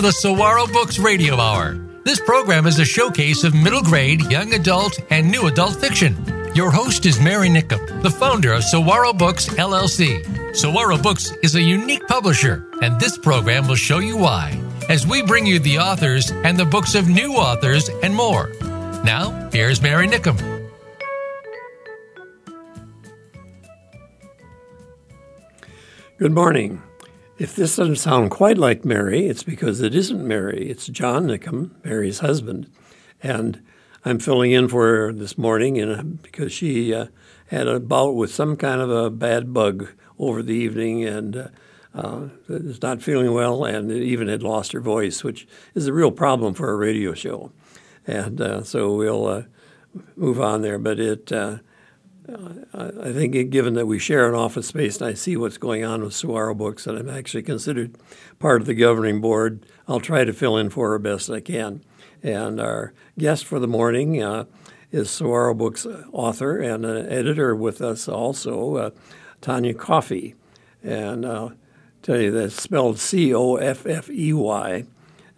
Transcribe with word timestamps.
the 0.00 0.12
Saguaro 0.12 0.66
Books 0.66 0.98
Radio 0.98 1.36
Hour. 1.36 1.74
This 2.04 2.20
program 2.20 2.66
is 2.66 2.78
a 2.78 2.84
showcase 2.84 3.44
of 3.44 3.54
middle 3.54 3.82
grade, 3.82 4.22
young 4.30 4.54
adult, 4.54 4.98
and 5.10 5.30
new 5.30 5.46
adult 5.46 5.76
fiction. 5.76 6.16
Your 6.54 6.70
host 6.70 7.04
is 7.04 7.20
Mary 7.20 7.48
Nickum, 7.48 8.02
the 8.02 8.10
founder 8.10 8.52
of 8.52 8.64
Saguaro 8.64 9.12
Books 9.12 9.48
LLC. 9.48 10.56
Saguaro 10.56 10.96
Books 10.96 11.32
is 11.42 11.54
a 11.54 11.62
unique 11.62 12.06
publisher, 12.06 12.66
and 12.80 12.98
this 12.98 13.18
program 13.18 13.68
will 13.68 13.76
show 13.76 13.98
you 13.98 14.16
why 14.16 14.58
as 14.88 15.06
we 15.06 15.22
bring 15.22 15.46
you 15.46 15.58
the 15.58 15.78
authors 15.78 16.30
and 16.30 16.58
the 16.58 16.64
books 16.64 16.94
of 16.94 17.08
new 17.08 17.34
authors 17.34 17.88
and 18.02 18.14
more. 18.14 18.50
Now, 19.04 19.48
here's 19.52 19.82
Mary 19.82 20.08
Nickum. 20.08 20.36
Good 26.18 26.32
morning. 26.32 26.82
If 27.40 27.56
this 27.56 27.76
doesn't 27.76 27.96
sound 27.96 28.30
quite 28.30 28.58
like 28.58 28.84
Mary, 28.84 29.26
it's 29.26 29.44
because 29.44 29.80
it 29.80 29.94
isn't 29.94 30.28
Mary. 30.28 30.68
It's 30.68 30.88
John 30.88 31.26
Nickum, 31.26 31.70
Mary's 31.82 32.18
husband. 32.18 32.70
And 33.22 33.62
I'm 34.04 34.18
filling 34.18 34.52
in 34.52 34.68
for 34.68 34.86
her 34.86 35.12
this 35.14 35.38
morning 35.38 35.78
and 35.78 36.20
because 36.22 36.52
she 36.52 36.92
uh, 36.92 37.06
had 37.46 37.66
a 37.66 37.80
bout 37.80 38.14
with 38.14 38.30
some 38.30 38.58
kind 38.58 38.82
of 38.82 38.90
a 38.90 39.08
bad 39.08 39.54
bug 39.54 39.88
over 40.18 40.42
the 40.42 40.52
evening 40.52 41.02
and 41.06 41.34
uh, 41.34 41.48
uh, 41.94 42.28
is 42.50 42.82
not 42.82 43.00
feeling 43.00 43.32
well 43.32 43.64
and 43.64 43.90
even 43.90 44.28
had 44.28 44.42
lost 44.42 44.72
her 44.72 44.80
voice, 44.82 45.24
which 45.24 45.48
is 45.74 45.86
a 45.86 45.94
real 45.94 46.12
problem 46.12 46.52
for 46.52 46.70
a 46.70 46.76
radio 46.76 47.14
show. 47.14 47.52
And 48.06 48.38
uh, 48.38 48.64
so 48.64 48.94
we'll 48.94 49.26
uh, 49.26 49.42
move 50.14 50.42
on 50.42 50.60
there. 50.60 50.78
But 50.78 51.00
it 51.00 51.32
uh, 52.28 52.90
I 53.02 53.12
think, 53.12 53.50
given 53.50 53.74
that 53.74 53.86
we 53.86 53.98
share 53.98 54.28
an 54.28 54.34
office 54.34 54.66
space 54.66 55.00
and 55.00 55.08
I 55.08 55.14
see 55.14 55.36
what's 55.36 55.58
going 55.58 55.84
on 55.84 56.02
with 56.02 56.14
Saguaro 56.14 56.54
Books, 56.54 56.86
and 56.86 56.98
I'm 56.98 57.08
actually 57.08 57.42
considered 57.42 57.96
part 58.38 58.60
of 58.60 58.66
the 58.66 58.74
governing 58.74 59.20
board, 59.20 59.64
I'll 59.88 60.00
try 60.00 60.24
to 60.24 60.32
fill 60.32 60.56
in 60.56 60.70
for 60.70 60.90
her 60.90 60.98
best 60.98 61.30
I 61.30 61.40
can. 61.40 61.82
And 62.22 62.60
our 62.60 62.92
guest 63.18 63.46
for 63.46 63.58
the 63.58 63.66
morning 63.66 64.22
uh, 64.22 64.44
is 64.92 65.10
Saguaro 65.10 65.54
Books 65.54 65.86
author 66.12 66.58
and 66.58 66.84
an 66.84 67.08
editor 67.08 67.56
with 67.56 67.80
us 67.80 68.08
also, 68.08 68.76
uh, 68.76 68.90
Tonya 69.40 69.76
Coffey. 69.76 70.34
And 70.82 71.24
I'll 71.24 71.52
tell 72.02 72.20
you 72.20 72.30
that's 72.30 72.60
spelled 72.60 72.98
C 72.98 73.34
O 73.34 73.56
F 73.56 73.86
F 73.86 74.10
E 74.10 74.32
Y. 74.32 74.84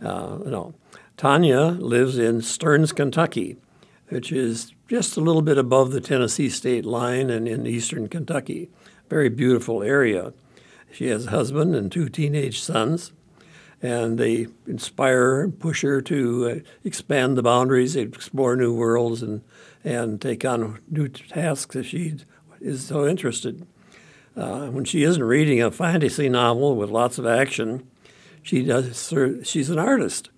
Uh, 0.00 0.38
no. 0.44 0.74
Tonya 1.16 1.80
lives 1.80 2.18
in 2.18 2.42
Stearns, 2.42 2.92
Kentucky, 2.92 3.56
which 4.12 4.30
is 4.30 4.74
just 4.88 5.16
a 5.16 5.20
little 5.22 5.40
bit 5.40 5.56
above 5.56 5.90
the 5.90 6.00
Tennessee 6.00 6.50
state 6.50 6.84
line 6.84 7.30
and 7.30 7.48
in 7.48 7.66
eastern 7.66 8.08
Kentucky. 8.08 8.68
Very 9.08 9.30
beautiful 9.30 9.82
area. 9.82 10.34
She 10.92 11.06
has 11.06 11.26
a 11.26 11.30
husband 11.30 11.74
and 11.74 11.90
two 11.90 12.10
teenage 12.10 12.60
sons, 12.60 13.12
and 13.80 14.18
they 14.18 14.48
inspire 14.66 15.40
and 15.40 15.58
push 15.58 15.80
her 15.80 16.02
to 16.02 16.46
uh, 16.46 16.70
expand 16.84 17.38
the 17.38 17.42
boundaries, 17.42 17.96
explore 17.96 18.54
new 18.54 18.74
worlds, 18.74 19.22
and, 19.22 19.40
and 19.82 20.20
take 20.20 20.44
on 20.44 20.80
new 20.90 21.08
tasks 21.08 21.74
if 21.74 21.86
she 21.86 22.16
is 22.60 22.84
so 22.84 23.06
interested. 23.06 23.66
Uh, 24.36 24.66
when 24.66 24.84
she 24.84 25.04
isn't 25.04 25.24
reading 25.24 25.62
a 25.62 25.70
fantasy 25.70 26.28
novel 26.28 26.76
with 26.76 26.90
lots 26.90 27.16
of 27.16 27.24
action, 27.24 27.88
she 28.42 28.62
does. 28.62 29.10
She's 29.44 29.70
an 29.70 29.78
artist, 29.78 30.28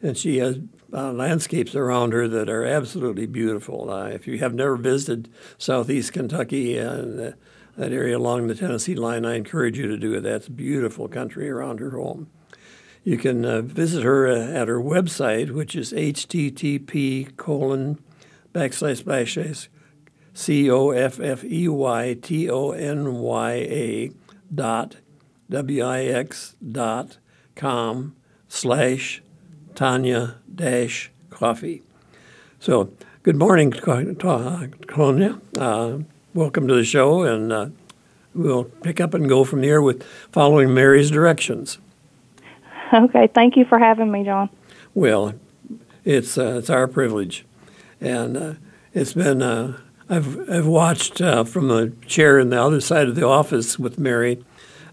and 0.00 0.16
she 0.16 0.38
has 0.38 0.60
uh, 0.94 1.12
landscapes 1.12 1.74
around 1.74 2.12
her 2.12 2.28
that 2.28 2.48
are 2.48 2.64
absolutely 2.64 3.26
beautiful. 3.26 3.90
Uh, 3.90 4.06
if 4.06 4.26
you 4.26 4.38
have 4.38 4.54
never 4.54 4.76
visited 4.76 5.28
southeast 5.58 6.12
Kentucky 6.12 6.78
and 6.78 7.20
uh, 7.20 7.32
that 7.76 7.92
area 7.92 8.16
along 8.16 8.46
the 8.46 8.54
Tennessee 8.54 8.94
line, 8.94 9.24
I 9.24 9.34
encourage 9.34 9.76
you 9.76 9.88
to 9.88 9.96
do 9.96 10.14
it. 10.14 10.20
That's 10.20 10.48
beautiful 10.48 11.08
country 11.08 11.50
around 11.50 11.80
her 11.80 11.90
home. 11.90 12.28
You 13.02 13.18
can 13.18 13.44
uh, 13.44 13.60
visit 13.62 14.04
her 14.04 14.28
uh, 14.28 14.38
at 14.38 14.68
her 14.68 14.80
website, 14.80 15.50
which 15.50 15.74
is 15.74 15.92
http 15.92 17.36
colon 17.36 17.98
backslash 18.54 19.02
backslash 19.02 19.68
c 20.32 20.70
o 20.70 20.90
f 20.90 21.20
f 21.20 21.44
e 21.44 21.68
y 21.68 22.16
t 22.22 22.48
o 22.48 22.70
n 22.70 23.14
y 23.20 23.52
a 23.52 24.10
dot 24.54 24.96
w 25.50 25.84
i 25.84 26.02
x 26.02 26.56
dot 26.62 27.18
com 27.56 28.16
slash 28.48 29.22
Tonya 29.74 30.36
Dash 30.54 31.10
Coffey. 31.30 31.82
So, 32.60 32.90
good 33.22 33.36
morning, 33.36 33.72
Tonya. 33.72 35.40
Uh, 35.58 36.04
welcome 36.32 36.68
to 36.68 36.74
the 36.74 36.84
show, 36.84 37.22
and 37.22 37.52
uh, 37.52 37.68
we'll 38.34 38.64
pick 38.64 39.00
up 39.00 39.14
and 39.14 39.28
go 39.28 39.44
from 39.44 39.62
here 39.62 39.82
with 39.82 40.04
following 40.30 40.72
Mary's 40.72 41.10
directions. 41.10 41.78
Okay, 42.92 43.28
thank 43.34 43.56
you 43.56 43.64
for 43.64 43.78
having 43.78 44.12
me, 44.12 44.22
John. 44.24 44.48
Well, 44.94 45.34
it's 46.04 46.38
uh, 46.38 46.58
it's 46.58 46.70
our 46.70 46.86
privilege, 46.86 47.44
and 48.00 48.36
uh, 48.36 48.54
it's 48.92 49.14
been. 49.14 49.42
Uh, 49.42 49.78
I've 50.08 50.48
I've 50.48 50.66
watched 50.66 51.20
uh, 51.20 51.42
from 51.44 51.68
the 51.68 51.92
chair 52.06 52.38
in 52.38 52.50
the 52.50 52.62
other 52.62 52.80
side 52.80 53.08
of 53.08 53.16
the 53.16 53.26
office 53.26 53.78
with 53.78 53.98
Mary 53.98 54.44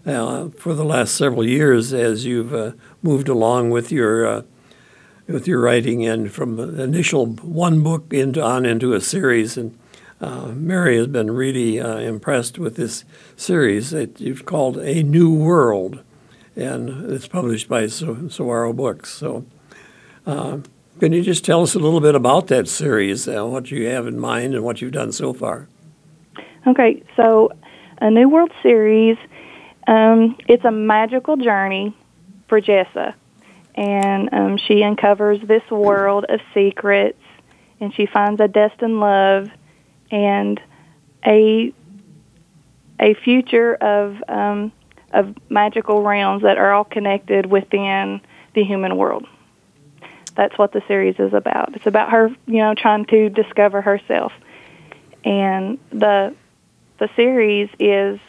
for 0.04 0.74
the 0.74 0.84
last 0.84 1.14
several 1.14 1.46
years 1.46 1.92
as 1.92 2.24
you've 2.24 2.74
moved 3.02 3.28
along 3.28 3.70
with 3.70 3.92
your 3.92 4.44
with 5.32 5.48
your 5.48 5.60
writing 5.60 6.06
and 6.06 6.30
from 6.30 6.58
initial 6.78 7.26
one 7.26 7.82
book 7.82 8.12
into 8.12 8.42
on 8.42 8.66
into 8.66 8.92
a 8.92 9.00
series. 9.00 9.56
And 9.56 9.76
uh, 10.20 10.48
Mary 10.48 10.96
has 10.98 11.06
been 11.06 11.30
really 11.30 11.80
uh, 11.80 11.98
impressed 11.98 12.58
with 12.58 12.76
this 12.76 13.04
series 13.36 13.90
that 13.90 14.20
you've 14.20 14.44
called 14.44 14.76
A 14.76 15.02
New 15.02 15.34
World, 15.34 16.02
and 16.54 17.10
it's 17.10 17.26
published 17.26 17.68
by 17.68 17.86
Saguaro 17.86 18.72
Books. 18.72 19.10
So, 19.10 19.44
uh, 20.26 20.58
can 21.00 21.12
you 21.12 21.22
just 21.22 21.44
tell 21.44 21.62
us 21.62 21.74
a 21.74 21.80
little 21.80 22.00
bit 22.00 22.14
about 22.14 22.46
that 22.48 22.68
series, 22.68 23.26
uh, 23.26 23.44
what 23.46 23.70
you 23.70 23.88
have 23.88 24.06
in 24.06 24.20
mind, 24.20 24.54
and 24.54 24.62
what 24.62 24.80
you've 24.80 24.92
done 24.92 25.10
so 25.10 25.32
far? 25.32 25.66
Okay, 26.66 27.02
so 27.16 27.50
A 28.00 28.10
New 28.10 28.28
World 28.28 28.52
series. 28.62 29.16
Um, 29.88 30.36
it's 30.46 30.64
a 30.64 30.70
magical 30.70 31.36
journey 31.36 31.96
for 32.46 32.60
Jessa 32.60 33.14
and 33.74 34.32
um, 34.32 34.56
she 34.56 34.82
uncovers 34.82 35.40
this 35.46 35.62
world 35.70 36.26
of 36.28 36.40
secrets, 36.52 37.18
and 37.80 37.94
she 37.94 38.06
finds 38.06 38.40
a 38.40 38.48
destined 38.48 39.00
love 39.00 39.48
and 40.10 40.60
a 41.24 41.72
a 43.00 43.14
future 43.14 43.74
of 43.74 44.16
um, 44.28 44.72
of 45.12 45.34
magical 45.48 46.02
realms 46.02 46.42
that 46.42 46.58
are 46.58 46.72
all 46.72 46.84
connected 46.84 47.46
within 47.46 48.20
the 48.54 48.64
human 48.64 48.96
world. 48.96 49.26
That's 50.34 50.56
what 50.56 50.72
the 50.72 50.82
series 50.88 51.16
is 51.18 51.34
about. 51.34 51.74
It's 51.76 51.86
about 51.86 52.10
her, 52.10 52.28
you 52.46 52.58
know, 52.58 52.74
trying 52.74 53.04
to 53.06 53.28
discover 53.28 53.80
herself, 53.80 54.32
and 55.24 55.78
the 55.90 56.34
the 56.98 57.08
series 57.16 57.68
is 57.78 58.20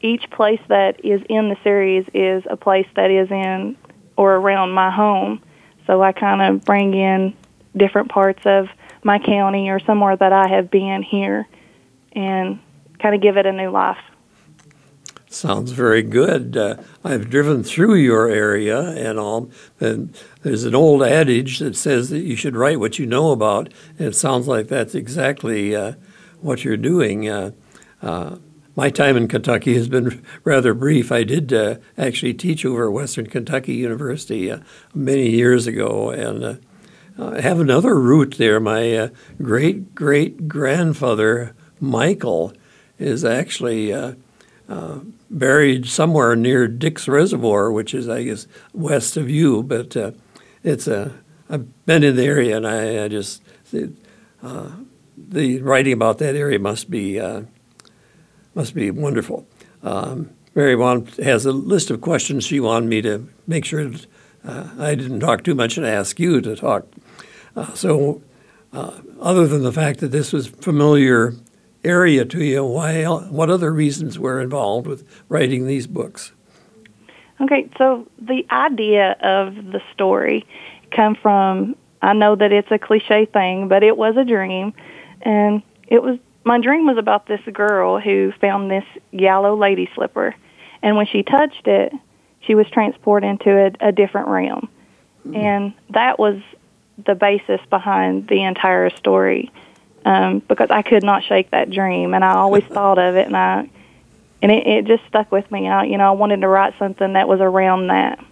each 0.00 0.30
place 0.30 0.60
that 0.68 1.04
is 1.04 1.20
in 1.28 1.48
the 1.48 1.56
series 1.64 2.06
is 2.14 2.44
a 2.48 2.56
place 2.56 2.86
that 2.94 3.10
is 3.10 3.30
in 3.30 3.76
or 4.18 4.34
around 4.34 4.72
my 4.72 4.90
home. 4.90 5.40
So 5.86 6.02
I 6.02 6.10
kind 6.10 6.42
of 6.42 6.64
bring 6.64 6.92
in 6.92 7.34
different 7.76 8.10
parts 8.10 8.42
of 8.44 8.68
my 9.04 9.20
county 9.20 9.70
or 9.70 9.78
somewhere 9.78 10.16
that 10.16 10.32
I 10.32 10.48
have 10.48 10.70
been 10.72 11.04
here 11.04 11.46
and 12.12 12.58
kind 12.98 13.14
of 13.14 13.22
give 13.22 13.36
it 13.36 13.46
a 13.46 13.52
new 13.52 13.70
life. 13.70 13.96
Sounds 15.30 15.70
very 15.70 16.02
good. 16.02 16.56
Uh, 16.56 16.76
I've 17.04 17.30
driven 17.30 17.62
through 17.62 17.94
your 17.94 18.28
area 18.28 18.80
and 18.80 19.20
all, 19.20 19.50
and 19.78 20.12
there's 20.42 20.64
an 20.64 20.74
old 20.74 21.02
adage 21.02 21.60
that 21.60 21.76
says 21.76 22.10
that 22.10 22.20
you 22.20 22.34
should 22.34 22.56
write 22.56 22.80
what 22.80 22.98
you 22.98 23.06
know 23.06 23.30
about, 23.30 23.72
and 23.98 24.08
it 24.08 24.16
sounds 24.16 24.48
like 24.48 24.66
that's 24.66 24.96
exactly 24.96 25.76
uh, 25.76 25.92
what 26.40 26.64
you're 26.64 26.76
doing. 26.76 27.28
Uh, 27.28 27.52
uh 28.02 28.36
my 28.78 28.90
time 28.90 29.16
in 29.16 29.26
Kentucky 29.26 29.74
has 29.74 29.88
been 29.88 30.24
rather 30.44 30.72
brief. 30.72 31.10
I 31.10 31.24
did 31.24 31.52
uh, 31.52 31.78
actually 31.98 32.32
teach 32.32 32.64
over 32.64 32.86
at 32.86 32.92
Western 32.92 33.26
Kentucky 33.26 33.74
University 33.74 34.52
uh, 34.52 34.60
many 34.94 35.30
years 35.30 35.66
ago, 35.66 36.10
and 36.10 36.60
uh, 37.18 37.40
have 37.40 37.58
another 37.58 37.98
root 37.98 38.36
there. 38.38 38.60
My 38.60 38.94
uh, 38.94 39.08
great 39.42 39.96
great 39.96 40.46
grandfather 40.46 41.56
Michael 41.80 42.52
is 43.00 43.24
actually 43.24 43.92
uh, 43.92 44.12
uh, 44.68 45.00
buried 45.28 45.86
somewhere 45.86 46.36
near 46.36 46.68
Dick's 46.68 47.08
Reservoir, 47.08 47.72
which 47.72 47.92
is, 47.92 48.08
I 48.08 48.22
guess, 48.22 48.46
west 48.72 49.16
of 49.16 49.28
you. 49.28 49.64
But 49.64 49.96
it's 50.62 50.86
a 50.86 51.14
I've 51.50 51.84
been 51.84 52.04
in 52.04 52.14
the 52.14 52.26
area, 52.26 52.56
and 52.56 52.64
I, 52.64 53.06
I 53.06 53.08
just 53.08 53.42
the 53.72 55.60
writing 55.62 55.94
about 55.94 56.18
that 56.18 56.36
area 56.36 56.60
must 56.60 56.88
be 56.88 57.18
must 58.54 58.74
be 58.74 58.90
wonderful. 58.90 59.46
Um, 59.82 60.30
Mary 60.54 60.74
want, 60.74 61.16
has 61.16 61.46
a 61.46 61.52
list 61.52 61.90
of 61.90 62.00
questions 62.00 62.44
she 62.44 62.60
wanted 62.60 62.88
me 62.88 63.02
to 63.02 63.28
make 63.46 63.64
sure 63.64 63.90
uh, 64.44 64.68
I 64.78 64.94
didn't 64.94 65.20
talk 65.20 65.44
too 65.44 65.54
much 65.54 65.76
and 65.76 65.86
ask 65.86 66.18
you 66.18 66.40
to 66.40 66.56
talk. 66.56 66.86
Uh, 67.54 67.74
so, 67.74 68.22
uh, 68.72 68.98
other 69.20 69.46
than 69.46 69.62
the 69.62 69.72
fact 69.72 70.00
that 70.00 70.08
this 70.08 70.32
was 70.32 70.46
familiar 70.46 71.34
area 71.84 72.24
to 72.24 72.44
you, 72.44 72.64
why? 72.64 73.04
What 73.04 73.50
other 73.50 73.72
reasons 73.72 74.18
were 74.18 74.40
involved 74.40 74.86
with 74.86 75.06
writing 75.28 75.66
these 75.66 75.86
books? 75.86 76.32
Okay, 77.40 77.68
so 77.78 78.06
the 78.20 78.44
idea 78.50 79.12
of 79.20 79.54
the 79.54 79.80
story 79.92 80.44
come 80.90 81.14
from 81.14 81.76
I 82.00 82.12
know 82.12 82.36
that 82.36 82.52
it's 82.52 82.70
a 82.70 82.78
cliche 82.78 83.26
thing, 83.26 83.68
but 83.68 83.82
it 83.82 83.96
was 83.96 84.16
a 84.16 84.24
dream 84.24 84.72
and 85.22 85.62
it 85.88 86.02
was 86.02 86.18
my 86.48 86.58
dream 86.58 86.86
was 86.86 86.96
about 86.96 87.26
this 87.26 87.40
girl 87.52 88.00
who 88.00 88.32
found 88.40 88.70
this 88.70 88.84
yellow 89.12 89.54
lady 89.56 89.88
slipper 89.94 90.34
and 90.82 90.96
when 90.96 91.06
she 91.06 91.22
touched 91.22 91.66
it, 91.66 91.92
she 92.40 92.54
was 92.54 92.66
transported 92.70 93.28
into 93.28 93.50
a, 93.50 93.88
a 93.88 93.92
different 93.92 94.28
realm. 94.28 94.68
Mm-hmm. 95.26 95.36
And 95.36 95.74
that 95.90 96.18
was 96.18 96.40
the 97.04 97.14
basis 97.14 97.60
behind 97.68 98.28
the 98.28 98.44
entire 98.44 98.90
story. 98.90 99.50
Um, 100.04 100.38
because 100.38 100.70
I 100.70 100.82
could 100.82 101.02
not 101.02 101.24
shake 101.24 101.50
that 101.50 101.70
dream 101.70 102.14
and 102.14 102.24
I 102.24 102.34
always 102.34 102.64
thought 102.76 102.98
of 102.98 103.16
it 103.16 103.26
and 103.26 103.36
I 103.36 103.68
and 104.40 104.52
it, 104.52 104.66
it 104.66 104.84
just 104.86 105.04
stuck 105.08 105.32
with 105.32 105.50
me. 105.50 105.68
I, 105.68 105.84
you 105.84 105.98
know, 105.98 106.08
I 106.08 106.12
wanted 106.12 106.40
to 106.42 106.48
write 106.48 106.74
something 106.78 107.14
that 107.14 107.28
was 107.28 107.40
around 107.40 107.88
that. 107.88 108.24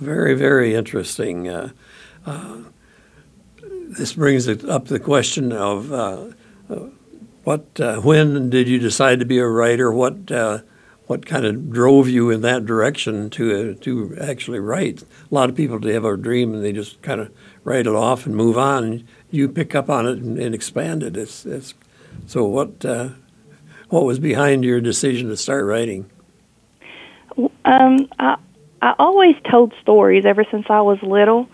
Very, 0.00 0.34
very 0.34 0.74
interesting. 0.74 1.48
Uh, 1.48 1.70
uh, 2.26 2.58
this 3.62 4.12
brings 4.12 4.48
up 4.48 4.86
the 4.86 5.00
question 5.00 5.52
of 5.52 5.92
uh, 5.92 5.96
uh 5.96 6.32
what, 7.44 7.80
uh, 7.80 8.00
when 8.00 8.50
did 8.50 8.68
you 8.68 8.78
decide 8.78 9.20
to 9.20 9.24
be 9.24 9.38
a 9.38 9.46
writer? 9.46 9.90
What, 9.92 10.30
uh, 10.30 10.60
what 11.06 11.24
kind 11.24 11.46
of 11.46 11.70
drove 11.72 12.08
you 12.08 12.30
in 12.30 12.42
that 12.42 12.66
direction 12.66 13.30
to 13.30 13.74
to 13.76 14.14
actually 14.20 14.58
write? 14.58 15.02
A 15.02 15.34
lot 15.34 15.48
of 15.48 15.56
people 15.56 15.78
they 15.78 15.94
have 15.94 16.04
a 16.04 16.16
dream 16.18 16.52
and 16.52 16.62
they 16.62 16.72
just 16.72 17.00
kind 17.00 17.22
of 17.22 17.32
write 17.64 17.86
it 17.86 17.94
off 17.94 18.26
and 18.26 18.36
move 18.36 18.58
on. 18.58 19.08
You 19.30 19.48
pick 19.48 19.74
up 19.74 19.88
on 19.88 20.06
it 20.06 20.18
and, 20.18 20.38
and 20.38 20.54
expand 20.54 21.02
it. 21.02 21.16
It's, 21.16 21.46
it's 21.46 21.72
so 22.26 22.44
what 22.44 22.84
what 23.88 24.04
was 24.04 24.18
behind 24.18 24.64
your 24.64 24.80
decision 24.80 25.28
to 25.28 25.36
start 25.36 25.64
writing? 25.64 26.10
Um, 27.64 28.08
I 28.18 28.36
I 28.80 28.94
always 28.98 29.34
told 29.50 29.74
stories 29.82 30.24
ever 30.24 30.44
since 30.50 30.66
I 30.68 30.80
was 30.82 31.02
little, 31.02 31.48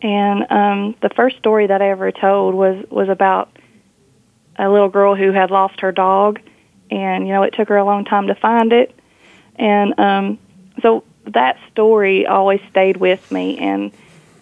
and 0.00 0.46
um, 0.50 0.94
the 1.02 1.08
first 1.16 1.38
story 1.38 1.66
that 1.66 1.82
I 1.82 1.90
ever 1.90 2.12
told 2.12 2.54
was 2.54 2.84
was 2.90 3.08
about 3.08 3.50
a 4.58 4.68
little 4.68 4.88
girl 4.88 5.14
who 5.14 5.32
had 5.32 5.50
lost 5.50 5.80
her 5.80 5.92
dog, 5.92 6.40
and 6.90 7.26
you 7.26 7.32
know 7.32 7.42
it 7.42 7.54
took 7.54 7.68
her 7.68 7.76
a 7.76 7.84
long 7.84 8.04
time 8.04 8.26
to 8.26 8.34
find 8.34 8.72
it, 8.72 8.98
and 9.56 9.98
um, 9.98 10.38
so 10.82 11.04
that 11.26 11.58
story 11.70 12.26
always 12.26 12.60
stayed 12.70 12.96
with 12.96 13.30
me, 13.30 13.58
and 13.58 13.92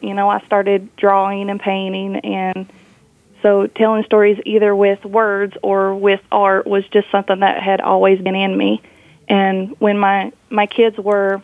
you 0.00 0.14
know 0.14 0.28
I 0.28 0.40
started 0.46 0.94
drawing 0.96 1.50
and 1.50 1.60
painting 1.60 2.16
and 2.16 2.70
so 3.42 3.66
telling 3.66 4.02
stories 4.04 4.40
either 4.44 4.74
with 4.74 5.04
words 5.04 5.56
or 5.62 5.94
with 5.94 6.20
art 6.32 6.66
was 6.66 6.84
just 6.88 7.08
something 7.12 7.40
that 7.40 7.62
had 7.62 7.80
always 7.80 8.20
been 8.20 8.34
in 8.34 8.56
me. 8.56 8.82
And 9.28 9.76
when 9.78 9.98
my 9.98 10.32
my 10.50 10.66
kids 10.66 10.98
were 10.98 11.42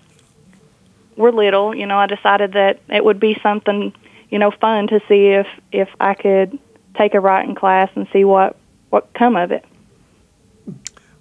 were 1.17 1.31
little, 1.31 1.75
you 1.75 1.87
know, 1.87 1.99
I 1.99 2.07
decided 2.07 2.55
that 2.55 2.81
it 2.89 3.05
would 3.05 3.21
be 3.21 3.39
something, 3.43 3.93
you 4.31 4.39
know, 4.39 4.51
fun 4.51 4.89
to 4.89 5.01
see 5.09 5.29
if 5.29 5.47
if 5.71 5.89
I 6.01 6.15
could 6.15 6.59
take 6.97 7.15
a 7.15 7.21
writing 7.21 7.55
class 7.55 7.91
and 7.95 8.09
see 8.13 8.25
what 8.25 8.57
what 8.93 9.13
come 9.15 9.37
of 9.37 9.51
it. 9.51 9.65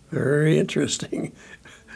Very 0.10 0.60
interesting. 0.60 1.32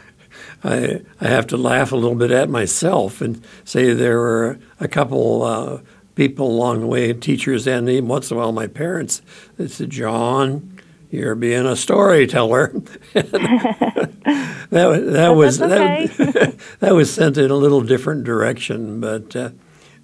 I 0.64 1.02
I 1.20 1.28
have 1.28 1.46
to 1.48 1.58
laugh 1.58 1.92
a 1.92 1.96
little 1.96 2.16
bit 2.16 2.30
at 2.30 2.48
myself 2.48 3.20
and 3.20 3.44
say 3.64 3.92
there 3.92 4.18
were 4.18 4.58
a 4.80 4.88
couple 4.88 5.42
uh, 5.42 5.80
people 6.14 6.46
along 6.46 6.80
the 6.80 6.86
way, 6.86 7.12
teachers 7.12 7.68
and 7.68 7.88
even 7.90 8.08
once 8.08 8.30
in 8.30 8.36
a 8.36 8.40
while 8.40 8.52
my 8.52 8.66
parents. 8.66 9.20
They 9.58 9.68
said, 9.68 9.90
John, 9.90 10.80
you're 11.10 11.34
being 11.34 11.66
a 11.66 11.76
storyteller. 11.76 12.68
that, 13.12 14.62
that 14.70 15.28
was 15.36 15.60
okay. 15.60 16.06
that, 16.06 16.58
that, 16.80 16.94
was 16.94 17.12
sent 17.12 17.36
in 17.36 17.50
a 17.50 17.56
little 17.56 17.82
different 17.82 18.24
direction, 18.24 18.98
but 18.98 19.36
uh, 19.36 19.50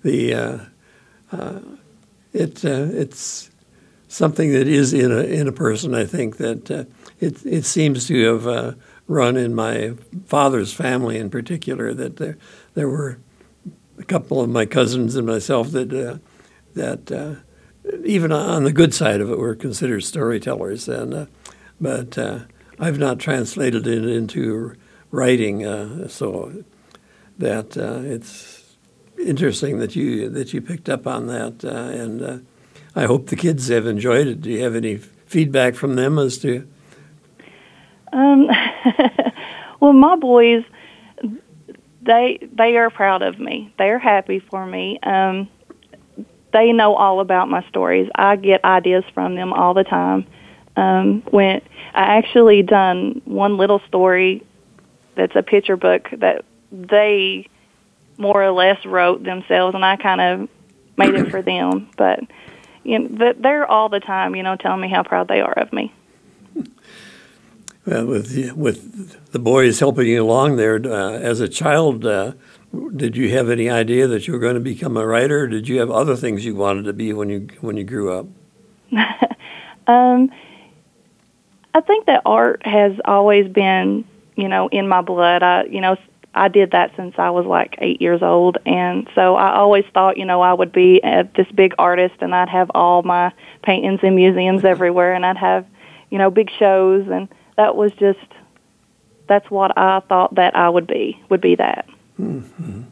the 0.02 0.34
uh, 0.34 0.58
uh, 1.32 1.60
it 2.34 2.62
uh, 2.62 2.88
it's 2.92 3.50
something 4.12 4.52
that 4.52 4.68
is 4.68 4.92
in 4.92 5.10
a 5.10 5.22
in 5.22 5.48
a 5.48 5.52
person. 5.52 5.94
I 5.94 6.04
think 6.04 6.36
that 6.36 6.70
uh, 6.70 6.84
it 7.18 7.44
it 7.46 7.64
seems 7.64 8.06
to 8.06 8.24
have 8.24 8.46
uh, 8.46 8.72
run 9.08 9.36
in 9.36 9.54
my 9.54 9.94
father's 10.26 10.72
family 10.72 11.18
in 11.18 11.30
particular. 11.30 11.94
That 11.94 12.18
there 12.18 12.36
there 12.74 12.88
were 12.88 13.18
a 13.98 14.04
couple 14.04 14.40
of 14.40 14.50
my 14.50 14.66
cousins 14.66 15.16
and 15.16 15.26
myself 15.26 15.70
that 15.70 15.92
uh, 15.92 16.18
that 16.74 17.10
uh, 17.10 17.36
even 18.04 18.32
on 18.32 18.64
the 18.64 18.72
good 18.72 18.92
side 18.92 19.20
of 19.22 19.30
it 19.30 19.38
were 19.38 19.54
considered 19.54 20.04
storytellers, 20.04 20.88
and 20.88 21.14
uh, 21.14 21.26
but 21.80 22.18
uh, 22.18 22.40
I've 22.78 22.98
not 22.98 23.18
translated 23.18 23.86
it 23.86 24.04
into 24.04 24.76
writing, 25.10 26.08
so 26.08 26.64
that 27.38 27.76
it's 27.76 28.76
interesting 29.18 29.78
that 29.78 29.96
you 29.96 30.28
that 30.28 30.52
you 30.52 30.60
picked 30.60 30.90
up 30.90 31.06
on 31.06 31.28
that, 31.28 31.64
and 31.64 32.46
I 32.94 33.04
hope 33.04 33.28
the 33.28 33.36
kids 33.36 33.68
have 33.68 33.86
enjoyed 33.86 34.26
it. 34.26 34.42
Do 34.42 34.50
you 34.50 34.62
have 34.62 34.74
any 34.74 34.96
feedback 34.96 35.74
from 35.74 35.94
them 35.96 36.18
as 36.18 36.38
to? 36.38 36.68
Um, 38.12 38.48
well, 39.80 39.92
my 39.92 40.16
boys 40.16 40.64
they 42.02 42.38
they 42.52 42.76
are 42.76 42.90
proud 42.90 43.22
of 43.22 43.38
me. 43.38 43.72
They 43.78 43.90
are 43.90 43.98
happy 43.98 44.40
for 44.40 44.66
me. 44.66 44.98
Um, 45.02 45.48
they 46.52 46.72
know 46.72 46.94
all 46.94 47.20
about 47.20 47.48
my 47.48 47.66
stories. 47.68 48.10
I 48.14 48.36
get 48.36 48.64
ideas 48.64 49.04
from 49.14 49.34
them 49.34 49.52
all 49.52 49.74
the 49.74 49.84
time. 49.84 50.26
Um, 50.76 51.22
when 51.30 51.62
I 51.94 52.18
actually 52.18 52.62
done 52.62 53.22
one 53.24 53.56
little 53.56 53.80
story 53.88 54.44
that's 55.14 55.36
a 55.36 55.42
picture 55.42 55.76
book 55.76 56.08
that 56.18 56.44
they 56.70 57.46
more 58.18 58.42
or 58.42 58.50
less 58.50 58.84
wrote 58.84 59.22
themselves, 59.22 59.74
and 59.74 59.84
I 59.84 59.96
kind 59.96 60.20
of 60.20 60.48
made 60.96 61.14
it 61.14 61.30
for 61.30 61.42
them. 61.42 61.88
But 61.96 62.20
you 62.84 62.98
know, 62.98 63.32
they're 63.38 63.66
all 63.66 63.88
the 63.88 64.00
time, 64.00 64.34
you 64.34 64.42
know, 64.42 64.56
telling 64.56 64.80
me 64.80 64.88
how 64.88 65.02
proud 65.02 65.28
they 65.28 65.40
are 65.40 65.52
of 65.52 65.72
me. 65.72 65.92
Uh, 67.84 68.06
with 68.06 68.52
with 68.54 69.32
the 69.32 69.40
boys 69.40 69.80
helping 69.80 70.06
you 70.06 70.22
along 70.22 70.54
there 70.54 70.80
uh, 70.84 71.14
as 71.14 71.40
a 71.40 71.48
child, 71.48 72.06
uh, 72.06 72.32
did 72.94 73.16
you 73.16 73.30
have 73.30 73.50
any 73.50 73.68
idea 73.68 74.06
that 74.06 74.26
you 74.26 74.32
were 74.32 74.38
going 74.38 74.54
to 74.54 74.60
become 74.60 74.96
a 74.96 75.04
writer? 75.04 75.48
did 75.48 75.68
you 75.68 75.80
have 75.80 75.90
other 75.90 76.14
things 76.14 76.44
you 76.44 76.54
wanted 76.54 76.84
to 76.84 76.92
be 76.92 77.12
when 77.12 77.28
you 77.28 77.48
when 77.60 77.76
you 77.76 77.82
grew 77.82 78.12
up? 78.12 78.26
um, 79.88 80.30
I 81.74 81.80
think 81.80 82.06
that 82.06 82.22
art 82.24 82.64
has 82.64 82.92
always 83.04 83.48
been, 83.48 84.04
you 84.36 84.48
know, 84.48 84.68
in 84.68 84.86
my 84.86 85.00
blood. 85.00 85.42
I, 85.42 85.64
you 85.64 85.80
know, 85.80 85.96
I 86.34 86.48
did 86.48 86.70
that 86.70 86.92
since 86.96 87.14
I 87.18 87.30
was 87.30 87.44
like 87.44 87.76
eight 87.78 88.00
years 88.00 88.22
old, 88.22 88.58
and 88.64 89.08
so 89.14 89.36
I 89.36 89.54
always 89.54 89.84
thought, 89.92 90.16
you 90.16 90.24
know, 90.24 90.40
I 90.40 90.52
would 90.52 90.72
be 90.72 91.00
a, 91.04 91.28
this 91.36 91.46
big 91.54 91.74
artist, 91.78 92.14
and 92.20 92.34
I'd 92.34 92.48
have 92.48 92.70
all 92.74 93.02
my 93.02 93.32
paintings 93.62 94.00
in 94.02 94.14
museums 94.14 94.64
everywhere, 94.64 95.14
and 95.14 95.26
I'd 95.26 95.36
have, 95.36 95.66
you 96.10 96.18
know, 96.18 96.30
big 96.30 96.50
shows 96.58 97.06
and 97.08 97.28
that 97.56 97.76
was 97.76 97.92
just 97.92 98.18
that's 99.28 99.50
what 99.50 99.76
I 99.78 100.00
thought 100.00 100.34
that 100.34 100.56
I 100.56 100.68
would 100.68 100.86
be 100.86 101.20
would 101.28 101.40
be 101.40 101.54
that. 101.56 101.88
Mm-hmm. 102.20 102.82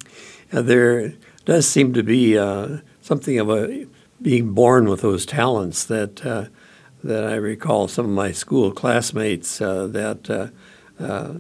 there 0.51 1.13
does 1.45 1.69
seem 1.69 1.93
to 1.95 2.03
be 2.03 2.39
uh, 2.39 2.79
something 3.03 3.39
of 3.39 3.51
a 3.51 3.87
being 4.23 4.53
born 4.53 4.89
with 4.89 5.03
those 5.03 5.27
talents 5.27 5.85
that 5.85 6.25
uh, 6.25 6.47
that 7.03 7.25
I 7.25 7.35
recall 7.37 7.89
some 7.89 8.07
of 8.07 8.11
my 8.11 8.33
school 8.33 8.73
classmates 8.73 9.61
uh, 9.61 9.87
that 9.89 10.31
uh, 10.31 10.49
uh, 11.03 11.35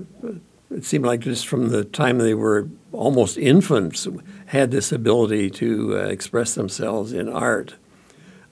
it 0.71 0.85
seemed 0.85 1.05
like 1.05 1.21
just 1.21 1.47
from 1.47 1.69
the 1.69 1.85
time 1.85 2.19
they 2.19 2.35
were 2.35 2.69
almost 2.93 3.37
infants 3.37 4.07
had 4.47 4.71
this 4.71 4.93
ability 4.93 5.51
to 5.51 5.99
uh, 5.99 6.03
express 6.03 6.55
themselves 6.55 7.13
in 7.13 7.29
art. 7.29 7.75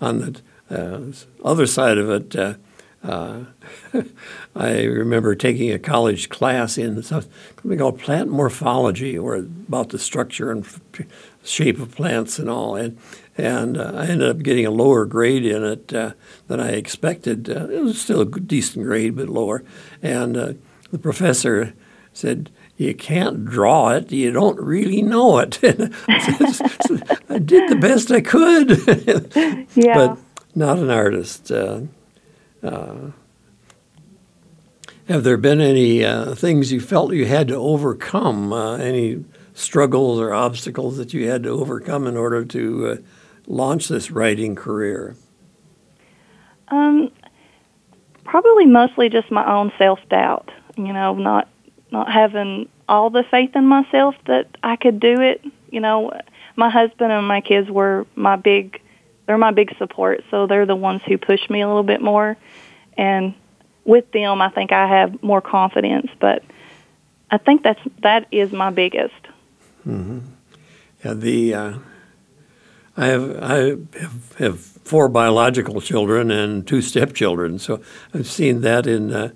On 0.01 0.41
the 0.69 1.17
other 1.45 1.67
side 1.67 1.99
of 1.99 2.11
it 2.11 2.37
uh, 3.03 3.45
I 4.57 4.83
remember 4.83 5.35
taking 5.35 5.71
a 5.71 5.79
college 5.79 6.29
class 6.29 6.77
in 6.77 7.03
something 7.03 7.79
called 7.79 8.01
plant 8.01 8.29
morphology, 8.29 9.17
or 9.17 9.37
about 9.37 9.91
the 9.91 9.99
structure 9.99 10.51
and 10.51 10.67
shape 11.45 11.79
of 11.79 11.95
plants 11.95 12.39
and 12.39 12.51
all. 12.51 12.75
And 12.77 12.99
and 13.37 13.79
uh, 13.79 13.93
I 13.95 14.07
ended 14.07 14.29
up 14.29 14.43
getting 14.43 14.67
a 14.67 14.71
lower 14.71 15.05
grade 15.05 15.47
in 15.47 15.63
it 15.65 15.93
uh, 15.93 16.13
than 16.49 16.59
I 16.59 16.71
expected. 16.71 17.49
Uh, 17.49 17.69
it 17.69 17.83
was 17.83 18.01
still 18.01 18.21
a 18.21 18.27
decent 18.27 18.85
grade, 18.85 19.15
but 19.15 19.29
lower. 19.29 19.63
And 20.03 20.37
uh, 20.37 20.53
the 20.91 20.99
professor 20.99 21.75
said, 22.19 22.51
"You 22.77 22.95
can't 22.95 23.45
draw 23.45 23.91
it. 23.91 24.11
You 24.11 24.33
don't 24.33 24.61
really 24.61 25.03
know 25.03 25.39
it." 25.39 25.59
I 25.63 27.39
did 27.39 27.71
the 27.71 27.79
best 27.81 28.11
I 28.11 28.21
could, 28.21 29.67
yeah. 29.75 29.95
but 29.95 30.19
not 30.55 30.79
an 30.79 30.91
artist. 30.91 31.51
Uh, 31.51 31.83
uh, 32.63 33.13
have 35.09 35.25
there 35.25 35.37
been 35.37 35.61
any 35.61 36.05
uh, 36.05 36.35
things 36.35 36.73
you 36.73 36.81
felt 36.81 37.15
you 37.15 37.27
had 37.27 37.49
to 37.49 37.55
overcome? 37.55 38.53
Uh, 38.53 38.77
any 38.77 39.25
struggles 39.55 40.21
or 40.21 40.33
obstacles 40.33 40.97
that 40.99 41.15
you 41.15 41.29
had 41.29 41.43
to 41.45 41.51
overcome 41.51 42.07
in 42.07 42.17
order 42.17 42.45
to 42.45 42.87
uh, 42.87 42.97
launch 43.47 43.89
this 43.89 44.11
writing 44.11 44.55
career? 44.55 45.17
Um, 46.69 47.11
probably 48.25 48.67
mostly 48.67 49.09
just 49.09 49.31
my 49.31 49.51
own 49.51 49.73
self 49.79 49.99
doubt. 50.11 50.51
You 50.77 50.93
know, 50.93 51.15
not 51.15 51.49
not 51.90 52.11
having 52.11 52.68
all 52.88 53.11
the 53.11 53.25
faith 53.30 53.54
in 53.54 53.66
myself 53.66 54.14
that 54.26 54.47
I 54.62 54.76
could 54.76 55.00
do 55.00 55.21
it. 55.21 55.42
You 55.71 55.80
know, 55.80 56.12
my 56.57 56.71
husband 56.71 57.12
and 57.12 57.26
my 57.26 57.40
kids 57.40 57.71
were 57.71 58.07
my 58.14 58.37
big 58.37 58.80
they're 59.26 59.37
my 59.37 59.50
big 59.50 59.76
support, 59.76 60.25
so 60.30 60.47
they're 60.47 60.64
the 60.64 60.75
ones 60.75 61.02
who 61.07 61.18
push 61.18 61.50
me 61.50 61.61
a 61.61 61.66
little 61.68 61.83
bit 61.83 62.00
more. 62.00 62.38
And 62.97 63.35
with 63.85 64.11
them, 64.12 64.40
I 64.40 64.49
think 64.49 64.73
I 64.73 64.88
have 64.88 65.23
more 65.23 65.42
confidence, 65.42 66.11
but 66.18 66.42
I 67.30 67.37
think 67.37 67.62
that's 67.62 67.80
that 68.02 68.26
is 68.33 68.52
my 68.52 68.71
biggest. 68.71 69.14
Mm-hmm. 69.87 70.21
Yeah, 71.04 71.12
the 71.12 71.54
uh, 71.54 71.78
I 72.97 73.07
have 73.07 73.42
I 73.42 73.54
have, 74.00 74.35
have, 74.38 74.61
four 74.61 75.11
biological 75.11 75.83
children 75.83 76.30
and 76.30 76.66
two 76.66 76.80
stepchildren, 76.80 77.59
so 77.59 77.83
I've 78.14 78.26
seen 78.26 78.62
that 78.62 78.87
in. 78.87 79.12
Uh, 79.12 79.30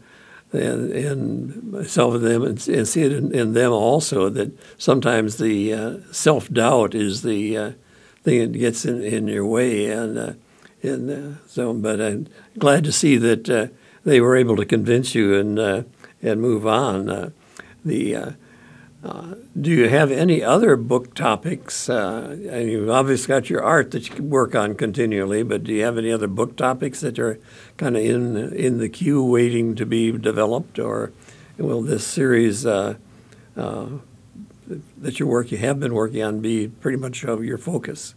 in, 0.52 0.92
in 0.92 1.70
myself 1.70 2.14
and 2.14 2.24
them, 2.24 2.42
and, 2.42 2.68
and 2.68 2.88
see 2.88 3.02
it 3.02 3.12
in, 3.12 3.34
in, 3.34 3.52
them 3.54 3.72
also. 3.72 4.28
That 4.28 4.52
sometimes 4.78 5.36
the 5.36 5.72
uh, 5.72 5.96
self 6.12 6.48
doubt 6.50 6.94
is 6.94 7.22
the 7.22 7.56
uh, 7.56 7.72
thing 8.22 8.52
that 8.52 8.58
gets 8.58 8.84
in, 8.84 9.02
in 9.02 9.28
your 9.28 9.46
way, 9.46 9.90
and 9.90 10.18
uh, 10.18 10.32
and 10.82 11.10
uh, 11.10 11.38
so. 11.46 11.72
But 11.72 12.00
I'm 12.00 12.28
glad 12.58 12.84
to 12.84 12.92
see 12.92 13.16
that 13.16 13.48
uh, 13.48 13.66
they 14.04 14.20
were 14.20 14.36
able 14.36 14.56
to 14.56 14.64
convince 14.64 15.14
you 15.14 15.34
and 15.34 15.58
uh, 15.58 15.82
and 16.22 16.40
move 16.40 16.66
on. 16.66 17.32
the 17.84 18.36
do 19.02 19.70
you 19.70 19.88
have 19.88 20.12
any 20.12 20.42
other 20.42 20.76
book 20.76 21.14
topics? 21.14 21.88
Uh, 21.88 22.36
and 22.48 22.70
you've 22.70 22.88
obviously 22.88 23.28
got 23.28 23.50
your 23.50 23.62
art 23.62 23.90
that 23.90 24.08
you 24.08 24.14
can 24.14 24.30
work 24.30 24.54
on 24.54 24.74
continually, 24.76 25.42
but 25.42 25.64
do 25.64 25.72
you 25.72 25.82
have 25.82 25.98
any 25.98 26.12
other 26.12 26.28
book 26.28 26.56
topics 26.56 27.00
that 27.00 27.18
are 27.18 27.40
kind 27.76 27.96
of 27.96 28.02
in 28.02 28.36
in 28.54 28.78
the 28.78 28.88
queue, 28.88 29.22
waiting 29.22 29.74
to 29.74 29.84
be 29.84 30.12
developed, 30.12 30.78
or 30.78 31.12
will 31.58 31.82
this 31.82 32.06
series 32.06 32.64
uh, 32.64 32.94
uh 33.56 33.86
that 34.96 35.18
you 35.18 35.26
work 35.26 35.50
you 35.50 35.58
have 35.58 35.80
been 35.80 35.92
working 35.92 36.22
on 36.22 36.40
be 36.40 36.68
pretty 36.68 36.96
much 36.96 37.24
of 37.24 37.44
your 37.44 37.58
focus? 37.58 38.14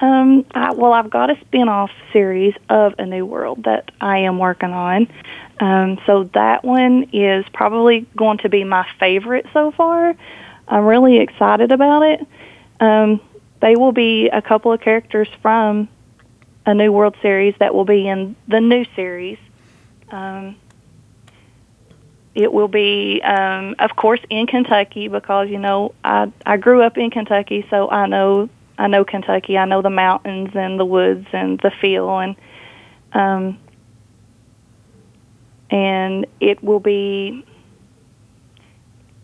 Um, 0.00 0.46
I, 0.52 0.72
well, 0.72 0.92
I've 0.92 1.10
got 1.10 1.30
a 1.30 1.38
spin-off 1.40 1.90
series 2.12 2.54
of 2.68 2.94
A 2.98 3.04
New 3.04 3.26
World 3.26 3.64
that 3.64 3.90
I 4.00 4.20
am 4.20 4.38
working 4.38 4.72
on. 4.72 5.08
Um, 5.60 5.98
so 6.06 6.24
that 6.32 6.64
one 6.64 7.10
is 7.12 7.44
probably 7.52 8.06
going 8.16 8.38
to 8.38 8.48
be 8.48 8.64
my 8.64 8.86
favorite 8.98 9.46
so 9.52 9.72
far. 9.72 10.16
I'm 10.66 10.84
really 10.84 11.18
excited 11.18 11.70
about 11.70 12.02
it. 12.02 12.26
Um, 12.80 13.20
they 13.60 13.76
will 13.76 13.92
be 13.92 14.28
a 14.28 14.40
couple 14.40 14.72
of 14.72 14.80
characters 14.80 15.28
from 15.42 15.88
a 16.64 16.72
New 16.72 16.92
World 16.92 17.16
series 17.20 17.54
that 17.58 17.74
will 17.74 17.84
be 17.84 18.08
in 18.08 18.36
the 18.48 18.60
new 18.60 18.86
series. 18.96 19.38
Um, 20.10 20.56
it 22.34 22.50
will 22.52 22.68
be, 22.68 23.20
um, 23.22 23.74
of 23.78 23.96
course, 23.96 24.20
in 24.30 24.46
Kentucky 24.46 25.08
because 25.08 25.48
you 25.50 25.58
know 25.58 25.94
I 26.04 26.32
I 26.46 26.56
grew 26.56 26.80
up 26.82 26.96
in 26.96 27.10
Kentucky, 27.10 27.66
so 27.68 27.90
I 27.90 28.06
know 28.06 28.48
I 28.80 28.86
know 28.86 29.04
Kentucky. 29.04 29.58
I 29.58 29.66
know 29.66 29.82
the 29.82 29.90
mountains 29.90 30.52
and 30.54 30.80
the 30.80 30.86
woods 30.86 31.26
and 31.34 31.60
the 31.60 31.70
feel 31.82 32.18
and 32.18 32.34
um, 33.12 33.58
and 35.68 36.26
it 36.40 36.64
will 36.64 36.80
be 36.80 37.44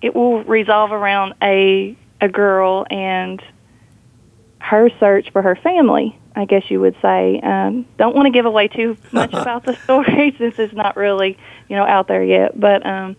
it 0.03 0.15
will 0.15 0.45
resolve 0.45 0.93
around 0.93 1.35
a 1.43 1.97
a 2.21 2.29
girl 2.29 2.87
and 2.91 3.43
her 4.59 4.91
search 5.01 5.33
for 5.33 5.41
her 5.41 5.57
family. 5.57 6.19
I 6.35 6.45
guess 6.45 6.71
you 6.71 6.81
would 6.81 6.97
say. 7.01 7.41
Um, 7.41 7.87
don't 7.97 8.15
want 8.15 8.27
to 8.27 8.33
give 8.33 8.45
away 8.45 8.69
too 8.69 8.99
much 9.11 9.31
about 9.33 9.65
the 9.65 9.75
story 9.75 10.35
since 10.39 10.59
it's 10.59 10.75
not 10.75 10.99
really 10.99 11.39
you 11.71 11.77
know 11.77 11.85
out 11.85 12.09
there 12.09 12.23
yet. 12.23 12.61
But 12.61 12.85
um, 12.85 13.17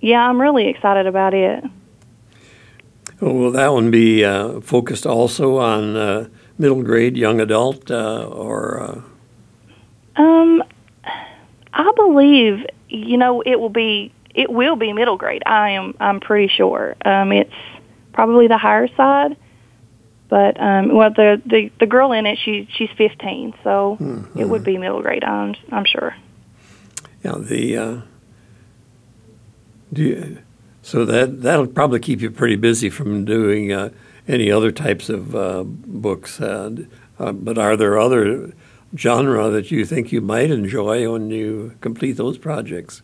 yeah, 0.00 0.26
I'm 0.26 0.40
really 0.40 0.66
excited 0.68 1.06
about 1.06 1.34
it. 1.34 1.62
Will 3.24 3.52
that 3.52 3.72
one 3.72 3.90
be 3.90 4.22
uh, 4.22 4.60
focused 4.60 5.06
also 5.06 5.56
on 5.56 5.96
uh, 5.96 6.28
middle 6.58 6.82
grade, 6.82 7.16
young 7.16 7.40
adult, 7.40 7.90
uh, 7.90 8.26
or? 8.26 8.80
Uh? 10.16 10.20
Um, 10.20 10.62
I 11.72 11.90
believe 11.96 12.66
you 12.90 13.16
know 13.16 13.40
it 13.40 13.58
will 13.58 13.70
be 13.70 14.12
it 14.34 14.50
will 14.50 14.76
be 14.76 14.92
middle 14.92 15.16
grade. 15.16 15.42
I 15.46 15.70
am 15.70 15.94
I'm 16.00 16.20
pretty 16.20 16.52
sure. 16.54 16.96
Um, 17.02 17.32
it's 17.32 17.54
probably 18.12 18.46
the 18.46 18.58
higher 18.58 18.88
side, 18.94 19.38
but 20.28 20.60
um, 20.60 20.94
well 20.94 21.10
the, 21.10 21.40
the 21.46 21.70
the 21.80 21.86
girl 21.86 22.12
in 22.12 22.26
it 22.26 22.38
she 22.44 22.68
she's 22.76 22.90
15, 22.98 23.54
so 23.64 23.96
mm-hmm. 23.98 24.38
it 24.38 24.46
would 24.46 24.64
be 24.64 24.76
middle 24.76 25.00
grade. 25.00 25.24
I'm 25.24 25.54
I'm 25.72 25.86
sure. 25.86 26.14
Yeah, 27.24 27.36
the 27.38 27.76
uh, 27.78 28.00
do 29.94 30.02
you, 30.02 30.38
so 30.84 31.06
that 31.06 31.40
that'll 31.40 31.66
probably 31.66 31.98
keep 31.98 32.20
you 32.20 32.30
pretty 32.30 32.56
busy 32.56 32.90
from 32.90 33.24
doing 33.24 33.72
uh, 33.72 33.88
any 34.28 34.50
other 34.50 34.70
types 34.70 35.08
of 35.08 35.34
uh, 35.34 35.64
books. 35.64 36.40
Uh, 36.40 36.84
but 37.16 37.56
are 37.56 37.74
there 37.76 37.98
other 37.98 38.52
genre 38.94 39.48
that 39.48 39.70
you 39.70 39.86
think 39.86 40.12
you 40.12 40.20
might 40.20 40.50
enjoy 40.50 41.10
when 41.10 41.30
you 41.30 41.74
complete 41.80 42.12
those 42.12 42.36
projects? 42.36 43.02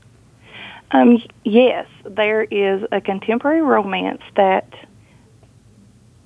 Um, 0.91 1.23
yes, 1.45 1.87
there 2.05 2.43
is 2.43 2.85
a 2.93 3.01
contemporary 3.01 3.63
romance 3.63 4.23
that 4.37 4.69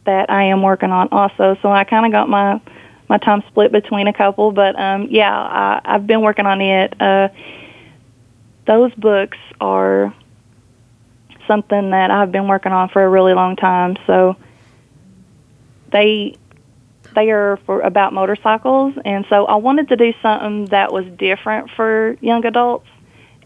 that 0.06 0.30
I 0.30 0.44
am 0.44 0.60
working 0.60 0.90
on 0.90 1.08
also. 1.12 1.56
So 1.62 1.70
I 1.70 1.84
kind 1.84 2.04
of 2.04 2.10
got 2.10 2.28
my 2.28 2.60
my 3.08 3.18
time 3.18 3.44
split 3.46 3.70
between 3.70 4.08
a 4.08 4.12
couple, 4.12 4.50
but 4.50 4.78
um, 4.78 5.06
yeah, 5.08 5.32
I, 5.32 5.80
I've 5.84 6.06
been 6.06 6.22
working 6.22 6.46
on 6.46 6.60
it. 6.60 7.00
Uh, 7.00 7.28
those 8.66 8.92
books 8.94 9.38
are 9.60 10.12
something 11.46 11.90
that 11.90 12.10
I've 12.10 12.32
been 12.32 12.48
working 12.48 12.72
on 12.72 12.88
for 12.88 13.02
a 13.02 13.08
really 13.08 13.34
long 13.34 13.56
time. 13.56 13.96
So 14.06 14.36
they 15.92 16.36
they 17.14 17.30
are 17.30 17.58
for 17.64 17.80
about 17.80 18.12
motorcycles, 18.12 18.94
and 19.04 19.24
so 19.28 19.46
I 19.46 19.56
wanted 19.56 19.88
to 19.88 19.96
do 19.96 20.12
something 20.20 20.66
that 20.66 20.92
was 20.92 21.06
different 21.16 21.70
for 21.70 22.16
young 22.20 22.44
adults. 22.44 22.88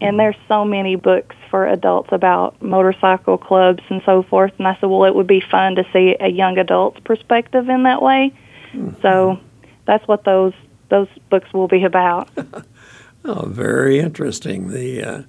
And 0.01 0.17
there's 0.17 0.37
so 0.47 0.63
many 0.63 0.95
books 0.95 1.35
for 1.49 1.67
adults 1.67 2.09
about 2.13 2.61
motorcycle 2.61 3.37
clubs 3.37 3.83
and 3.89 4.01
so 4.05 4.23
forth. 4.23 4.53
And 4.57 4.65
I 4.65 4.75
said, 4.75 4.85
well, 4.85 5.03
it 5.03 5.13
would 5.13 5.27
be 5.27 5.41
fun 5.41 5.75
to 5.75 5.85
see 5.91 6.15
a 6.17 6.29
young 6.29 6.57
adult's 6.57 7.01
perspective 7.01 7.67
in 7.67 7.83
that 7.83 8.01
way. 8.01 8.33
Mm-hmm. 8.71 9.01
So 9.01 9.41
that's 9.85 10.07
what 10.07 10.23
those 10.23 10.53
those 10.89 11.07
books 11.29 11.51
will 11.53 11.67
be 11.67 11.83
about. 11.83 12.29
oh, 13.25 13.45
very 13.47 13.99
interesting. 13.99 14.69
The 14.69 15.03
uh, 15.03 15.21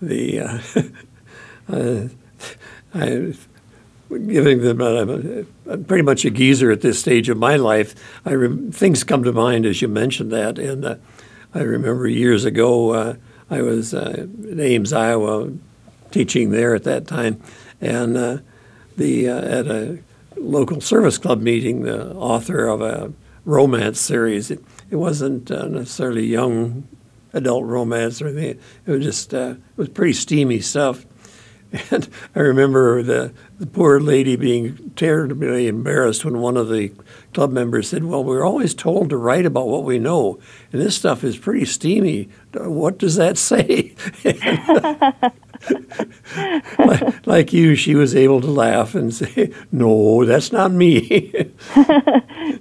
the 0.00 0.40
uh, 0.40 0.58
uh, 1.68 2.08
I 2.94 3.34
giving 4.08 4.60
them 4.60 4.80
a, 4.80 5.44
a, 5.72 5.78
pretty 5.78 6.02
much 6.02 6.24
a 6.24 6.30
geezer 6.30 6.70
at 6.70 6.80
this 6.80 6.98
stage 6.98 7.28
of 7.28 7.36
my 7.36 7.56
life. 7.56 7.94
I 8.24 8.32
re- 8.32 8.70
things 8.70 9.04
come 9.04 9.24
to 9.24 9.32
mind 9.32 9.66
as 9.66 9.82
you 9.82 9.88
mentioned 9.88 10.30
that, 10.32 10.58
and 10.58 10.84
uh, 10.84 10.96
I 11.54 11.60
remember 11.60 12.06
years 12.06 12.44
ago 12.44 12.92
uh, 12.92 13.14
I 13.50 13.62
was 13.62 13.94
uh, 13.94 14.26
in 14.44 14.60
Ames, 14.60 14.92
Iowa, 14.92 15.52
teaching 16.10 16.50
there 16.50 16.74
at 16.74 16.84
that 16.84 17.06
time, 17.06 17.42
and 17.80 18.16
uh, 18.16 18.38
the 18.96 19.28
uh, 19.28 19.40
at 19.40 19.66
a 19.66 19.98
local 20.36 20.80
service 20.80 21.18
club 21.18 21.40
meeting, 21.40 21.82
the 21.82 22.14
author 22.14 22.66
of 22.66 22.80
a 22.80 23.12
romance 23.44 24.00
series. 24.00 24.50
It, 24.50 24.64
it 24.90 24.96
wasn't 24.96 25.50
uh, 25.50 25.66
necessarily 25.66 26.26
young 26.26 26.86
adult 27.32 27.64
romance 27.64 28.22
or 28.22 28.28
anything. 28.28 28.60
It 28.86 28.90
was 28.90 29.04
just 29.04 29.32
it 29.32 29.58
was 29.76 29.88
pretty 29.88 30.12
steamy 30.12 30.60
stuff 30.60 31.04
and 31.90 32.08
I 32.34 32.40
remember 32.40 33.02
the, 33.02 33.32
the 33.58 33.66
poor 33.66 34.00
lady 34.00 34.36
being 34.36 34.92
terribly 34.94 35.66
embarrassed 35.66 36.24
when 36.24 36.38
one 36.38 36.56
of 36.56 36.68
the 36.68 36.92
club 37.34 37.50
members 37.50 37.88
said, 37.88 38.04
Well, 38.04 38.22
we're 38.22 38.44
always 38.44 38.74
told 38.74 39.10
to 39.10 39.16
write 39.16 39.46
about 39.46 39.66
what 39.66 39.84
we 39.84 39.98
know, 39.98 40.38
and 40.72 40.80
this 40.80 40.96
stuff 40.96 41.24
is 41.24 41.36
pretty 41.36 41.64
steamy. 41.64 42.28
What 42.54 42.98
does 42.98 43.16
that 43.16 43.38
say? 43.38 43.94
like, 46.78 47.26
like, 47.26 47.52
you, 47.52 47.74
she 47.74 47.94
was 47.94 48.14
able 48.14 48.40
to 48.40 48.50
laugh 48.50 48.94
and 48.94 49.12
say, 49.12 49.52
No, 49.72 50.24
that's 50.24 50.52
not 50.52 50.70
me. 50.70 51.32
but, 51.74 52.60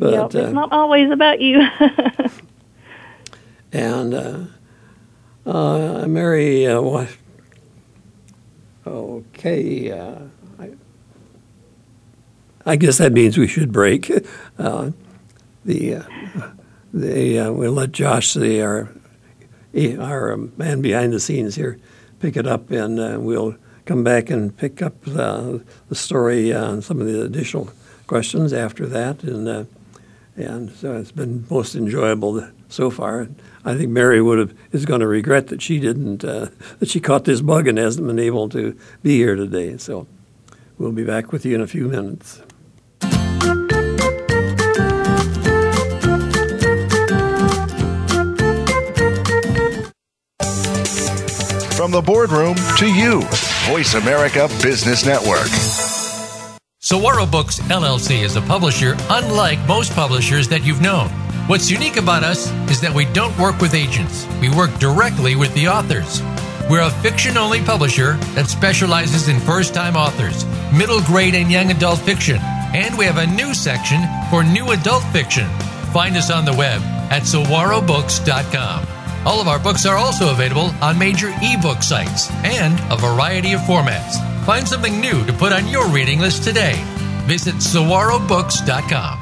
yep, 0.00 0.26
it's 0.26 0.34
uh, 0.34 0.52
not 0.52 0.72
always 0.72 1.10
about 1.10 1.40
you. 1.40 1.60
and 3.72 4.14
uh, 4.14 4.44
uh, 5.44 6.06
Mary, 6.06 6.66
uh, 6.66 7.06
Okay. 8.86 9.92
Uh, 9.92 10.18
I, 10.58 10.70
I, 12.66 12.76
guess 12.76 12.98
that 12.98 13.12
means 13.12 13.38
we 13.38 13.46
should 13.46 13.70
break. 13.72 14.10
Uh, 14.58 14.90
the 15.64 15.96
uh, 15.96 16.02
the 16.92 17.38
uh, 17.38 17.52
we'll 17.52 17.72
let 17.72 17.92
Josh, 17.92 18.34
the 18.34 18.60
our 18.60 18.88
our 19.76 20.36
man 20.56 20.82
behind 20.82 21.12
the 21.12 21.20
scenes 21.20 21.54
here, 21.54 21.78
pick 22.18 22.36
it 22.36 22.46
up, 22.46 22.72
and 22.72 22.98
uh, 22.98 23.18
we'll 23.20 23.56
come 23.84 24.02
back 24.02 24.30
and 24.30 24.56
pick 24.56 24.82
up 24.82 25.00
the 25.02 25.62
story 25.92 26.50
and 26.50 26.82
some 26.82 27.00
of 27.00 27.06
the 27.06 27.22
additional 27.22 27.70
questions 28.08 28.52
after 28.52 28.86
that. 28.86 29.22
And 29.22 29.68
and 30.36 30.70
so 30.72 30.96
it's 30.96 31.12
been 31.12 31.46
most 31.48 31.76
enjoyable 31.76 32.48
so 32.68 32.90
far. 32.90 33.28
I 33.64 33.76
think 33.76 33.90
Mary 33.90 34.20
would 34.20 34.38
have 34.38 34.54
is 34.72 34.84
going 34.84 35.00
to 35.00 35.06
regret 35.06 35.48
that 35.48 35.62
she 35.62 35.78
didn't 35.78 36.24
uh, 36.24 36.48
that 36.80 36.88
she 36.88 37.00
caught 37.00 37.24
this 37.24 37.40
bug 37.40 37.68
and 37.68 37.78
hasn't 37.78 38.06
been 38.06 38.18
able 38.18 38.48
to 38.50 38.76
be 39.02 39.16
here 39.16 39.36
today. 39.36 39.76
So 39.76 40.06
we'll 40.78 40.92
be 40.92 41.04
back 41.04 41.32
with 41.32 41.44
you 41.46 41.54
in 41.54 41.60
a 41.60 41.66
few 41.66 41.88
minutes. 41.88 42.42
From 51.76 51.90
the 51.90 52.02
boardroom 52.04 52.56
to 52.78 52.86
you, 52.86 53.22
Voice 53.66 53.94
America 53.94 54.48
Business 54.62 55.04
Network. 55.04 55.48
Saguaro 56.78 57.26
Books 57.26 57.60
LLC 57.60 58.22
is 58.22 58.36
a 58.36 58.42
publisher 58.42 58.96
unlike 59.08 59.58
most 59.66 59.92
publishers 59.94 60.48
that 60.48 60.64
you've 60.64 60.80
known. 60.80 61.21
What's 61.48 61.70
unique 61.70 61.96
about 61.96 62.22
us 62.22 62.50
is 62.70 62.80
that 62.80 62.94
we 62.94 63.04
don't 63.06 63.36
work 63.36 63.60
with 63.60 63.74
agents. 63.74 64.26
We 64.40 64.48
work 64.48 64.78
directly 64.78 65.34
with 65.34 65.52
the 65.54 65.68
authors. 65.68 66.22
We're 66.70 66.86
a 66.86 66.90
fiction 67.02 67.36
only 67.36 67.60
publisher 67.60 68.14
that 68.34 68.48
specializes 68.48 69.28
in 69.28 69.40
first 69.40 69.74
time 69.74 69.96
authors, 69.96 70.44
middle 70.72 71.02
grade 71.02 71.34
and 71.34 71.50
young 71.50 71.70
adult 71.70 71.98
fiction, 71.98 72.38
and 72.40 72.96
we 72.96 73.04
have 73.04 73.18
a 73.18 73.26
new 73.26 73.54
section 73.54 74.00
for 74.30 74.44
new 74.44 74.70
adult 74.70 75.02
fiction. 75.12 75.48
Find 75.92 76.16
us 76.16 76.30
on 76.30 76.44
the 76.44 76.54
web 76.54 76.80
at 77.10 77.22
saguarobooks.com. 77.22 78.86
All 79.26 79.40
of 79.40 79.48
our 79.48 79.58
books 79.58 79.84
are 79.84 79.96
also 79.96 80.30
available 80.30 80.72
on 80.80 80.98
major 80.98 81.34
ebook 81.42 81.82
sites 81.82 82.30
and 82.44 82.78
a 82.90 82.96
variety 82.96 83.52
of 83.52 83.60
formats. 83.62 84.14
Find 84.46 84.66
something 84.66 85.00
new 85.00 85.26
to 85.26 85.32
put 85.32 85.52
on 85.52 85.68
your 85.68 85.88
reading 85.88 86.20
list 86.20 86.44
today. 86.44 86.82
Visit 87.26 87.56
saguarobooks.com. 87.56 89.21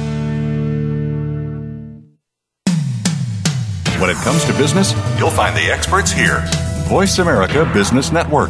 When 4.01 4.09
it 4.09 4.17
comes 4.17 4.43
to 4.45 4.53
business, 4.53 4.93
you'll 5.19 5.29
find 5.29 5.55
the 5.55 5.71
experts 5.71 6.11
here. 6.11 6.43
Voice 6.87 7.19
America 7.19 7.69
Business 7.71 8.11
Network. 8.11 8.49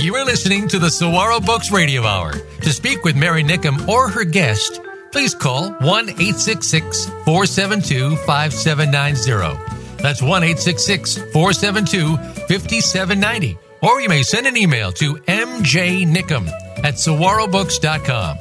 You 0.00 0.14
are 0.14 0.24
listening 0.24 0.66
to 0.68 0.78
the 0.78 0.88
Saguaro 0.88 1.40
Books 1.40 1.70
Radio 1.70 2.04
Hour. 2.04 2.32
To 2.62 2.72
speak 2.72 3.04
with 3.04 3.16
Mary 3.16 3.44
Nickum 3.44 3.86
or 3.86 4.08
her 4.08 4.24
guest, 4.24 4.80
please 5.10 5.34
call 5.34 5.72
1 5.72 5.82
866 5.82 7.04
472 7.26 8.16
5790. 8.16 10.02
That's 10.02 10.22
1 10.22 10.30
866 10.30 11.16
472 11.34 12.16
5790. 12.16 13.58
Or 13.82 14.00
you 14.00 14.08
may 14.08 14.22
send 14.22 14.46
an 14.46 14.56
email 14.56 14.90
to 14.92 15.16
mjnickum 15.16 16.61
at 16.84 16.94
saguarobooks.com. 16.94 18.38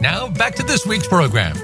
Now, 0.00 0.28
back 0.28 0.54
to 0.56 0.62
this 0.62 0.86
week's 0.86 1.06
program. 1.06 1.56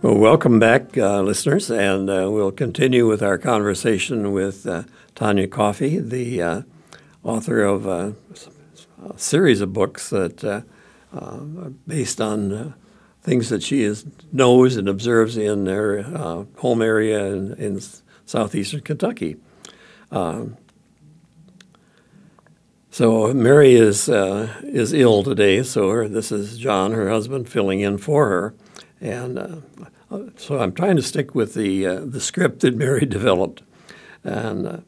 Well, 0.00 0.16
welcome 0.16 0.60
back, 0.60 0.96
uh, 0.96 1.22
listeners, 1.22 1.70
and 1.72 2.08
uh, 2.08 2.28
we'll 2.30 2.52
continue 2.52 3.08
with 3.08 3.20
our 3.20 3.36
conversation 3.36 4.30
with 4.30 4.64
uh, 4.64 4.84
Tonya 5.16 5.50
Coffey, 5.50 5.98
the 5.98 6.40
uh, 6.40 6.62
author 7.24 7.62
of 7.62 7.84
a 7.84 8.14
series 9.16 9.60
of 9.60 9.72
books 9.72 10.10
that 10.10 10.44
uh, 10.44 10.60
uh, 11.12 11.40
are 11.58 11.70
based 11.88 12.20
on 12.20 12.74
things 13.22 13.48
that 13.48 13.64
she 13.64 13.82
is, 13.82 14.06
knows 14.30 14.76
and 14.76 14.88
observes 14.88 15.36
in 15.36 15.66
her 15.66 16.46
home 16.58 16.80
area 16.80 17.26
in, 17.26 17.54
in 17.54 17.80
southeastern 18.24 18.82
Kentucky. 18.82 19.36
Um, 20.10 20.56
so 22.90 23.32
Mary 23.32 23.74
is 23.74 24.08
is 24.08 24.92
ill 24.92 25.22
today. 25.22 25.62
So 25.62 25.90
her, 25.90 26.08
this 26.08 26.32
is 26.32 26.58
John, 26.58 26.92
her 26.92 27.08
husband, 27.08 27.48
filling 27.48 27.80
in 27.80 27.98
for 27.98 28.28
her. 28.28 28.54
And 29.00 29.38
uh, 29.38 29.56
so 30.36 30.58
I'm 30.58 30.72
trying 30.72 30.96
to 30.96 31.02
stick 31.02 31.34
with 31.34 31.54
the 31.54 31.86
uh, 31.86 32.00
the 32.04 32.20
script 32.20 32.60
that 32.60 32.76
Mary 32.84 33.06
developed, 33.06 33.62
and 34.24 34.66
uh, 34.66 34.78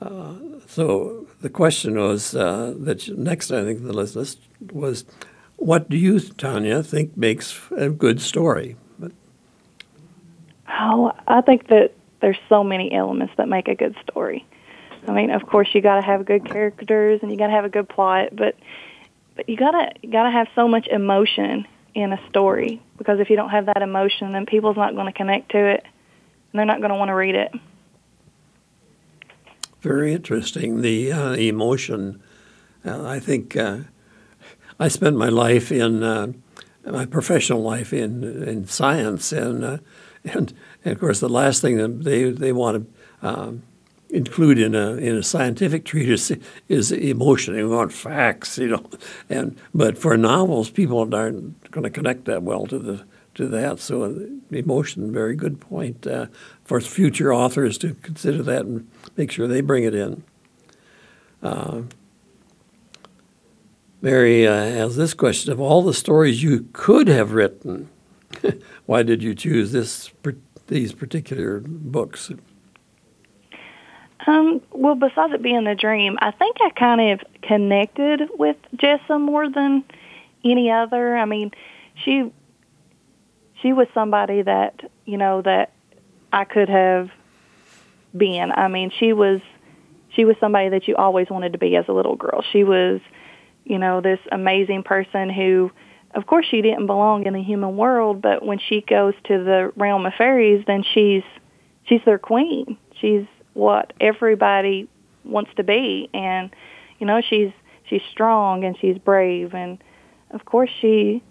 uh 0.00 0.34
so 0.66 1.26
the 1.42 1.50
question 1.50 1.98
was 1.98 2.34
uh, 2.34 2.74
that 2.78 3.08
next 3.18 3.50
I 3.50 3.64
think 3.64 3.82
the 3.82 3.92
list 3.92 4.38
was, 4.72 5.04
what 5.56 5.90
do 5.90 5.96
you, 5.96 6.14
Tonya, 6.14 6.86
think 6.86 7.16
makes 7.16 7.60
a 7.76 7.90
good 7.90 8.20
story? 8.20 8.76
But, 8.98 9.12
oh, 10.68 11.12
I 11.26 11.40
think 11.42 11.66
that 11.66 11.92
there's 12.22 12.38
so 12.48 12.64
many 12.64 12.90
elements 12.92 13.34
that 13.36 13.48
make 13.48 13.68
a 13.68 13.74
good 13.74 13.94
story. 14.08 14.46
I 15.06 15.12
mean, 15.12 15.30
of 15.30 15.44
course, 15.46 15.68
you 15.74 15.82
got 15.82 15.96
to 15.96 16.02
have 16.02 16.24
good 16.24 16.46
characters 16.46 17.20
and 17.22 17.30
you 17.30 17.36
got 17.36 17.48
to 17.48 17.52
have 17.52 17.66
a 17.66 17.68
good 17.68 17.88
plot, 17.88 18.34
but 18.34 18.56
but 19.34 19.48
you 19.48 19.56
gotta 19.56 19.92
you 20.02 20.10
gotta 20.10 20.30
have 20.30 20.46
so 20.54 20.68
much 20.68 20.86
emotion 20.86 21.66
in 21.94 22.12
a 22.12 22.28
story 22.28 22.82
because 22.96 23.18
if 23.20 23.28
you 23.28 23.36
don't 23.36 23.50
have 23.50 23.66
that 23.66 23.82
emotion, 23.82 24.32
then 24.32 24.46
people's 24.46 24.76
not 24.76 24.94
going 24.94 25.06
to 25.06 25.12
connect 25.12 25.50
to 25.52 25.58
it 25.58 25.84
and 26.52 26.58
they're 26.58 26.66
not 26.66 26.80
going 26.80 26.90
to 26.90 26.96
want 26.96 27.08
to 27.08 27.14
read 27.14 27.34
it. 27.34 27.52
Very 29.80 30.12
interesting. 30.12 30.82
The 30.82 31.12
uh, 31.12 31.32
emotion. 31.32 32.22
Uh, 32.84 33.06
I 33.06 33.18
think 33.18 33.56
uh, 33.56 33.80
I 34.78 34.88
spent 34.88 35.16
my 35.16 35.28
life 35.28 35.72
in 35.72 36.02
uh, 36.02 36.32
my 36.84 37.06
professional 37.06 37.62
life 37.62 37.92
in 37.92 38.22
in 38.46 38.66
science, 38.66 39.32
and 39.32 39.64
uh, 39.64 39.78
and, 40.24 40.52
and 40.84 40.92
of 40.92 41.00
course 41.00 41.20
the 41.20 41.28
last 41.28 41.60
thing 41.60 41.76
that 41.76 42.04
they 42.04 42.30
they 42.30 42.52
want 42.52 42.86
to 43.20 43.28
um, 43.28 43.62
include 44.12 44.58
in 44.58 44.74
a 44.74 44.92
in 44.94 45.16
a 45.16 45.22
scientific 45.22 45.84
treatise 45.84 46.30
is 46.68 46.92
emotion. 46.92 47.54
They 47.54 47.64
want 47.64 47.92
facts, 47.92 48.58
you 48.58 48.68
know, 48.68 48.84
and 49.28 49.58
but 49.74 49.98
for 49.98 50.16
novels, 50.16 50.70
people 50.70 50.98
aren't 51.14 51.70
going 51.70 51.84
to 51.84 51.90
connect 51.90 52.26
that 52.26 52.42
well 52.42 52.66
to 52.66 52.78
the 52.78 53.04
to 53.34 53.48
that. 53.48 53.80
So 53.80 54.28
emotion, 54.50 55.12
very 55.12 55.34
good 55.34 55.60
point 55.60 56.06
uh, 56.06 56.26
for 56.64 56.80
future 56.80 57.32
authors 57.32 57.78
to 57.78 57.94
consider 57.94 58.42
that 58.42 58.66
and 58.66 58.88
make 59.16 59.30
sure 59.30 59.48
they 59.48 59.62
bring 59.62 59.84
it 59.84 59.94
in. 59.94 60.22
Uh, 61.42 61.82
Mary 64.02 64.46
uh, 64.46 64.52
has 64.52 64.96
this 64.96 65.14
question: 65.14 65.52
Of 65.52 65.60
all 65.60 65.82
the 65.82 65.94
stories 65.94 66.42
you 66.42 66.68
could 66.72 67.08
have 67.08 67.32
written, 67.32 67.88
why 68.86 69.02
did 69.02 69.22
you 69.22 69.34
choose 69.34 69.72
this 69.72 70.08
these 70.72 70.92
particular 70.92 71.60
books? 71.60 72.30
Um, 74.26 74.60
well, 74.70 74.94
besides 74.94 75.32
it 75.34 75.42
being 75.42 75.66
a 75.66 75.74
dream, 75.74 76.16
I 76.20 76.30
think 76.30 76.56
I 76.60 76.70
kind 76.70 77.12
of 77.12 77.20
connected 77.42 78.22
with 78.38 78.56
Jessa 78.76 79.20
more 79.20 79.50
than 79.50 79.84
any 80.44 80.70
other. 80.70 81.16
I 81.16 81.24
mean, 81.24 81.50
she 82.04 82.32
she 83.60 83.72
was 83.72 83.88
somebody 83.94 84.42
that 84.42 84.80
you 85.04 85.18
know 85.18 85.42
that 85.42 85.72
I 86.32 86.44
could 86.44 86.68
have 86.68 87.10
been. 88.16 88.52
I 88.52 88.68
mean, 88.68 88.90
she 88.98 89.12
was 89.12 89.40
she 90.14 90.24
was 90.24 90.36
somebody 90.38 90.68
that 90.70 90.86
you 90.86 90.96
always 90.96 91.28
wanted 91.30 91.52
to 91.52 91.58
be 91.58 91.74
as 91.76 91.86
a 91.88 91.92
little 91.92 92.16
girl. 92.16 92.44
She 92.52 92.64
was, 92.64 93.00
you 93.64 93.78
know, 93.78 94.00
this 94.00 94.20
amazing 94.30 94.84
person 94.84 95.30
who 95.30 95.72
of 96.14 96.26
course 96.26 96.46
she 96.46 96.62
didn't 96.62 96.86
belong 96.86 97.26
in 97.26 97.32
the 97.32 97.42
human 97.42 97.76
world, 97.76 98.20
but 98.20 98.44
when 98.44 98.58
she 98.58 98.82
goes 98.82 99.14
to 99.24 99.42
the 99.42 99.72
realm 99.76 100.06
of 100.06 100.14
fairies, 100.14 100.64
then 100.66 100.82
she's 100.82 101.22
she's 101.84 102.00
their 102.04 102.18
queen. 102.18 102.76
She's 103.00 103.26
what 103.54 103.92
everybody 104.00 104.88
wants 105.24 105.50
to 105.56 105.64
be, 105.64 106.08
and 106.12 106.50
you 106.98 107.06
know 107.06 107.20
she's 107.20 107.50
she's 107.84 108.02
strong 108.10 108.64
and 108.64 108.76
she's 108.78 108.98
brave, 108.98 109.54
and 109.54 109.82
of 110.30 110.44
course 110.44 110.70
she 110.80 111.22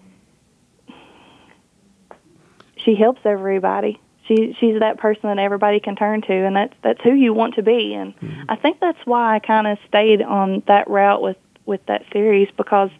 she 2.76 2.94
helps 2.94 3.20
everybody. 3.24 4.00
She 4.26 4.56
she's 4.58 4.78
that 4.80 4.98
person 4.98 5.22
that 5.24 5.38
everybody 5.38 5.80
can 5.80 5.96
turn 5.96 6.22
to, 6.22 6.32
and 6.32 6.54
that's 6.56 6.74
that's 6.82 7.00
who 7.02 7.12
you 7.12 7.32
want 7.32 7.54
to 7.54 7.62
be. 7.62 7.94
And 7.94 8.16
mm-hmm. 8.16 8.42
I 8.48 8.56
think 8.56 8.80
that's 8.80 9.04
why 9.04 9.36
I 9.36 9.38
kind 9.38 9.66
of 9.66 9.78
stayed 9.88 10.22
on 10.22 10.62
that 10.66 10.88
route 10.88 11.22
with 11.22 11.36
with 11.66 11.84
that 11.86 12.04
series 12.12 12.48
because 12.56 12.90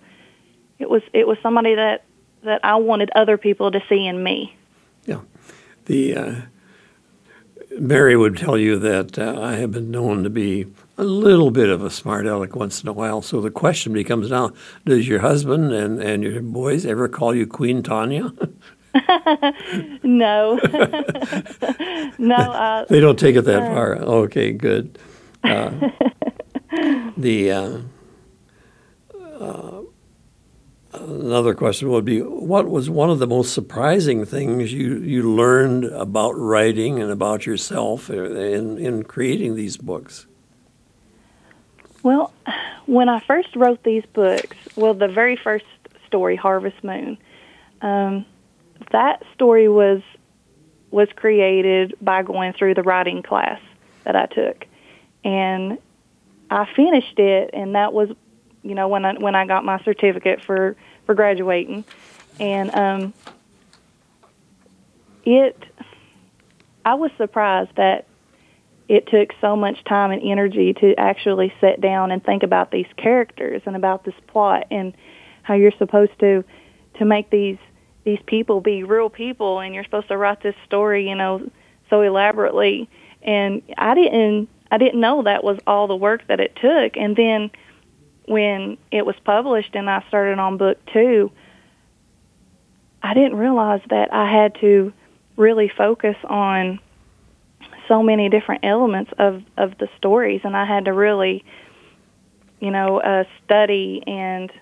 it 0.83 0.91
was 0.91 1.03
it 1.13 1.27
was 1.27 1.39
somebody 1.43 1.77
that 1.77 2.05
that 2.43 2.61
I 2.65 2.75
wanted 2.77 3.11
other 3.15 3.39
people 3.39 3.71
to 3.71 3.81
see 3.89 4.05
in 4.05 4.21
me. 4.23 4.57
Yeah, 5.07 5.21
the 5.85 6.17
uh, 6.17 6.35
Mary 7.79 8.17
would 8.17 8.37
tell 8.37 8.59
you 8.59 8.79
that 8.81 9.17
uh, 9.17 9.41
I 9.41 9.55
have 9.55 9.71
been 9.71 9.93
known 9.93 10.25
to 10.25 10.31
be 10.31 10.67
a 10.99 11.05
little 11.05 11.53
bit 11.53 11.69
of 11.69 11.85
a 11.85 11.91
smart 11.91 12.27
aleck 12.27 12.57
once 12.57 12.83
in 12.83 12.89
a 12.89 12.93
while. 12.93 13.23
So 13.23 13.41
the 13.41 13.51
question 13.51 13.93
becomes 13.93 14.29
now: 14.29 14.51
Does 14.85 15.07
your 15.07 15.21
husband 15.21 15.73
and 15.73 16.03
and 16.03 16.25
your 16.25 16.43
boys 16.43 16.85
ever 16.85 17.09
call 17.09 17.33
you 17.33 17.47
Queen 17.47 17.85
Tonya? 17.85 18.33
no, 20.03 20.57
no. 22.19 22.35
Uh, 22.35 22.85
they 22.89 22.99
don't 22.99 23.21
take 23.21 23.37
it 23.37 23.43
that 23.43 23.63
uh, 23.63 23.73
far. 23.73 23.97
Okay, 23.99 24.51
good. 24.53 24.99
Uh, 25.45 25.71
the 27.17 27.53
uh, 27.53 27.79
uh, 29.41 29.82
another 31.33 31.55
question 31.55 31.91
would 31.91 32.05
be: 32.05 32.21
What 32.21 32.69
was 32.69 32.91
one 32.91 33.11
of 33.11 33.19
the 33.19 33.27
most 33.27 33.55
surprising 33.55 34.25
things 34.27 34.73
you 34.73 34.99
you 34.99 35.35
learned 35.35 35.85
about 35.85 36.33
writing 36.37 37.01
and 37.01 37.11
about 37.11 37.47
yourself 37.47 38.11
in 38.11 38.79
in 38.79 39.05
creating 39.05 39.55
these 39.55 39.77
books? 39.77 40.27
Well, 42.03 42.33
when 42.87 43.09
I 43.09 43.21
first 43.21 43.57
wrote 43.57 43.83
these 43.83 44.05
books, 44.13 44.57
well, 44.77 44.93
the 44.93 45.09
very 45.09 45.37
first 45.37 45.65
story, 46.07 46.37
Harvest 46.37 46.83
Moon. 46.85 47.17
Um, 47.81 48.27
that 48.91 49.23
story 49.35 49.69
was 49.69 50.03
was 50.91 51.09
created 51.17 51.95
by 52.03 52.23
going 52.23 52.53
through 52.53 52.75
the 52.75 52.83
writing 52.83 53.23
class 53.23 53.61
that 54.05 54.17
I 54.17 54.27
took, 54.27 54.67
and 55.25 55.79
I 56.51 56.67
finished 56.77 57.19
it, 57.19 57.51
and 57.55 57.75
that 57.75 57.95
was, 57.95 58.11
you 58.63 58.75
know, 58.75 58.89
when 58.89 59.07
I 59.07 59.15
when 59.15 59.35
I 59.35 59.47
got 59.47 59.65
my 59.65 59.83
certificate 59.83 60.45
for 60.45 60.77
for 61.07 61.15
graduating, 61.15 61.85
and 62.39 62.75
um, 62.75 63.15
it, 65.25 65.57
I 66.85 66.95
was 66.95 67.11
surprised 67.17 67.77
that 67.77 68.07
it 68.89 69.07
took 69.07 69.31
so 69.41 69.57
much 69.57 69.83
time 69.85 70.11
and 70.11 70.23
energy 70.23 70.75
to 70.75 70.95
actually 70.99 71.53
sit 71.61 71.81
down 71.81 72.11
and 72.11 72.23
think 72.23 72.43
about 72.43 72.71
these 72.71 72.87
characters 72.97 73.63
and 73.65 73.77
about 73.77 74.05
this 74.05 74.15
plot 74.27 74.67
and 74.71 74.93
how 75.43 75.55
you're 75.55 75.73
supposed 75.79 76.13
to 76.21 76.45
to 76.99 77.05
make 77.05 77.31
these 77.31 77.59
these 78.05 78.19
people 78.27 78.61
be 78.61 78.83
real 78.83 79.09
people 79.09 79.61
and 79.61 79.75
you're 79.75 79.85
supposed 79.85 80.09
to 80.09 80.17
write 80.17 80.43
this 80.43 80.57
story, 80.67 81.09
you 81.09 81.15
know, 81.15 81.49
so 81.89 82.03
elaborately. 82.03 82.89
And 83.23 83.63
I 83.79 83.95
didn't 83.95 84.49
I 84.71 84.79
didn't 84.79 85.01
know 85.01 85.23
that 85.23 85.45
was 85.45 85.59
all 85.67 85.87
the 85.87 85.97
work 85.97 86.27
that 86.27 86.41
it 86.41 86.57
took. 86.57 86.97
And 86.97 87.17
then 87.17 87.51
when 88.27 88.79
it 88.91 89.05
was 89.05 89.17
published 89.25 89.75
and 89.75 89.89
I 89.91 90.05
started 90.09 90.39
on 90.39 90.57
book 90.57 90.79
2, 90.93 91.31
I 93.03 93.15
didn't 93.15 93.37
realize 93.37 93.81
that 93.91 94.13
I 94.13 94.31
had 94.31 94.55
to 94.61 94.93
really 95.37 95.71
focus 95.77 96.17
on 96.25 96.79
so 97.89 98.03
many 98.03 98.29
different 98.29 98.65
elements 98.65 99.11
of 99.19 99.43
of 99.57 99.77
the 99.79 99.89
stories 99.97 100.41
and 100.45 100.57
I 100.57 100.65
had 100.65 100.85
to 100.85 100.93
really 100.93 101.45
you 102.61 102.71
know 102.71 103.01
uh 103.01 103.25
study 103.45 104.03
and 104.07 104.53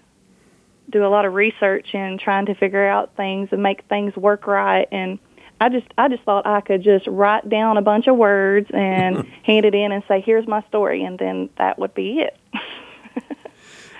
do 0.89 1.05
a 1.05 1.09
lot 1.09 1.25
of 1.27 1.35
research 1.35 1.89
and 1.93 2.19
trying 2.19 2.47
to 2.47 2.55
figure 2.55 2.87
out 2.87 3.17
things 3.17 3.51
and 3.53 3.63
make 3.63 3.85
things 3.89 4.17
work 4.17 4.47
right 4.47 4.89
and 4.91 5.19
I 5.61 5.69
just 5.69 5.87
I 5.99 6.09
just 6.09 6.23
thought 6.23 6.47
I 6.47 6.63
could 6.63 6.83
just 6.83 7.07
write 7.07 7.49
down 7.49 7.77
a 7.77 7.83
bunch 7.83 8.07
of 8.07 8.17
words 8.17 8.69
and 8.73 9.27
hand 9.45 9.67
it 9.67 9.75
in 9.75 9.93
and 9.93 10.03
say 10.09 10.23
here's 10.25 10.47
my 10.47 10.63
story 10.69 11.05
and 11.05 11.19
then 11.19 11.51
that 11.59 11.79
would 11.79 11.95
be 11.95 12.21
it. 12.21 12.37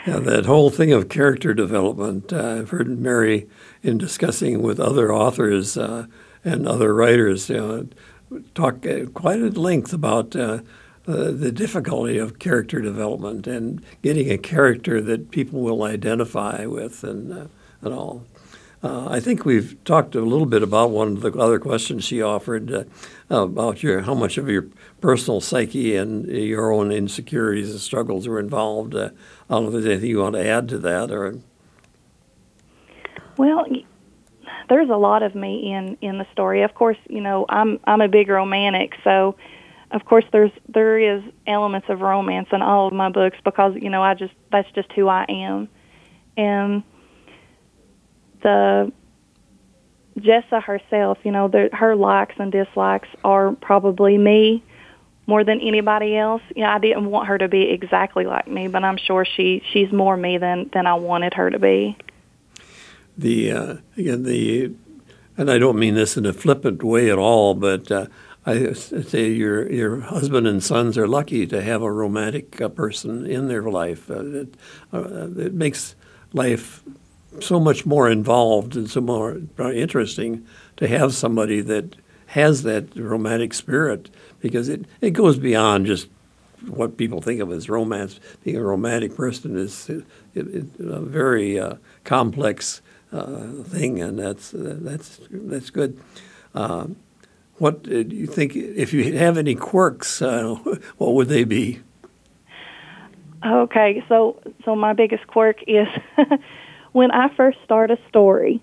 yeah, 0.07 0.19
that 0.19 0.47
whole 0.47 0.71
thing 0.71 0.93
of 0.93 1.09
character 1.09 1.53
development. 1.55 2.33
Uh, 2.33 2.59
I've 2.59 2.71
heard 2.71 2.99
Mary 2.99 3.49
in 3.83 3.99
discussing 3.99 4.63
with 4.63 4.81
other 4.81 5.13
authors 5.13 5.77
uh, 5.77 6.07
and 6.45 6.67
other 6.67 6.95
writers 6.95 7.51
you 7.51 7.57
know, 7.57 7.89
talk 8.55 8.87
quite 9.15 9.41
at 9.41 9.57
length 9.57 9.93
about 9.93 10.35
uh, 10.35 10.61
uh, 11.07 11.31
the 11.33 11.53
difficulty 11.53 12.19
of 12.19 12.39
character 12.39 12.81
development 12.81 13.47
and 13.47 13.83
getting 14.03 14.31
a 14.31 14.39
character 14.39 15.01
that 15.01 15.31
people 15.31 15.61
will 15.61 15.83
identify 15.83 16.65
with 16.67 17.03
and, 17.05 17.33
uh, 17.33 17.47
and 17.83 17.93
all. 17.93 18.25
Uh, 18.83 19.09
I 19.11 19.21
think 19.21 19.45
we've 19.45 19.77
talked 19.85 20.15
a 20.15 20.23
little 20.23 20.47
bit 20.47 20.63
about 20.63 20.91
one 20.91 21.09
of 21.09 21.21
the 21.21 21.33
other 21.33 21.59
questions 21.59 22.03
she 22.03 22.23
offered 22.23 22.73
uh, 22.73 22.85
about 23.29 23.83
your 23.83 24.03
how 24.03 24.15
much 24.15 24.39
of 24.39 24.49
your 24.49 24.69
personal 25.03 25.43
psyche 25.43 25.97
and 25.97 26.27
your 26.27 26.73
own 26.73 26.91
insecurities 26.91 27.71
and 27.71 27.81
struggles 27.81 28.27
were 28.27 28.41
involved. 28.41 28.95
Uh, 28.95 29.11
I 29.51 29.55
don't 29.55 29.65
know 29.65 29.69
if 29.69 29.73
there's 29.73 29.87
anything 29.87 30.09
you 30.09 30.21
want 30.21 30.35
to 30.37 30.47
add 30.47 30.69
to 30.71 30.79
that 30.79 31.11
or. 31.11 31.39
Well, 33.37 33.67
there's 34.71 34.89
a 34.89 34.97
lot 34.97 35.23
of 35.23 35.35
me 35.35 35.73
in 35.73 35.99
in 36.01 36.17
the 36.17 36.27
story. 36.33 36.63
Of 36.63 36.73
course, 36.73 36.99
you 37.09 37.21
know 37.21 37.45
I'm 37.51 37.81
I'm 37.85 38.01
a 38.01 38.09
big 38.09 38.29
romantic, 38.29 38.95
so 39.05 39.37
of 39.91 40.07
course 40.07 40.25
there's 40.33 40.53
there 40.69 40.99
is 40.99 41.23
elements 41.47 41.89
of 41.91 42.01
romance 42.01 42.49
in 42.51 42.63
all 42.63 42.87
of 42.87 42.95
my 42.95 43.11
books 43.11 43.37
because 43.45 43.75
you 43.77 43.91
know 43.91 44.03
I 44.03 44.15
just 44.15 44.33
that's 44.51 44.71
just 44.73 44.91
who 44.93 45.09
I 45.09 45.27
am, 45.29 45.69
and 46.39 46.83
the 48.43 48.93
Jessa 50.19 50.63
herself, 50.63 51.19
you 51.23 51.33
know, 51.33 51.49
the, 51.49 51.71
her 51.73 51.97
likes 51.97 52.35
and 52.39 52.53
dislikes 52.53 53.09
are 53.25 53.53
probably 53.53 54.19
me 54.19 54.63
more 55.27 55.45
than 55.45 55.61
anybody 55.61 56.17
else. 56.17 56.43
Know, 56.57 56.67
I 56.67 56.79
didn't 56.79 57.07
want 57.07 57.29
her 57.29 57.39
to 57.39 57.49
be 57.49 57.71
exactly 57.71 58.25
like 58.25 58.49
me, 58.49 58.69
but 58.69 58.85
I'm 58.85 58.97
sure 58.97 59.25
she 59.25 59.63
she's 59.73 59.93
more 59.93 60.17
me 60.17 60.39
than 60.39 60.71
than 60.73 60.87
I 60.87 60.95
wanted 60.95 61.35
her 61.35 61.51
to 61.51 61.59
be. 61.59 61.97
The 63.17 63.53
uh, 63.53 63.77
again 63.97 64.25
the, 64.25 64.73
and 65.37 65.51
I 65.51 65.59
don't 65.59 65.79
mean 65.79 65.95
this 65.95 66.17
in 66.17 66.27
a 66.27 66.33
flippant 66.33 66.83
way 66.83 67.11
at 67.11 67.19
all, 67.19 67.55
but. 67.55 67.91
Uh, 67.91 68.07
I 68.47 68.73
say 68.73 69.31
your 69.33 69.71
your 69.71 70.01
husband 70.01 70.47
and 70.47 70.65
sons 70.65 70.97
are 70.97 71.07
lucky 71.07 71.47
to 71.47 71.61
have 71.61 71.83
a 71.83 71.93
romantic 71.93 72.59
uh, 72.59 72.71
person 72.71 73.27
in 73.27 73.49
their 73.49 73.65
life. 73.65 74.11
Uh, 74.11 74.25
it, 74.25 74.55
uh, 74.95 75.29
it, 75.37 75.53
makes 75.53 75.95
life 76.33 76.83
so 77.41 77.61
much 77.61 77.87
more 77.87 78.11
involved 78.11 78.77
and 78.77 78.91
so 78.91 79.01
more 79.01 79.41
interesting 79.59 80.47
to 80.77 80.89
have 80.89 81.15
somebody 81.15 81.61
that 81.61 81.97
has 82.27 82.63
that 82.63 82.95
romantic 82.97 83.55
spirit 83.55 84.11
because 84.41 84.69
it, 84.69 84.85
it 85.01 85.11
goes 85.11 85.39
beyond 85.39 85.87
just 85.87 86.09
what 86.67 86.97
people 86.97 87.21
think 87.21 87.41
of 87.41 87.51
as 87.53 87.69
romance. 87.69 88.21
Being 88.45 88.57
a 88.57 88.63
romantic 88.63 89.17
person 89.17 89.57
is 89.57 89.89
it, 89.89 90.05
it, 90.35 90.67
a 90.79 91.01
very 91.01 91.59
uh, 91.59 91.75
complex 92.05 92.83
uh, 93.13 93.47
thing, 93.65 94.01
and 94.01 94.19
that's 94.19 94.53
that's 94.55 95.21
that's 95.31 95.71
good. 95.71 95.99
Uh, 96.55 96.89
what 97.59 97.83
do 97.83 98.03
you 98.03 98.27
think? 98.27 98.55
If 98.57 98.93
you 98.93 99.13
have 99.19 99.37
any 99.37 99.55
quirks, 99.55 100.23
uh, 100.23 100.55
what 100.99 101.15
would 101.15 101.29
they 101.29 101.45
be? 101.45 101.81
Okay, 103.45 104.05
so 104.09 104.41
so 104.65 104.77
my 104.77 104.93
biggest 104.93 105.27
quirk 105.27 105.63
is 105.67 105.89
when 106.93 107.11
I 107.11 107.35
first 107.35 107.59
start 107.65 107.91
a 107.91 107.99
story, 108.09 108.61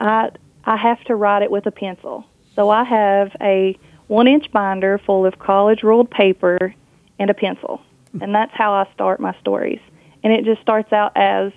I 0.00 0.30
I 0.64 0.76
have 0.76 1.02
to 1.04 1.14
write 1.14 1.42
it 1.42 1.50
with 1.50 1.66
a 1.66 1.70
pencil. 1.70 2.26
So 2.54 2.70
I 2.70 2.84
have 2.84 3.34
a 3.40 3.78
one 4.08 4.26
inch 4.26 4.50
binder 4.52 4.98
full 4.98 5.24
of 5.24 5.38
college 5.38 5.82
ruled 5.82 6.10
paper 6.10 6.74
and 7.18 7.30
a 7.30 7.34
pencil, 7.34 7.80
and 8.20 8.34
that's 8.34 8.52
how 8.54 8.72
I 8.72 8.88
start 8.94 9.20
my 9.20 9.34
stories. 9.40 9.80
And 10.22 10.32
it 10.32 10.44
just 10.44 10.60
starts 10.60 10.92
out 10.92 11.12
as 11.16 11.52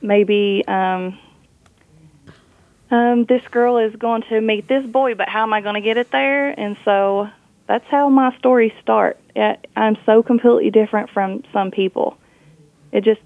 maybe 0.00 0.64
um, 0.68 1.18
um, 2.90 3.24
this 3.24 3.42
girl 3.48 3.78
is 3.78 3.94
going 3.96 4.22
to 4.22 4.40
meet 4.40 4.68
this 4.68 4.86
boy, 4.86 5.14
but 5.14 5.28
how 5.28 5.42
am 5.42 5.52
I 5.52 5.60
going 5.60 5.74
to 5.74 5.80
get 5.80 5.96
it 5.96 6.10
there? 6.10 6.48
And 6.58 6.76
so 6.84 7.28
that's 7.66 7.86
how 7.86 8.08
my 8.08 8.36
stories 8.38 8.72
start. 8.80 9.18
I'm 9.76 9.96
so 10.06 10.22
completely 10.22 10.70
different 10.70 11.10
from 11.10 11.44
some 11.52 11.70
people. 11.70 12.16
It 12.92 13.04
just 13.04 13.20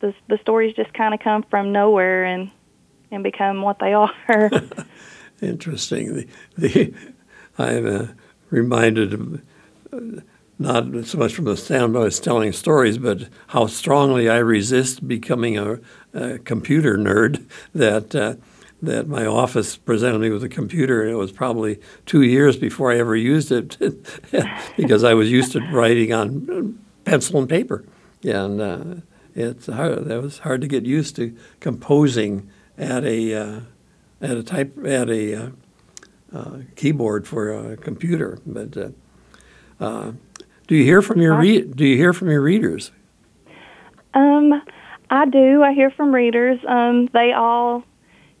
the 0.00 0.14
the 0.28 0.38
stories 0.38 0.74
just 0.74 0.92
kind 0.94 1.14
of 1.14 1.20
come 1.20 1.44
from 1.50 1.72
nowhere 1.72 2.24
and 2.24 2.50
and 3.10 3.22
become 3.22 3.62
what 3.62 3.78
they 3.78 3.92
are. 3.92 4.12
Interesting. 5.42 6.14
The, 6.14 6.28
the 6.56 6.94
I'm 7.58 7.86
uh, 7.86 8.06
reminded 8.50 9.14
of 9.14 9.42
uh, 9.92 10.20
not 10.58 11.06
so 11.06 11.18
much 11.18 11.34
from 11.34 11.44
the 11.44 11.56
standpoint 11.56 12.06
of 12.06 12.20
telling 12.22 12.52
stories, 12.52 12.98
but 12.98 13.28
how 13.48 13.66
strongly 13.66 14.28
I 14.28 14.38
resist 14.38 15.06
becoming 15.06 15.58
a, 15.58 15.78
a 16.14 16.38
computer 16.38 16.96
nerd. 16.96 17.44
That 17.74 18.14
uh, 18.14 18.36
that 18.82 19.08
my 19.08 19.26
office 19.26 19.76
presented 19.76 20.18
me 20.20 20.30
with 20.30 20.44
a 20.44 20.48
computer, 20.48 21.02
and 21.02 21.10
it 21.10 21.16
was 21.16 21.32
probably 21.32 21.80
two 22.04 22.22
years 22.22 22.56
before 22.56 22.92
I 22.92 22.98
ever 22.98 23.16
used 23.16 23.50
it 23.50 23.76
because 24.76 25.02
I 25.02 25.14
was 25.14 25.30
used 25.30 25.52
to 25.52 25.60
writing 25.72 26.12
on 26.12 26.78
pencil 27.04 27.38
and 27.38 27.48
paper, 27.48 27.84
and 28.22 28.60
uh, 28.60 28.84
it's 29.36 29.66
hard. 29.66 30.06
That 30.06 30.22
was 30.22 30.38
hard 30.38 30.62
to 30.62 30.66
get 30.66 30.86
used 30.86 31.14
to 31.16 31.36
composing 31.60 32.50
at 32.78 33.04
a 33.04 33.34
uh, 33.34 33.60
at 34.20 34.36
a 34.36 34.42
type 34.42 34.76
at 34.84 35.10
a 35.10 35.34
uh, 35.34 35.50
uh, 36.32 36.58
keyboard 36.74 37.28
for 37.28 37.52
a 37.52 37.76
computer. 37.76 38.38
But 38.46 38.76
uh, 38.76 38.88
uh, 39.78 40.12
do 40.66 40.74
you 40.74 40.84
hear 40.84 41.02
from 41.02 41.20
your 41.20 41.36
re- 41.36 41.62
do 41.62 41.84
you 41.84 41.96
hear 41.96 42.14
from 42.14 42.30
your 42.30 42.40
readers? 42.40 42.92
Um, 44.14 44.62
I 45.10 45.26
do. 45.26 45.62
I 45.62 45.74
hear 45.74 45.90
from 45.90 46.14
readers. 46.14 46.58
Um, 46.66 47.10
they 47.12 47.32
all 47.32 47.84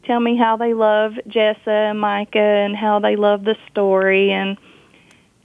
tell 0.04 0.18
me 0.18 0.36
how 0.38 0.56
they 0.56 0.72
love 0.72 1.12
Jessa 1.28 1.90
and 1.90 2.00
Micah 2.00 2.38
and 2.38 2.74
how 2.74 3.00
they 3.00 3.16
love 3.16 3.44
the 3.44 3.56
story 3.70 4.32
and 4.32 4.56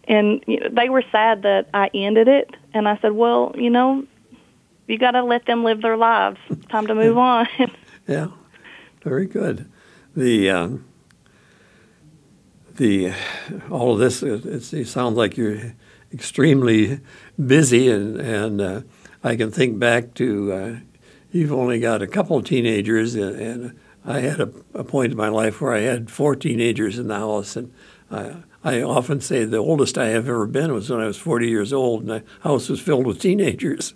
and 0.08 0.44
you 0.48 0.60
know, 0.62 0.70
they 0.72 0.88
were 0.90 1.04
sad 1.12 1.44
that 1.44 1.70
I 1.74 1.90
ended 1.94 2.30
it 2.30 2.56
and 2.74 2.88
I 2.88 2.98
said, 3.02 3.12
"Well, 3.12 3.54
you 3.56 3.70
know, 3.70 4.06
you 4.92 5.00
got 5.00 5.12
to 5.12 5.24
let 5.24 5.46
them 5.46 5.64
live 5.64 5.82
their 5.82 5.98
lives. 5.98 6.38
Time 6.70 6.88
to 6.88 6.96
move 6.96 7.18
on." 7.18 7.48
yeah. 8.08 8.28
Very 9.04 9.26
good. 9.26 9.70
The 10.16 10.50
um, 10.50 10.86
the 12.76 13.14
all 13.70 13.94
of 13.94 14.00
this 14.00 14.22
it 14.24 14.88
sounds 14.88 15.18
like 15.18 15.38
you're 15.38 15.74
extremely 16.14 17.00
busy 17.44 17.90
and 17.90 18.20
and 18.20 18.62
uh, 18.62 18.82
I 19.24 19.36
can 19.36 19.50
think 19.52 19.80
back 19.80 20.14
to 20.16 20.54
uh, 20.54 20.76
you've 21.32 21.54
only 21.54 21.80
got 21.80 22.02
a 22.02 22.08
couple 22.08 22.38
of 22.38 22.46
teenagers 22.46 23.16
and, 23.16 23.36
and 23.40 23.80
I 24.06 24.20
had 24.22 24.40
a, 24.40 24.52
a, 24.74 24.84
point 24.84 25.12
in 25.12 25.18
my 25.18 25.30
life 25.30 25.62
where 25.62 25.74
I 25.74 25.82
had 25.82 26.10
four 26.10 26.36
teenagers 26.36 26.98
in 26.98 27.08
the 27.08 27.20
house, 27.20 27.56
and 27.56 27.72
I, 28.10 28.34
I 28.64 28.82
often 28.82 29.22
say 29.22 29.44
the 29.44 29.58
oldest 29.58 29.98
I 29.98 30.10
have 30.10 30.28
ever 30.28 30.46
been 30.46 30.72
was 30.74 30.90
when 30.90 31.00
I 31.00 31.08
was 31.08 31.18
40 31.18 31.50
years 31.50 31.74
old, 31.74 32.02
and 32.02 32.10
the 32.10 32.24
house 32.42 32.70
was 32.70 32.80
filled 32.80 33.08
with 33.08 33.20
teenagers. 33.20 33.94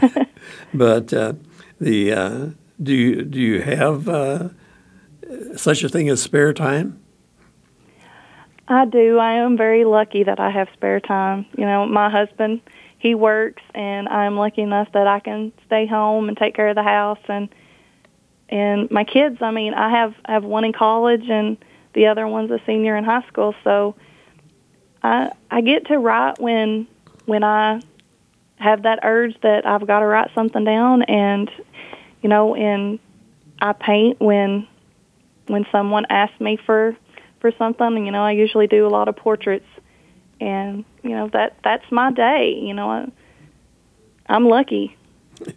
but 0.74 1.12
uh, 1.12 1.32
the 1.80 2.12
uh, 2.12 2.46
do 2.80 2.94
you 2.94 3.22
do 3.22 3.40
you 3.40 3.60
have 3.62 4.08
uh, 4.08 4.50
such 5.56 5.82
a 5.82 5.88
thing 5.88 6.08
as 6.08 6.22
spare 6.22 6.52
time? 6.52 7.00
I 8.68 8.84
do. 8.84 9.18
I 9.18 9.32
am 9.32 9.56
very 9.56 9.84
lucky 9.84 10.22
that 10.24 10.38
I 10.38 10.50
have 10.50 10.68
spare 10.74 11.00
time. 11.00 11.46
You 11.56 11.64
know, 11.64 11.86
my 11.86 12.08
husband 12.08 12.60
he 12.98 13.14
works, 13.14 13.62
and 13.74 14.08
I'm 14.08 14.36
lucky 14.36 14.62
enough 14.62 14.92
that 14.92 15.06
I 15.06 15.20
can 15.20 15.52
stay 15.66 15.86
home 15.86 16.28
and 16.28 16.36
take 16.36 16.54
care 16.54 16.68
of 16.68 16.76
the 16.76 16.82
house 16.82 17.20
and 17.28 17.48
and 18.50 18.90
my 18.90 19.04
kids 19.04 19.36
i 19.42 19.50
mean 19.50 19.74
i 19.74 19.90
have 19.90 20.14
I 20.24 20.32
have 20.32 20.44
one 20.44 20.64
in 20.64 20.72
college 20.72 21.28
and 21.28 21.58
the 21.94 22.06
other 22.06 22.26
one's 22.26 22.50
a 22.50 22.60
senior 22.66 22.96
in 22.96 23.04
high 23.04 23.26
school. 23.28 23.54
So 23.64 23.94
i 25.02 25.30
i 25.50 25.60
get 25.60 25.86
to 25.86 25.96
write 25.96 26.40
when 26.40 26.88
when 27.26 27.44
i 27.44 27.80
have 28.56 28.82
that 28.82 28.98
urge 29.04 29.40
that 29.42 29.64
i've 29.64 29.86
got 29.86 30.00
to 30.00 30.06
write 30.06 30.30
something 30.34 30.64
down. 30.64 31.02
And 31.02 31.50
you 32.22 32.28
know 32.28 32.54
and 32.54 32.98
i 33.60 33.72
paint 33.72 34.20
when 34.20 34.66
when 35.46 35.66
someone 35.72 36.06
asks 36.10 36.40
me 36.40 36.58
for 36.64 36.96
for 37.40 37.52
something. 37.58 38.04
You 38.06 38.12
know 38.12 38.22
i 38.22 38.32
usually 38.32 38.66
do 38.66 38.86
a 38.86 38.90
lot 38.90 39.08
of 39.08 39.16
portraits. 39.16 39.66
And 40.40 40.84
you 41.02 41.10
know 41.10 41.28
that 41.32 41.56
that's 41.64 41.90
my 41.90 42.12
day 42.12 42.60
you 42.60 42.74
know. 42.74 42.90
I, 42.90 43.10
i'm 44.28 44.46
lucky. 44.46 44.96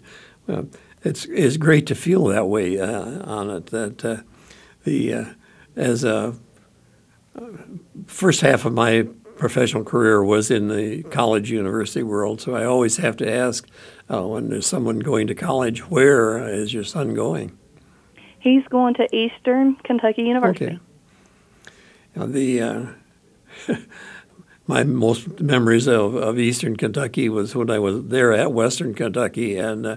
Well 0.48 0.68
it's 1.04 1.26
it's 1.26 1.58
great 1.58 1.88
to 1.88 1.96
feel 1.96 2.26
that 2.26 2.48
way 2.48 2.80
uh, 2.80 3.24
on 3.24 3.50
it. 3.50 3.68
That 3.68 4.06
uh, 4.06 4.18
the 4.84 5.14
uh, 5.14 5.26
as 5.82 6.04
a 6.04 6.36
first 8.06 8.42
half 8.42 8.66
of 8.66 8.74
my 8.74 9.08
professional 9.36 9.84
career 9.84 10.24
was 10.24 10.52
in 10.52 10.68
the 10.68 11.02
college 11.04 11.50
university 11.50 12.04
world, 12.04 12.40
so 12.40 12.56
I 12.56 12.64
always 12.66 12.98
have 12.98 13.18
to 13.18 13.30
ask 13.30 13.68
uh, 14.12 14.22
when 14.28 14.50
there's 14.50 14.68
someone 14.68 15.00
going 15.00 15.28
to 15.28 15.36
college, 15.36 15.90
where 15.90 16.48
is 16.48 16.74
your 16.74 16.84
son 16.84 17.16
going? 17.16 17.58
He's 18.40 18.64
going 18.68 18.94
to 18.96 19.16
Eastern 19.16 19.76
Kentucky 19.78 20.24
University. 20.24 20.66
Okay. 20.66 20.80
Now 22.16 22.26
the 22.28 22.62
uh, 22.62 22.86
my 24.68 24.84
most 24.84 25.40
memories 25.40 25.88
of, 25.88 26.16
of 26.16 26.38
Eastern 26.38 26.76
Kentucky 26.76 27.30
was 27.30 27.56
when 27.56 27.72
I 27.72 27.80
was 27.80 28.06
there 28.06 28.34
at 28.34 28.52
Western 28.52 28.94
Kentucky 28.94 29.58
and 29.58 29.86
uh, 29.86 29.96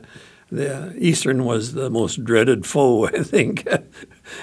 the 0.51 0.94
Eastern 0.99 1.44
was 1.44 1.73
the 1.73 1.90
most 1.90 2.25
dreaded 2.25 2.64
foe, 2.64 3.07
I 3.09 3.23
think, 3.23 3.66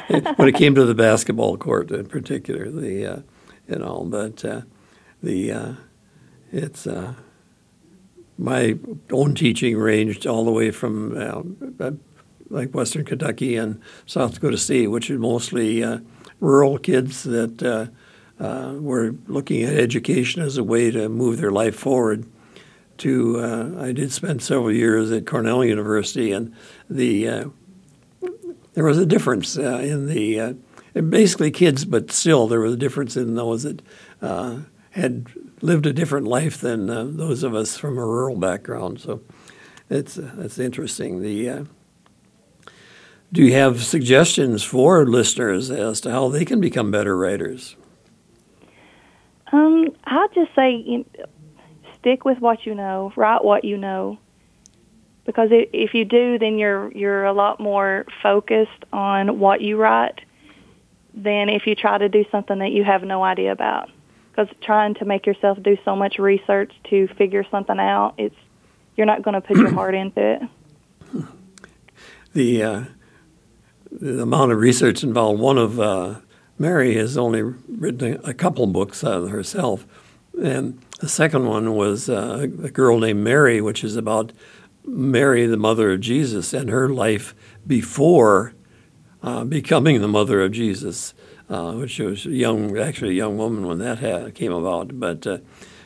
when 0.08 0.48
it 0.48 0.56
came 0.56 0.76
to 0.76 0.86
the 0.86 0.96
basketball 0.96 1.58
court 1.58 1.92
in 1.92 2.08
particular. 2.08 2.70
The 2.70 3.06
uh, 3.06 3.20
you 3.68 3.80
know, 3.80 4.06
but 4.08 4.44
uh, 4.44 4.62
the 5.24 5.52
uh, 5.52 5.74
it's 6.52 6.86
uh, 6.86 7.14
my 8.38 8.78
own 9.12 9.36
teaching 9.36 9.78
ranged 9.78 10.28
all 10.28 10.44
the 10.44 10.52
way 10.52 10.72
from 10.72 11.18
uh, 11.80 11.92
like 12.50 12.74
Western 12.74 13.06
Kentucky 13.06 13.56
and 13.56 13.80
South 14.06 14.34
Dakota 14.34 14.58
State, 14.58 14.88
which 14.88 15.10
are 15.10 15.20
mostly 15.20 15.84
uh, 15.84 16.00
rural 16.40 16.78
kids 16.78 17.24
that 17.24 17.90
were 18.40 19.16
looking 19.28 19.64
at 19.64 19.74
education 19.74 20.42
as 20.42 20.58
a 20.58 20.64
way 20.64 20.92
to 20.92 21.08
move 21.08 21.38
their 21.38 21.52
life 21.52 21.76
forward 21.76 22.26
to 22.98 23.78
I 23.80 23.94
did 23.94 24.12
spend 24.12 24.44
several 24.44 24.72
years 24.72 25.12
at 25.12 25.26
Cornell 25.26 25.64
University, 25.64 26.32
and 26.32 26.54
the 26.90 27.52
there 28.74 28.84
was 28.84 28.98
a 28.98 29.06
difference 29.06 29.58
uh, 29.58 29.78
in 29.78 30.08
the 30.08 30.40
uh, 30.40 30.54
basically 30.94 31.52
kids, 31.52 31.86
but 31.86 32.12
still 32.12 32.48
there 32.48 32.60
was 32.60 32.74
a 32.74 32.78
difference 32.78 33.18
in 33.18 33.36
those 33.36 33.64
that 33.64 33.82
uh, 34.22 34.60
had 34.92 35.28
lived 35.62 35.86
a 35.86 35.94
different 35.94 36.28
life 36.28 36.60
than 36.60 36.90
uh, 36.90 37.06
those 37.06 37.44
of 37.44 37.54
us 37.54 37.78
from 37.78 37.98
a 37.98 38.06
rural 38.06 38.38
background. 38.38 39.00
So 39.00 39.22
it's 39.90 40.16
that's 40.16 40.60
interesting. 40.60 41.22
The 41.22 41.68
do 43.32 43.44
you 43.44 43.54
have 43.54 43.82
suggestions 43.84 44.62
for 44.62 45.06
listeners 45.06 45.72
as 45.72 46.02
to 46.02 46.12
how 46.12 46.28
they 46.28 46.44
can 46.44 46.60
become 46.60 46.92
better 46.92 47.18
writers? 47.18 47.78
Um, 49.54 49.88
I'll 50.06 50.28
just 50.30 50.54
say 50.56 51.06
stick 52.00 52.26
with 52.26 52.40
what 52.40 52.66
you 52.66 52.76
know, 52.76 53.14
write 53.16 53.44
what 53.44 53.64
you 53.64 53.78
know, 53.78 54.18
because 55.32 55.48
if 55.52 55.94
you 55.94 56.04
do, 56.04 56.38
then 56.38 56.58
you're 56.58 56.92
you're 56.92 57.24
a 57.24 57.32
lot 57.32 57.62
more 57.62 58.06
focused 58.22 58.84
on 58.92 59.40
what 59.40 59.62
you 59.62 59.78
write 59.78 60.20
than 61.14 61.48
if 61.48 61.66
you 61.66 61.74
try 61.74 61.98
to 61.98 62.10
do 62.10 62.26
something 62.32 62.60
that 62.60 62.72
you 62.72 62.84
have 62.84 63.04
no 63.04 63.24
idea 63.24 63.54
about. 63.54 63.90
Because 64.30 64.54
trying 64.62 64.94
to 64.96 65.06
make 65.06 65.26
yourself 65.26 65.58
do 65.64 65.78
so 65.86 65.96
much 65.96 66.20
research 66.20 66.74
to 66.90 67.08
figure 67.18 67.46
something 67.50 67.80
out, 67.80 68.16
it's 68.18 68.36
you're 68.98 69.06
not 69.06 69.24
going 69.24 69.36
to 69.36 69.42
put 69.42 69.56
your 69.56 69.74
heart 69.74 69.96
into 69.96 70.22
it. 70.22 70.42
The 72.34 72.64
uh, 72.64 72.84
the 73.92 74.22
amount 74.22 74.54
of 74.54 74.58
research 74.60 75.04
involved. 75.04 75.42
One 75.42 75.58
of 75.58 75.82
uh, 75.82 76.16
Mary 76.58 76.96
has 76.96 77.18
only 77.18 77.42
written 77.42 78.22
a 78.24 78.34
couple 78.34 78.66
books 78.68 79.04
uh, 79.04 79.24
herself, 79.24 79.86
and 80.42 80.82
the 81.02 81.10
second 81.10 81.46
one 81.46 81.74
was 81.74 82.08
uh, 82.08 82.48
a 82.64 82.70
girl 82.70 83.00
named 83.00 83.22
Mary, 83.22 83.60
which 83.60 83.84
is 83.84 83.98
about 83.98 84.32
Mary, 84.86 85.46
the 85.46 85.58
mother 85.58 85.92
of 85.92 86.02
Jesus, 86.02 86.54
and 86.54 86.70
her 86.70 86.90
life 86.90 87.36
before 87.66 88.54
uh, 89.24 89.44
becoming 89.44 90.02
the 90.02 90.08
mother 90.08 90.42
of 90.42 90.52
Jesus, 90.52 91.14
uh, 91.50 91.74
which 91.74 92.00
was 92.00 92.26
young, 92.26 92.78
actually 92.78 93.12
a 93.12 93.14
young 93.14 93.38
woman 93.38 93.66
when 93.68 93.78
that 93.80 94.00
had, 94.00 94.34
came 94.36 94.52
about. 94.52 95.00
But 95.00 95.28
uh, 95.28 95.38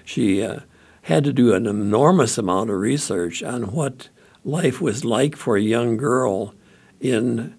she 0.03 0.41
uh, 0.41 0.59
had 1.03 1.23
to 1.25 1.33
do 1.33 1.53
an 1.53 1.65
enormous 1.65 2.37
amount 2.37 2.69
of 2.69 2.77
research 2.77 3.43
on 3.43 3.71
what 3.71 4.09
life 4.43 4.79
was 4.79 5.03
like 5.03 5.35
for 5.35 5.57
a 5.57 5.61
young 5.61 5.97
girl 5.97 6.53
in 6.99 7.55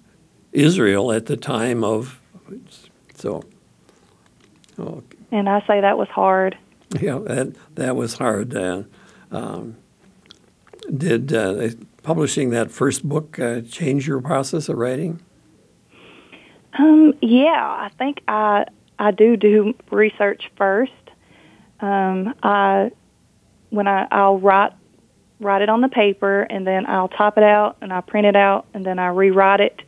Israel 0.53 1.13
at 1.13 1.27
the 1.27 1.37
time 1.37 1.85
of 1.85 2.21
so. 3.15 3.43
Oh. 4.79 5.03
And 5.33 5.49
I 5.49 5.61
say 5.67 5.81
that 5.81 5.99
was 5.99 6.09
hard. 6.09 6.57
Yeah, 7.01 7.19
that 7.19 7.55
that 7.75 7.97
was 7.97 8.15
hard. 8.15 8.57
Um, 9.31 9.77
did 10.95 11.33
uh, 11.33 11.71
publishing 12.03 12.51
that 12.51 12.71
first 12.71 13.09
book 13.09 13.39
uh, 13.39 13.61
change 13.63 14.07
your 14.07 14.21
process 14.21 14.69
of 14.69 14.77
writing? 14.77 15.21
Um, 16.79 17.15
yeah, 17.21 17.55
I 17.55 17.91
think 17.99 18.23
I 18.29 18.67
I 18.99 19.11
do 19.11 19.37
do 19.37 19.75
research 19.91 20.51
first. 20.57 20.93
Um, 21.81 22.35
I 22.43 22.91
when 23.71 23.87
I 23.87 24.07
I'll 24.11 24.39
write 24.39 24.73
write 25.41 25.63
it 25.63 25.69
on 25.69 25.81
the 25.81 25.89
paper 25.89 26.43
and 26.43 26.67
then 26.67 26.87
I'll 26.87 27.09
type 27.09 27.37
it 27.37 27.43
out 27.43 27.77
and 27.81 27.93
I 27.93 28.01
print 28.01 28.27
it 28.27 28.37
out 28.37 28.67
and 28.73 28.87
then 28.87 28.99
I 28.99 29.09
rewrite 29.09 29.61
it 29.61 29.83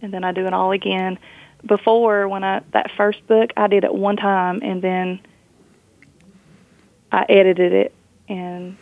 and 0.00 0.12
then 0.12 0.22
I 0.22 0.32
do 0.32 0.46
it 0.46 0.52
all 0.52 0.72
again. 0.72 1.18
Before 1.66 2.28
when 2.28 2.44
I 2.44 2.62
that 2.72 2.90
first 2.96 3.26
book 3.26 3.50
I 3.56 3.66
did 3.66 3.84
it 3.84 3.92
one 3.92 4.16
time 4.16 4.60
and 4.62 4.80
then 4.80 5.20
I 7.10 7.24
edited 7.28 7.72
it 7.72 7.94
and 8.28 8.76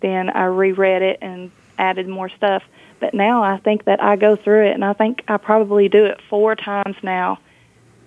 then 0.00 0.30
I 0.30 0.44
reread 0.44 1.02
it 1.02 1.18
and 1.20 1.50
added 1.78 2.08
more 2.08 2.28
stuff. 2.28 2.62
But 3.00 3.14
now 3.14 3.42
I 3.42 3.58
think 3.58 3.84
that 3.84 4.02
I 4.02 4.16
go 4.16 4.36
through 4.36 4.68
it, 4.68 4.74
and 4.74 4.84
I 4.84 4.92
think 4.92 5.22
I 5.28 5.36
probably 5.36 5.88
do 5.88 6.04
it 6.04 6.20
four 6.28 6.56
times 6.56 6.96
now, 7.02 7.38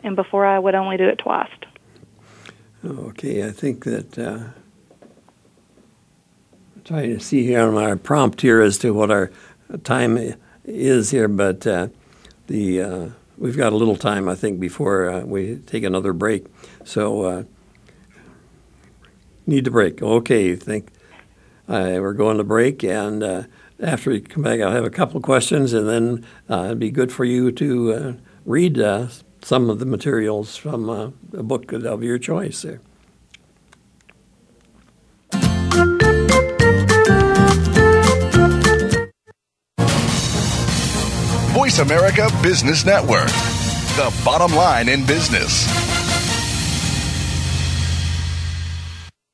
and 0.04 0.15
before 0.15 0.45
I 0.45 0.60
would 0.60 0.75
only 0.75 0.97
do 0.97 1.08
it 1.08 1.17
twice. 1.17 1.49
Okay, 2.84 3.47
I 3.47 3.51
think 3.51 3.86
that 3.86 4.17
uh, 4.17 4.39
I'm 5.01 6.84
trying 6.84 7.17
to 7.17 7.19
see 7.19 7.45
here 7.45 7.62
on 7.62 7.73
my 7.73 7.95
prompt 7.95 8.41
here 8.41 8.60
as 8.60 8.77
to 8.80 8.91
what 8.91 9.12
our 9.12 9.32
time 9.84 10.36
is 10.65 11.12
here, 11.12 11.27
but 11.27 11.65
uh, 11.65 11.88
the 12.47 12.82
uh, 12.82 13.10
we've 13.38 13.58
got 13.58 13.71
a 13.71 13.75
little 13.75 13.95
time, 13.95 14.27
I 14.27 14.36
think, 14.36 14.60
before 14.60 15.10
uh, 15.10 15.21
we 15.21 15.58
take 15.58 15.84
another 15.84 16.12
break. 16.12 16.47
So 16.84 17.23
uh, 17.23 17.43
need 19.45 19.65
to 19.65 19.71
break. 19.71 20.01
Okay, 20.01 20.56
think 20.56 20.89
uh, 21.67 21.97
we're 22.00 22.13
going 22.13 22.38
to 22.38 22.43
break, 22.43 22.84
and 22.84 23.24
uh, 23.24 23.43
after 23.80 24.10
we 24.10 24.21
come 24.21 24.43
back, 24.43 24.60
I'll 24.60 24.71
have 24.71 24.86
a 24.86 24.89
couple 24.89 25.21
questions, 25.21 25.74
and 25.74 25.88
then 25.88 26.26
uh, 26.50 26.65
it'd 26.65 26.80
be 26.80 26.91
good 26.91 27.12
for 27.12 27.26
you 27.26 27.52
to 27.54 27.93
uh, 27.93 28.13
read 28.45 28.80
uh, 28.80 29.08
some 29.41 29.69
of 29.69 29.80
the 29.80 29.86
materials 29.86 30.56
from 30.56 30.89
a 30.89 31.12
book 31.43 31.71
of 31.71 32.04
your 32.04 32.17
choice 32.17 32.62
there. 32.62 32.82
Voice 41.54 41.80
America 41.80 42.30
Business 42.41 42.86
Network, 42.86 43.28
the 43.97 44.13
bottom 44.24 44.56
line 44.56 44.89
in 44.89 45.06
business. 45.06 45.90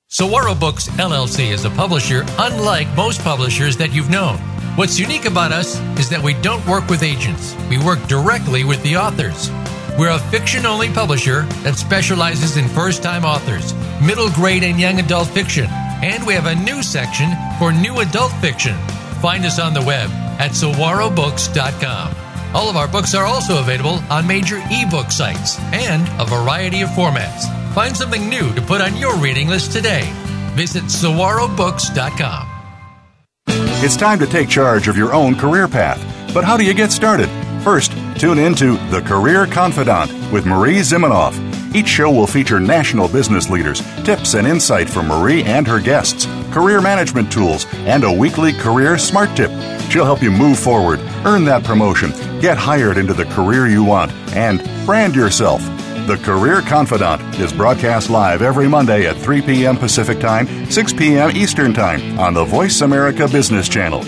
Saguaro 0.10 0.56
Books 0.56 0.88
LLC 0.88 1.52
is 1.52 1.66
a 1.66 1.70
publisher 1.70 2.24
unlike 2.40 2.88
most 2.96 3.22
publishers 3.26 3.76
that 3.76 3.92
you've 3.92 4.10
known. 4.10 4.38
What's 4.78 4.98
unique 4.98 5.26
about 5.26 5.52
us 5.52 5.82
is 6.00 6.08
that 6.10 6.24
we 6.24 6.34
don't 6.36 6.66
work 6.66 6.88
with 6.88 7.04
agents, 7.04 7.54
we 7.70 7.78
work 7.78 8.02
directly 8.08 8.64
with 8.64 8.82
the 8.84 8.96
authors. 8.96 9.52
We're 10.00 10.16
a 10.16 10.32
fiction 10.32 10.66
only 10.66 10.88
publisher 10.88 11.42
that 11.64 11.76
specializes 11.76 12.56
in 12.56 12.70
first 12.70 13.04
time 13.04 13.26
authors, 13.26 13.74
middle 14.02 14.30
grade 14.30 14.64
and 14.64 14.80
young 14.80 14.98
adult 14.98 15.28
fiction, 15.28 15.66
and 16.02 16.26
we 16.26 16.36
have 16.36 16.46
a 16.46 16.56
new 16.56 16.82
section 16.82 17.30
for 17.60 17.74
new 17.74 18.00
adult 18.00 18.32
fiction. 18.40 18.78
Find 19.22 19.44
us 19.44 19.60
on 19.60 19.74
the 19.74 19.82
web 19.82 20.10
at 20.40 20.52
saguarobooks.com. 20.52 22.16
All 22.56 22.70
of 22.70 22.78
our 22.78 22.88
books 22.88 23.14
are 23.14 23.26
also 23.26 23.60
available 23.60 24.00
on 24.10 24.26
major 24.26 24.62
ebook 24.72 25.12
sites 25.12 25.60
and 25.74 26.08
a 26.18 26.24
variety 26.24 26.80
of 26.80 26.90
formats. 26.92 27.44
Find 27.78 27.96
something 27.96 28.28
new 28.28 28.52
to 28.56 28.62
put 28.64 28.82
on 28.82 28.98
your 28.98 29.16
reading 29.18 29.50
list 29.50 29.72
today. 29.72 30.12
Visit 30.56 30.86
saguarobooks.com. 30.86 32.50
It's 33.84 33.96
time 33.96 34.18
to 34.18 34.26
take 34.26 34.50
charge 34.50 34.88
of 34.88 34.98
your 34.98 35.14
own 35.14 35.36
career 35.36 35.68
path. 35.68 36.02
But 36.34 36.44
how 36.44 36.58
do 36.58 36.66
you 36.66 36.74
get 36.74 36.92
started? 36.92 37.30
First, 37.64 37.92
tune 38.20 38.40
in 38.40 38.56
to 38.56 38.78
The 38.90 39.02
Career 39.02 39.46
Confidant 39.46 40.10
with 40.34 40.48
Marie 40.48 40.78
Zimenoff. 40.78 41.36
Each 41.76 41.88
show 41.88 42.10
will 42.10 42.26
feature 42.26 42.60
national 42.60 43.10
business 43.10 43.48
leaders, 43.48 43.84
tips 44.04 44.34
and 44.34 44.48
insight 44.48 44.90
from 44.90 45.08
Marie 45.08 45.44
and 45.44 45.68
her 45.68 45.80
guests, 45.80 46.26
career 46.52 46.82
management 46.82 47.32
tools, 47.32 47.68
and 47.86 48.04
a 48.04 48.12
weekly 48.12 48.54
career 48.54 48.98
smart 48.98 49.38
tip. 49.38 49.52
She'll 49.92 50.04
help 50.04 50.24
you 50.24 50.32
move 50.32 50.58
forward, 50.58 51.00
earn 51.26 51.46
that 51.46 51.64
promotion, 51.64 52.10
get 52.40 52.58
hired 52.58 52.98
into 52.98 53.14
the 53.14 53.26
career 53.26 53.68
you 53.68 53.84
want, 53.84 54.12
and 54.34 54.64
brand 54.88 55.16
yourself. 55.16 55.77
The 56.08 56.16
Career 56.16 56.62
Confidant 56.62 57.38
is 57.38 57.52
broadcast 57.52 58.10
live 58.10 58.42
every 58.42 58.66
Monday 58.66 59.08
at 59.08 59.18
3 59.18 59.42
p.m. 59.42 59.76
Pacific 59.76 60.22
Time, 60.22 60.48
6 60.72 60.94
p.m. 60.94 61.36
Eastern 61.36 61.74
Time 61.74 62.18
on 62.18 62.34
the 62.34 62.46
Voice 62.46 62.80
America 62.80 63.28
Business 63.28 63.68
Channel. 63.68 64.06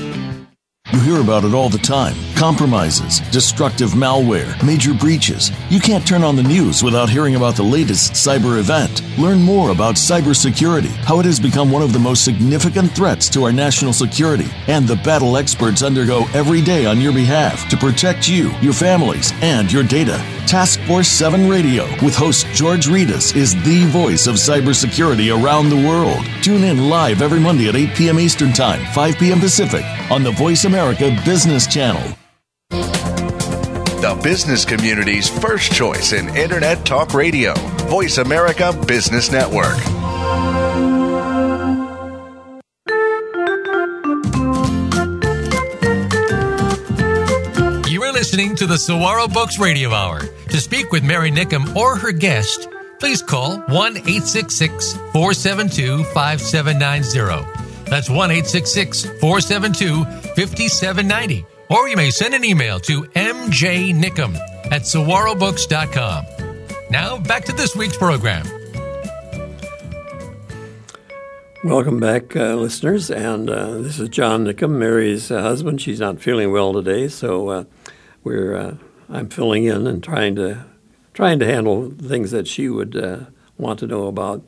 You 0.93 0.99
hear 1.01 1.19
about 1.19 1.43
it 1.43 1.53
all 1.53 1.67
the 1.67 1.77
time 1.77 2.15
compromises, 2.39 3.19
destructive 3.31 3.89
malware, 3.89 4.55
major 4.65 4.93
breaches. 4.93 5.51
You 5.69 5.81
can't 5.81 6.07
turn 6.07 6.23
on 6.23 6.37
the 6.37 6.43
news 6.43 6.81
without 6.81 7.09
hearing 7.09 7.35
about 7.35 7.57
the 7.57 7.63
latest 7.63 8.13
cyber 8.13 8.57
event. 8.59 8.98
Learn 9.19 9.41
more 9.41 9.71
about 9.71 9.95
cybersecurity, 9.95 10.87
how 11.03 11.19
it 11.19 11.25
has 11.25 11.41
become 11.41 11.69
one 11.69 11.81
of 11.81 11.91
the 11.91 11.99
most 11.99 12.23
significant 12.23 12.89
threats 12.95 13.27
to 13.31 13.43
our 13.43 13.51
national 13.51 13.91
security, 13.91 14.47
and 14.67 14.87
the 14.87 14.95
battle 14.95 15.35
experts 15.35 15.83
undergo 15.83 16.23
every 16.33 16.61
day 16.61 16.85
on 16.85 17.01
your 17.01 17.11
behalf 17.11 17.67
to 17.69 17.75
protect 17.75 18.29
you, 18.29 18.51
your 18.61 18.71
families, 18.71 19.33
and 19.41 19.69
your 19.69 19.83
data. 19.83 20.23
Task 20.47 20.79
Force 20.87 21.09
7 21.09 21.49
Radio 21.49 21.83
with 22.01 22.15
host 22.15 22.47
George 22.53 22.87
Rettas 22.87 23.35
is 23.35 23.61
the 23.65 23.83
voice 23.87 24.25
of 24.25 24.35
cybersecurity 24.35 25.35
around 25.35 25.67
the 25.67 25.87
world. 25.87 26.25
Tune 26.41 26.63
in 26.63 26.87
live 26.87 27.21
every 27.21 27.41
Monday 27.41 27.67
at 27.67 27.75
8 27.75 27.89
p.m. 27.95 28.21
Eastern 28.21 28.53
Time, 28.53 28.85
5 28.93 29.17
p.m. 29.17 29.41
Pacific 29.41 29.83
on 30.09 30.23
the 30.23 30.31
Voice 30.31 30.63
America 30.63 31.13
Business 31.25 31.67
Channel. 31.67 32.18
Business 34.23 34.65
community's 34.65 35.29
first 35.29 35.71
choice 35.71 36.11
in 36.11 36.27
Internet 36.35 36.85
Talk 36.85 37.13
Radio. 37.13 37.53
Voice 37.87 38.17
America 38.17 38.73
Business 38.85 39.31
Network. 39.31 39.77
You 47.89 48.03
are 48.03 48.11
listening 48.11 48.57
to 48.57 48.67
the 48.67 48.77
Saguaro 48.77 49.29
Books 49.29 49.57
Radio 49.57 49.91
Hour. 49.91 50.19
To 50.49 50.57
speak 50.57 50.91
with 50.91 51.05
Mary 51.05 51.31
Nickum 51.31 51.73
or 51.73 51.95
her 51.95 52.11
guest, 52.11 52.67
please 52.99 53.21
call 53.21 53.59
1 53.59 53.69
866 53.69 54.93
472 55.13 56.03
5790. 56.03 57.89
That's 57.89 58.09
1 58.09 58.17
866 58.31 59.05
472 59.21 60.03
5790. 60.35 61.45
Or 61.69 61.87
you 61.87 61.95
may 61.95 62.09
send 62.09 62.33
an 62.33 62.43
email 62.43 62.79
to 62.81 63.03
mjnickum 63.03 64.35
at 64.71 64.81
saguarobooks.com. 64.81 66.25
Now, 66.89 67.19
back 67.19 67.45
to 67.45 67.53
this 67.53 67.75
week's 67.75 67.95
program. 67.95 68.47
Welcome 71.63 71.99
back, 71.99 72.35
uh, 72.35 72.55
listeners. 72.55 73.11
And 73.11 73.49
uh, 73.49 73.77
this 73.79 73.99
is 73.99 74.09
John 74.09 74.45
Nickum, 74.45 74.79
Mary's 74.79 75.29
uh, 75.29 75.41
husband. 75.41 75.79
She's 75.79 75.99
not 75.99 76.19
feeling 76.19 76.51
well 76.51 76.73
today, 76.73 77.07
so 77.07 77.49
uh, 77.49 77.63
we're 78.23 78.55
uh, 78.55 78.75
I'm 79.07 79.29
filling 79.29 79.65
in 79.65 79.85
and 79.85 80.01
trying 80.01 80.35
to 80.37 80.65
trying 81.13 81.37
to 81.39 81.45
handle 81.45 81.91
things 81.91 82.31
that 82.31 82.47
she 82.47 82.69
would 82.69 82.95
uh, 82.95 83.25
want 83.57 83.77
to 83.79 83.87
know 83.87 84.07
about. 84.07 84.41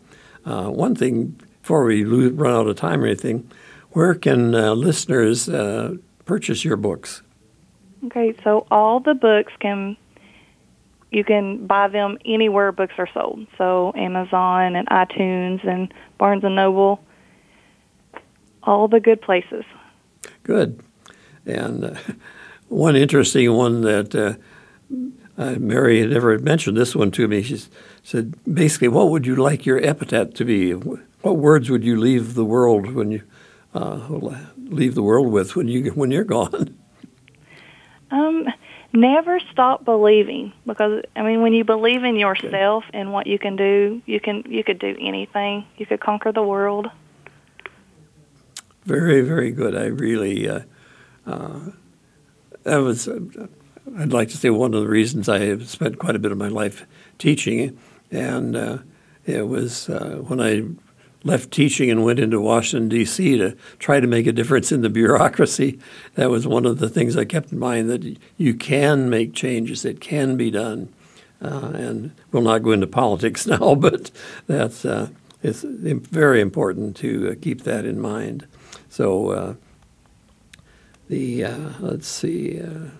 one 0.43 0.95
thing 0.95 1.39
before 1.61 1.83
we 1.83 2.03
lose, 2.03 2.31
run 2.31 2.53
out 2.53 2.67
of 2.67 2.77
time 2.77 3.03
or 3.03 3.07
anything, 3.07 3.51
where 3.91 4.15
can 4.15 4.53
listeners 4.53 5.47
purchase 6.25 6.63
your 6.63 6.77
books? 6.77 7.21
Okay, 8.05 8.35
so 8.43 8.65
all 8.71 8.99
the 8.99 9.13
books 9.13 9.53
can 9.59 9.97
you 11.11 11.25
can 11.25 11.67
buy 11.67 11.89
them 11.89 12.17
anywhere 12.23 12.71
books 12.71 12.93
are 12.97 13.09
sold. 13.13 13.45
So 13.57 13.91
Amazon 13.95 14.75
and 14.75 14.87
iTunes 14.87 15.65
and 15.67 15.93
Barnes 16.17 16.43
and 16.43 16.55
Noble, 16.55 17.03
all 18.63 18.87
the 18.87 19.01
good 19.01 19.21
places. 19.21 19.65
Good. 20.43 20.81
And 21.45 21.83
uh, 21.83 21.95
one 22.69 22.95
interesting 22.95 23.51
one 23.53 23.81
that 23.81 24.15
uh, 24.15 24.35
uh, 25.37 25.55
Mary 25.59 25.99
had 25.99 26.11
never 26.11 26.37
mentioned 26.39 26.77
this 26.77 26.95
one 26.95 27.11
to 27.11 27.27
me. 27.27 27.41
She 27.41 27.61
said, 28.03 28.35
basically, 28.51 28.87
what 28.87 29.09
would 29.09 29.25
you 29.25 29.35
like 29.35 29.65
your 29.65 29.83
epitaph 29.83 30.33
to 30.35 30.45
be? 30.45 30.71
What 30.71 31.37
words 31.37 31.69
would 31.69 31.83
you 31.83 31.99
leave 31.99 32.35
the 32.35 32.45
world 32.45 32.93
when 32.93 33.11
you 33.11 33.23
uh, 33.73 33.97
leave 34.71 34.95
the 34.95 35.03
world 35.03 35.31
with 35.31 35.55
when 35.55 35.67
you 35.67 35.91
when 35.91 36.11
you're 36.11 36.23
gone? 36.23 36.77
Um, 38.09 38.45
never 38.93 39.39
stop 39.51 39.85
believing 39.85 40.51
because 40.65 41.03
I 41.15 41.21
mean 41.21 41.41
when 41.41 41.53
you 41.53 41.63
believe 41.63 42.03
in 42.03 42.15
yourself 42.15 42.83
okay. 42.89 42.99
and 42.99 43.13
what 43.13 43.25
you 43.25 43.39
can 43.39 43.55
do, 43.55 44.01
you 44.05 44.19
can 44.19 44.43
you 44.47 44.63
could 44.63 44.79
do 44.79 44.95
anything. 44.99 45.65
You 45.77 45.85
could 45.85 46.01
conquer 46.01 46.31
the 46.31 46.43
world. 46.43 46.87
Very 48.83 49.21
very 49.21 49.51
good. 49.51 49.75
I 49.75 49.85
really 49.85 50.49
uh, 50.49 50.61
uh, 51.25 51.59
that 52.63 52.77
was. 52.77 53.07
Uh, 53.07 53.47
I'd 53.97 54.13
like 54.13 54.29
to 54.29 54.37
say 54.37 54.49
one 54.49 54.73
of 54.73 54.81
the 54.81 54.87
reasons 54.87 55.27
I 55.27 55.39
have 55.39 55.67
spent 55.67 55.97
quite 55.99 56.15
a 56.15 56.19
bit 56.19 56.31
of 56.31 56.37
my 56.37 56.47
life 56.47 56.85
teaching, 57.17 57.77
and 58.11 58.55
uh, 58.55 58.77
it 59.25 59.47
was 59.47 59.89
uh, 59.89 60.21
when 60.27 60.39
I 60.39 60.63
left 61.23 61.51
teaching 61.51 61.89
and 61.89 62.03
went 62.03 62.19
into 62.19 62.39
Washington, 62.41 62.89
D.C. 62.89 63.37
to 63.37 63.55
try 63.79 63.99
to 63.99 64.07
make 64.07 64.27
a 64.27 64.31
difference 64.31 64.71
in 64.71 64.81
the 64.81 64.89
bureaucracy. 64.89 65.79
That 66.15 66.29
was 66.29 66.47
one 66.47 66.65
of 66.65 66.79
the 66.79 66.89
things 66.89 67.15
I 67.15 67.25
kept 67.25 67.51
in 67.51 67.59
mind 67.59 67.89
that 67.89 68.17
you 68.37 68.53
can 68.53 69.09
make 69.09 69.33
changes, 69.33 69.85
it 69.85 70.01
can 70.01 70.35
be 70.35 70.49
done. 70.49 70.91
Uh, 71.41 71.71
and 71.73 72.11
we'll 72.31 72.43
not 72.43 72.63
go 72.63 72.71
into 72.71 72.87
politics 72.87 73.47
now, 73.47 73.75
but 73.75 74.11
that's 74.47 74.85
uh, 74.85 75.09
it's 75.43 75.63
very 75.63 76.39
important 76.39 76.95
to 76.97 77.31
uh, 77.31 77.35
keep 77.41 77.63
that 77.63 77.85
in 77.85 77.99
mind. 77.99 78.45
So 78.89 79.29
uh, 79.29 79.53
the 81.09 81.45
uh, 81.45 81.69
let's 81.79 82.07
see. 82.07 82.61
Uh, 82.61 82.91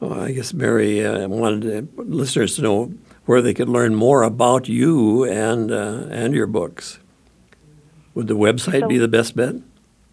well, 0.00 0.20
I 0.20 0.32
guess 0.32 0.52
Mary 0.52 1.00
wanted 1.26 1.88
listeners 1.96 2.56
to 2.56 2.62
know 2.62 2.92
where 3.28 3.42
they 3.42 3.52
could 3.52 3.68
learn 3.68 3.94
more 3.94 4.22
about 4.22 4.68
you 4.68 5.22
and 5.24 5.70
uh, 5.70 6.06
and 6.10 6.32
your 6.32 6.46
books. 6.46 6.98
Would 8.14 8.26
the 8.26 8.34
website 8.34 8.80
so, 8.80 8.88
be 8.88 8.96
the 8.96 9.06
best 9.06 9.36
bet? 9.36 9.56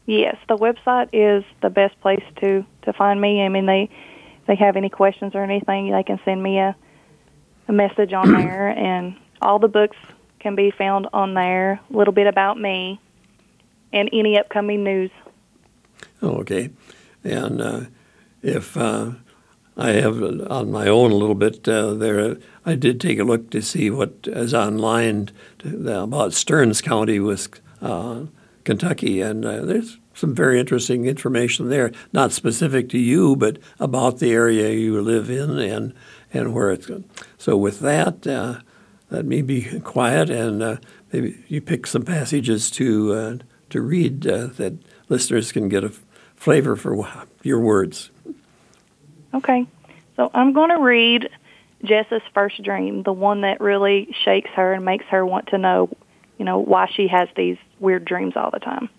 Yes, 0.06 0.36
the 0.50 0.58
website 0.58 1.08
is 1.14 1.46
the 1.62 1.70
best 1.70 1.98
place 2.02 2.24
to 2.42 2.66
to 2.82 2.92
find 2.92 3.22
me. 3.22 3.42
I 3.42 3.48
mean, 3.48 3.68
they 3.68 3.90
they 4.48 4.56
have 4.56 4.76
any 4.76 4.90
questions 4.90 5.34
or 5.34 5.44
anything, 5.44 5.92
they 5.92 6.04
can 6.04 6.20
send 6.26 6.44
me 6.44 6.60
a 6.60 6.76
a 7.70 7.72
message 7.72 8.12
on 8.12 8.34
there, 8.38 8.68
and 8.68 9.16
all 9.42 9.60
the 9.60 9.70
books 9.70 9.98
can 10.40 10.56
be 10.56 10.72
found 10.72 11.08
on 11.14 11.36
there. 11.36 11.80
A 11.90 11.98
little 11.98 12.14
bit 12.14 12.28
about 12.28 12.60
me, 12.60 13.00
and 13.94 14.10
any 14.12 14.38
upcoming 14.38 14.84
news. 14.84 15.12
Okay, 16.22 16.70
and 17.24 17.62
uh, 17.62 17.82
if 18.44 18.76
uh, 18.76 19.12
I 19.78 19.92
have 19.92 20.22
on 20.50 20.72
my 20.72 20.88
own 20.88 21.12
a 21.12 21.16
little 21.16 21.36
bit 21.36 21.68
uh, 21.68 21.94
there. 21.94 22.38
I 22.66 22.76
did 22.76 23.02
take 23.02 23.20
a 23.20 23.26
look 23.26 23.50
to 23.50 23.62
see 23.62 23.90
what 23.90 24.14
is 24.24 24.54
online 24.54 25.32
to, 25.60 26.02
about 26.02 26.34
Stearns 26.34 26.82
County, 26.82 27.20
with 27.20 27.60
uh, 27.82 28.26
Kentucky, 28.64 29.22
and 29.22 29.44
uh, 29.44 29.66
there's 29.66 29.98
some 30.14 30.34
very 30.34 30.62
interesting 30.62 31.06
information 31.06 31.70
there. 31.70 31.92
Not 32.14 32.32
specific 32.32 32.88
to 32.90 32.98
you, 32.98 33.36
but 33.36 33.60
about 33.78 34.20
the 34.20 34.32
area 34.32 34.72
you 34.72 35.02
live 35.02 35.30
in 35.30 35.60
and 35.60 35.94
and 36.34 36.54
where 36.54 36.72
it's 36.72 36.86
going. 36.86 37.06
So 37.38 37.58
with 37.58 37.80
that, 37.82 38.26
uh, 38.26 38.60
let 39.10 39.26
me 39.26 39.42
be 39.42 39.80
quiet 39.82 40.30
and 40.30 40.64
uh, 40.64 40.78
maybe 41.12 41.44
you 41.48 41.62
pick 41.62 41.86
some 41.86 42.04
passages 42.04 42.72
to 42.72 43.14
uh, 43.14 43.38
to 43.72 43.82
read 43.82 44.22
that 44.22 44.78
listeners 45.10 45.52
can 45.52 45.68
get 45.68 45.84
a 45.84 45.92
flavor 46.36 46.76
for 46.76 47.26
your 47.44 47.60
words. 47.60 48.10
Okay. 49.36 49.68
So 50.16 50.32
I'm 50.34 50.54
going 50.54 50.70
to 50.70 50.80
read 50.80 51.30
Jessa's 51.84 52.22
first 52.34 52.64
dream, 52.64 53.04
the 53.04 53.14
one 53.14 53.42
that 53.42 53.62
really 53.62 54.16
shakes 54.24 54.50
her 54.56 54.74
and 54.74 54.86
makes 54.86 55.06
her 55.06 55.26
want 55.26 55.48
to 55.48 55.58
know, 55.58 55.90
you 56.38 56.46
know, 56.46 56.60
why 56.60 56.90
she 56.96 57.08
has 57.10 57.28
these 57.36 57.58
weird 57.80 58.06
dreams 58.06 58.34
all 58.36 58.50
the 58.52 58.60
time. 58.60 58.90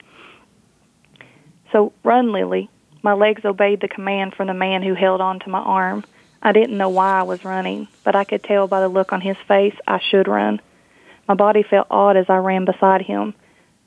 So, 1.73 1.93
run, 2.05 2.33
Lily. 2.33 2.71
My 3.03 3.15
legs 3.15 3.45
obeyed 3.45 3.81
the 3.81 3.89
command 3.89 4.35
from 4.35 4.49
the 4.49 4.55
man 4.55 4.83
who 4.83 4.95
held 4.95 5.21
on 5.21 5.41
to 5.41 5.49
my 5.49 5.61
arm. 5.61 6.05
I 6.43 6.53
didn't 6.53 6.77
know 6.77 6.89
why 6.89 7.21
I 7.21 7.23
was 7.23 7.45
running, 7.45 7.89
but 8.05 8.15
I 8.15 8.25
could 8.25 8.45
tell 8.45 8.67
by 8.67 8.81
the 8.81 8.89
look 8.89 9.13
on 9.13 9.21
his 9.21 9.37
face 9.49 9.75
I 9.87 10.01
should 10.11 10.29
run. 10.29 10.61
My 11.27 11.35
body 11.35 11.63
felt 11.63 11.89
odd 11.91 12.17
as 12.17 12.27
I 12.29 12.37
ran 12.37 12.65
beside 12.65 13.03
him. 13.03 13.35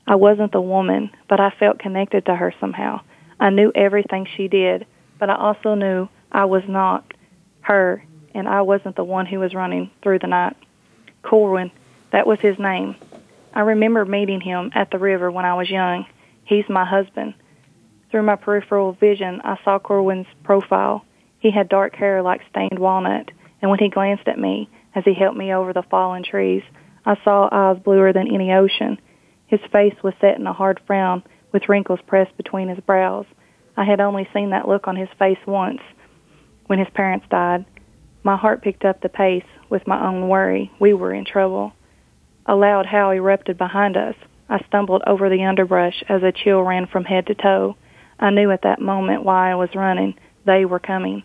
I 0.06 0.16
wasn't 0.16 0.52
the 0.52 0.60
woman, 0.60 1.10
but 1.28 1.40
I 1.40 1.50
felt 1.50 1.78
connected 1.78 2.26
to 2.26 2.34
her 2.34 2.52
somehow. 2.60 3.00
I 3.38 3.50
knew 3.50 3.72
everything 3.74 4.26
she 4.36 4.48
did, 4.48 4.86
but 5.18 5.30
I 5.30 5.36
also 5.36 5.74
knew 5.74 6.08
I 6.32 6.44
was 6.44 6.62
not 6.68 7.14
her, 7.62 8.04
and 8.34 8.48
I 8.48 8.62
wasn't 8.62 8.96
the 8.96 9.04
one 9.04 9.26
who 9.26 9.38
was 9.38 9.54
running 9.54 9.90
through 10.02 10.20
the 10.20 10.26
night. 10.26 10.56
Corwin, 11.22 11.70
that 12.12 12.26
was 12.26 12.40
his 12.40 12.58
name. 12.58 12.96
I 13.52 13.60
remember 13.60 14.04
meeting 14.04 14.40
him 14.40 14.70
at 14.74 14.90
the 14.90 14.98
river 14.98 15.30
when 15.30 15.44
I 15.44 15.54
was 15.54 15.68
young. 15.68 16.06
He's 16.44 16.68
my 16.68 16.84
husband. 16.84 17.34
Through 18.10 18.22
my 18.22 18.36
peripheral 18.36 18.92
vision, 18.92 19.40
I 19.44 19.58
saw 19.64 19.78
Corwin's 19.78 20.26
profile. 20.42 21.04
He 21.38 21.50
had 21.50 21.68
dark 21.68 21.94
hair 21.94 22.22
like 22.22 22.42
stained 22.50 22.78
walnut, 22.78 23.30
and 23.60 23.70
when 23.70 23.80
he 23.80 23.88
glanced 23.88 24.28
at 24.28 24.38
me 24.38 24.68
as 24.94 25.04
he 25.04 25.14
helped 25.14 25.36
me 25.36 25.52
over 25.52 25.72
the 25.72 25.82
fallen 25.82 26.22
trees, 26.22 26.62
I 27.04 27.16
saw 27.24 27.48
eyes 27.50 27.78
bluer 27.82 28.12
than 28.12 28.32
any 28.32 28.52
ocean. 28.52 28.98
His 29.46 29.60
face 29.72 29.94
was 30.02 30.14
set 30.20 30.38
in 30.38 30.46
a 30.46 30.52
hard 30.52 30.80
frown 30.86 31.22
with 31.52 31.68
wrinkles 31.68 32.00
pressed 32.06 32.36
between 32.36 32.68
his 32.68 32.80
brows. 32.80 33.26
I 33.76 33.84
had 33.84 34.00
only 34.00 34.28
seen 34.32 34.50
that 34.50 34.68
look 34.68 34.86
on 34.86 34.96
his 34.96 35.08
face 35.18 35.38
once, 35.46 35.80
when 36.70 36.78
his 36.78 36.88
parents 36.94 37.26
died, 37.28 37.64
my 38.22 38.36
heart 38.36 38.62
picked 38.62 38.84
up 38.84 39.00
the 39.00 39.08
pace 39.08 39.42
with 39.68 39.88
my 39.88 40.06
own 40.06 40.28
worry. 40.28 40.70
We 40.78 40.94
were 40.94 41.12
in 41.12 41.24
trouble. 41.24 41.72
A 42.46 42.54
loud 42.54 42.86
howl 42.86 43.10
erupted 43.10 43.58
behind 43.58 43.96
us. 43.96 44.14
I 44.48 44.64
stumbled 44.68 45.02
over 45.04 45.28
the 45.28 45.42
underbrush 45.42 46.04
as 46.08 46.22
a 46.22 46.30
chill 46.30 46.62
ran 46.62 46.86
from 46.86 47.02
head 47.02 47.26
to 47.26 47.34
toe. 47.34 47.74
I 48.20 48.30
knew 48.30 48.52
at 48.52 48.62
that 48.62 48.80
moment 48.80 49.24
why 49.24 49.50
I 49.50 49.56
was 49.56 49.74
running. 49.74 50.14
They 50.46 50.64
were 50.64 50.78
coming. 50.78 51.24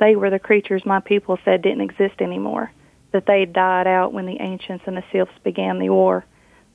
They 0.00 0.16
were 0.16 0.30
the 0.30 0.38
creatures 0.38 0.86
my 0.86 1.00
people 1.00 1.38
said 1.44 1.60
didn't 1.60 1.82
exist 1.82 2.22
anymore, 2.22 2.72
that 3.12 3.26
they'd 3.26 3.52
died 3.52 3.86
out 3.86 4.14
when 4.14 4.24
the 4.24 4.40
ancients 4.40 4.84
and 4.86 4.96
the 4.96 5.04
sylphs 5.12 5.38
began 5.44 5.78
the 5.78 5.90
war. 5.90 6.24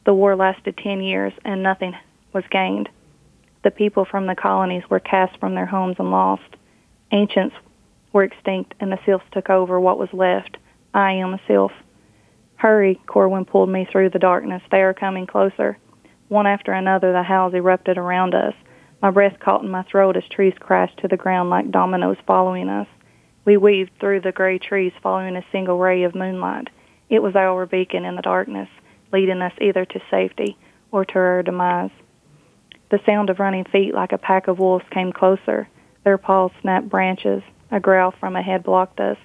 The 0.05 0.13
war 0.13 0.35
lasted 0.35 0.77
ten 0.77 1.01
years 1.01 1.33
and 1.43 1.63
nothing 1.63 1.95
was 2.31 2.43
gained. 2.51 2.89
The 3.63 3.71
people 3.71 4.05
from 4.05 4.27
the 4.27 4.35
colonies 4.35 4.83
were 4.87 4.99
cast 4.99 5.39
from 5.39 5.55
their 5.55 5.65
homes 5.65 5.95
and 5.97 6.11
lost. 6.11 6.43
Ancients 7.11 7.55
were 8.11 8.23
extinct, 8.23 8.73
and 8.79 8.91
the 8.91 8.99
sylphs 9.05 9.25
took 9.31 9.49
over 9.49 9.79
what 9.79 9.99
was 9.99 10.09
left. 10.13 10.57
I 10.93 11.13
am 11.13 11.33
a 11.33 11.41
sylph. 11.47 11.71
Hurry, 12.55 12.99
Corwin 13.05 13.45
pulled 13.45 13.69
me 13.69 13.87
through 13.89 14.09
the 14.09 14.19
darkness. 14.19 14.63
They 14.71 14.81
are 14.81 14.93
coming 14.93 15.27
closer. 15.27 15.77
One 16.27 16.47
after 16.47 16.73
another, 16.73 17.11
the 17.13 17.23
howls 17.23 17.53
erupted 17.53 17.97
around 17.97 18.33
us. 18.33 18.53
My 19.01 19.11
breath 19.11 19.39
caught 19.39 19.63
in 19.63 19.69
my 19.69 19.83
throat 19.83 20.17
as 20.17 20.23
trees 20.27 20.55
crashed 20.59 20.97
to 20.99 21.07
the 21.07 21.17
ground 21.17 21.49
like 21.49 21.71
dominoes 21.71 22.17
following 22.25 22.67
us. 22.67 22.87
We 23.45 23.55
weaved 23.55 23.91
through 23.99 24.21
the 24.21 24.31
gray 24.31 24.57
trees 24.57 24.91
following 25.01 25.35
a 25.37 25.45
single 25.51 25.77
ray 25.77 26.03
of 26.03 26.15
moonlight. 26.15 26.69
It 27.09 27.23
was 27.23 27.35
our 27.35 27.65
beacon 27.65 28.03
in 28.03 28.15
the 28.15 28.21
darkness, 28.21 28.67
leading 29.13 29.41
us 29.41 29.53
either 29.61 29.85
to 29.85 30.01
safety 30.11 30.57
or 30.91 31.05
to 31.05 31.19
our 31.19 31.43
demise. 31.43 31.91
The 32.89 32.99
sound 33.05 33.29
of 33.29 33.39
running 33.39 33.65
feet 33.65 33.93
like 33.93 34.11
a 34.11 34.17
pack 34.17 34.47
of 34.47 34.59
wolves 34.59 34.85
came 34.91 35.13
closer. 35.13 35.69
Their 36.07 36.17
paws 36.17 36.51
snapped 36.61 36.87
branches. 36.87 37.43
A 37.69 37.81
growl 37.81 38.11
from 38.11 38.37
ahead 38.37 38.63
blocked 38.63 39.01
us. 39.01 39.17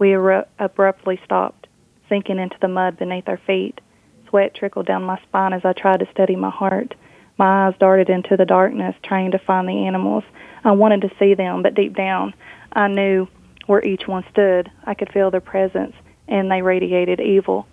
We 0.00 0.14
eru- 0.14 0.42
abruptly 0.58 1.20
stopped, 1.24 1.68
sinking 2.08 2.40
into 2.40 2.56
the 2.60 2.66
mud 2.66 2.98
beneath 2.98 3.28
our 3.28 3.36
feet. 3.46 3.80
Sweat 4.28 4.52
trickled 4.52 4.86
down 4.86 5.04
my 5.04 5.16
spine 5.22 5.52
as 5.52 5.64
I 5.64 5.74
tried 5.74 6.00
to 6.00 6.10
steady 6.10 6.34
my 6.34 6.50
heart. 6.50 6.96
My 7.38 7.68
eyes 7.68 7.74
darted 7.78 8.10
into 8.10 8.36
the 8.36 8.46
darkness, 8.46 8.96
trying 9.04 9.30
to 9.30 9.38
find 9.38 9.68
the 9.68 9.86
animals. 9.86 10.24
I 10.64 10.72
wanted 10.72 11.02
to 11.02 11.12
see 11.20 11.34
them, 11.34 11.62
but 11.62 11.76
deep 11.76 11.94
down, 11.94 12.34
I 12.72 12.88
knew 12.88 13.28
where 13.66 13.86
each 13.86 14.08
one 14.08 14.24
stood. 14.32 14.68
I 14.84 14.94
could 14.94 15.12
feel 15.12 15.30
their 15.30 15.40
presence, 15.40 15.94
and 16.26 16.50
they 16.50 16.62
radiated 16.62 17.20
evil. 17.20 17.68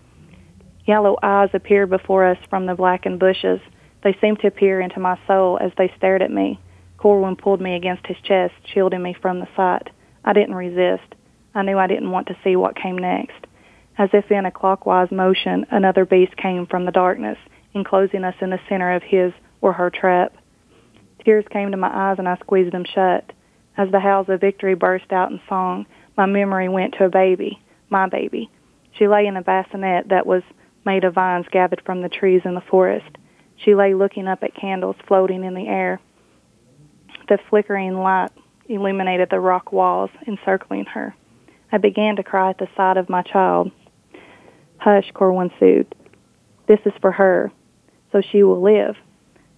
Yellow 0.85 1.17
eyes 1.23 1.49
appeared 1.55 1.89
before 1.89 2.27
us 2.27 2.37
from 2.47 2.67
the 2.67 2.75
blackened 2.75 3.17
bushes. 3.17 3.59
They 4.03 4.15
seemed 4.21 4.41
to 4.41 4.51
peer 4.51 4.79
into 4.79 4.99
my 4.99 5.17
soul 5.25 5.57
as 5.59 5.71
they 5.79 5.91
stared 5.97 6.21
at 6.21 6.29
me. 6.29 6.59
Corwin 7.01 7.35
pulled 7.35 7.59
me 7.59 7.75
against 7.75 8.05
his 8.05 8.17
chest, 8.21 8.53
shielding 8.71 9.01
me 9.01 9.15
from 9.19 9.39
the 9.39 9.47
sight. 9.55 9.89
I 10.23 10.33
didn't 10.33 10.53
resist. 10.53 11.15
I 11.55 11.63
knew 11.63 11.79
I 11.79 11.87
didn't 11.87 12.11
want 12.11 12.27
to 12.27 12.37
see 12.43 12.55
what 12.55 12.75
came 12.75 12.95
next. 12.95 13.47
As 13.97 14.09
if 14.13 14.29
in 14.29 14.45
a 14.45 14.51
clockwise 14.51 15.09
motion, 15.09 15.65
another 15.71 16.05
beast 16.05 16.37
came 16.37 16.67
from 16.67 16.85
the 16.85 16.91
darkness, 16.91 17.39
enclosing 17.73 18.23
us 18.23 18.35
in 18.39 18.51
the 18.51 18.59
center 18.69 18.93
of 18.93 19.01
his 19.01 19.33
or 19.61 19.73
her 19.73 19.89
trap. 19.89 20.35
Tears 21.25 21.43
came 21.49 21.71
to 21.71 21.77
my 21.77 21.89
eyes 21.91 22.19
and 22.19 22.29
I 22.29 22.37
squeezed 22.37 22.71
them 22.71 22.85
shut. 22.85 23.33
As 23.77 23.89
the 23.89 23.99
howls 23.99 24.29
of 24.29 24.39
victory 24.39 24.75
burst 24.75 25.11
out 25.11 25.31
in 25.31 25.41
song, 25.49 25.87
my 26.15 26.27
memory 26.27 26.69
went 26.69 26.93
to 26.99 27.05
a 27.05 27.09
baby, 27.09 27.59
my 27.89 28.09
baby. 28.09 28.51
She 28.91 29.07
lay 29.07 29.25
in 29.25 29.37
a 29.37 29.41
bassinet 29.41 30.09
that 30.09 30.27
was 30.27 30.43
made 30.85 31.03
of 31.03 31.15
vines 31.15 31.47
gathered 31.51 31.81
from 31.83 32.03
the 32.03 32.09
trees 32.09 32.43
in 32.45 32.53
the 32.53 32.61
forest. 32.61 33.09
She 33.55 33.73
lay 33.73 33.95
looking 33.95 34.27
up 34.27 34.43
at 34.43 34.53
candles 34.53 34.97
floating 35.07 35.43
in 35.43 35.55
the 35.55 35.67
air. 35.67 35.99
The 37.31 37.39
flickering 37.49 37.95
light 37.95 38.31
illuminated 38.67 39.29
the 39.29 39.39
rock 39.39 39.71
walls 39.71 40.09
encircling 40.27 40.83
her. 40.87 41.15
I 41.71 41.77
began 41.77 42.17
to 42.17 42.23
cry 42.23 42.49
at 42.49 42.57
the 42.57 42.67
sight 42.75 42.97
of 42.97 43.07
my 43.07 43.21
child. 43.21 43.71
Hush, 44.79 45.09
Corwin 45.13 45.49
soothed. 45.57 45.95
This 46.67 46.81
is 46.85 46.91
for 46.99 47.13
her, 47.13 47.49
so 48.11 48.19
she 48.19 48.43
will 48.43 48.61
live. 48.61 48.97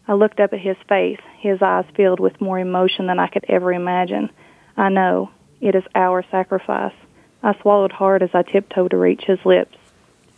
I 0.08 0.14
looked 0.14 0.40
up 0.40 0.54
at 0.54 0.60
his 0.60 0.78
face, 0.88 1.20
his 1.40 1.64
eyes 1.64 1.86
filled 1.96 2.20
with 2.20 2.40
more 2.40 2.60
emotion 2.60 3.08
than 3.08 3.18
I 3.18 3.26
could 3.26 3.46
ever 3.50 3.74
imagine. 3.74 4.30
I 4.78 4.90
know. 4.90 5.32
It 5.60 5.74
is 5.74 5.84
our 5.96 6.24
sacrifice. 6.30 6.94
I 7.42 7.60
swallowed 7.60 7.92
hard 7.92 8.22
as 8.22 8.36
I 8.36 8.44
tiptoed 8.44 8.92
to 8.92 8.98
reach 8.98 9.24
his 9.26 9.44
lips. 9.46 9.80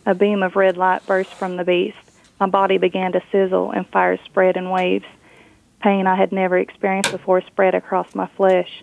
A 0.06 0.14
beam 0.14 0.42
of 0.42 0.56
red 0.56 0.78
light 0.78 1.04
burst 1.04 1.34
from 1.34 1.58
the 1.58 1.64
beast. 1.64 1.98
My 2.40 2.46
body 2.46 2.78
began 2.78 3.12
to 3.12 3.22
sizzle, 3.30 3.72
and 3.72 3.86
fire 3.86 4.18
spread 4.24 4.56
in 4.56 4.70
waves. 4.70 5.04
Pain 5.82 6.06
I 6.06 6.14
had 6.14 6.32
never 6.32 6.58
experienced 6.58 7.12
before 7.12 7.42
spread 7.42 7.74
across 7.74 8.14
my 8.14 8.26
flesh. 8.26 8.82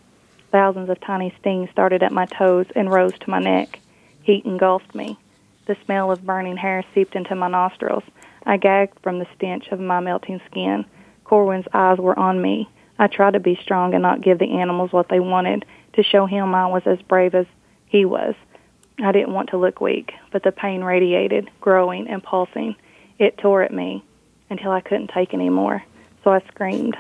Thousands 0.52 0.90
of 0.90 1.02
tiny 1.02 1.34
stings 1.40 1.70
started 1.72 2.04
at 2.04 2.12
my 2.12 2.26
toes 2.26 2.68
and 2.76 2.92
rose 2.92 3.18
to 3.20 3.30
my 3.30 3.40
neck. 3.40 3.80
Heat 4.22 4.46
engulfed 4.46 4.94
me. 4.94 5.18
The 5.66 5.76
smell 5.86 6.12
of 6.12 6.26
burning 6.26 6.58
hair 6.58 6.84
seeped 6.94 7.16
into 7.16 7.36
my 7.36 7.48
nostrils. 7.48 8.04
I 8.46 8.58
gagged 8.58 9.00
from 9.02 9.20
the 9.20 9.28
stench 9.36 9.70
of 9.70 9.80
my 9.80 10.00
melting 10.00 10.42
skin. 10.46 10.86
Corwin's 11.24 11.66
eyes 11.74 11.98
were 11.98 12.18
on 12.18 12.42
me. 12.42 12.70
I 13.00 13.08
tried 13.08 13.34
to 13.34 13.40
be 13.40 13.56
strong 13.56 13.94
and 13.94 14.04
not 14.04 14.22
give 14.22 14.38
the 14.38 14.60
animals 14.60 14.94
what 14.94 15.10
they 15.10 15.20
wanted, 15.20 15.66
to 15.94 16.04
show 16.04 16.28
him 16.28 16.54
I 16.54 16.68
was 16.68 16.84
as 16.86 17.02
brave 17.02 17.34
as 17.34 17.48
he 17.88 18.06
was. 18.06 18.36
I 19.04 19.12
didn't 19.12 19.34
want 19.34 19.50
to 19.50 19.58
look 19.58 19.82
weak, 19.82 20.14
but 20.32 20.44
the 20.44 20.52
pain 20.52 20.84
radiated, 20.84 21.50
growing 21.60 22.08
and 22.08 22.22
pulsing. 22.22 22.76
It 23.18 23.38
tore 23.40 23.64
at 23.64 23.74
me 23.74 24.04
until 24.50 24.72
I 24.72 24.82
couldn't 24.82 25.10
take 25.10 25.34
any 25.34 25.50
more 25.50 25.84
so 26.24 26.32
I 26.32 26.42
screamed. 26.48 26.98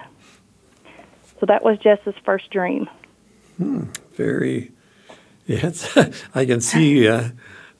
So 1.40 1.46
that 1.48 1.64
was 1.64 1.78
Jess's 1.80 2.16
first 2.24 2.50
dream. 2.52 2.90
Hmm, 3.58 3.86
very 4.14 4.72
Yes, 5.46 5.98
I 6.36 6.46
can 6.46 6.62
see 6.62 7.08
uh, 7.08 7.30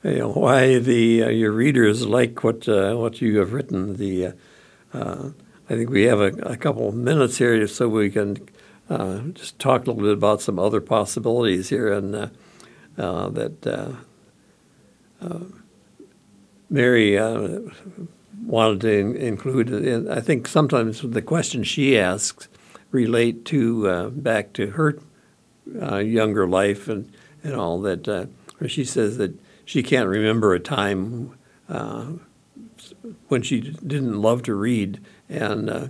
you 0.02 0.18
know, 0.18 0.32
why 0.32 0.78
the 0.78 1.24
uh, 1.24 1.28
your 1.28 1.52
readers 1.52 2.06
like 2.06 2.44
what 2.44 2.68
uh, 2.68 2.94
what 2.94 3.22
you 3.22 3.38
have 3.38 3.52
written. 3.52 3.96
The 3.96 4.26
uh, 4.26 4.32
uh, 4.92 5.30
I 5.70 5.74
think 5.74 5.88
we 5.88 6.02
have 6.02 6.20
a, 6.20 6.32
a 6.42 6.56
couple 6.56 6.88
of 6.88 6.94
minutes 6.94 7.38
here, 7.38 7.66
so 7.66 7.88
we 7.88 8.10
can 8.10 8.46
uh, 8.90 9.20
just 9.32 9.58
talk 9.58 9.86
a 9.86 9.90
little 9.90 10.02
bit 10.02 10.12
about 10.12 10.42
some 10.42 10.58
other 10.58 10.80
possibilities 10.82 11.70
here, 11.70 11.90
and 11.90 12.30
that 12.96 13.96
Mary 16.68 17.16
wanted 18.42 18.80
to 18.82 18.92
in- 18.92 19.16
include. 19.16 19.70
In, 19.70 20.10
I 20.10 20.20
think 20.20 20.48
sometimes 20.48 21.00
the 21.02 21.22
questions 21.22 21.66
she 21.68 21.98
asks 21.98 22.48
relate 22.90 23.44
to 23.46 24.10
back 24.10 24.52
to 24.54 24.68
her 24.70 24.98
younger 26.00 26.46
life 26.46 26.88
and 26.88 27.10
and 27.44 27.54
all 27.54 27.80
that. 27.82 28.08
Uh, 28.08 28.26
she 28.66 28.84
says 28.84 29.18
that 29.18 29.38
she 29.64 29.82
can't 29.82 30.08
remember 30.08 30.54
a 30.54 30.60
time 30.60 31.38
uh, 31.68 32.06
when 33.28 33.42
she 33.42 33.60
didn't 33.60 34.20
love 34.20 34.42
to 34.44 34.54
read, 34.54 35.00
and 35.28 35.70
uh, 35.70 35.88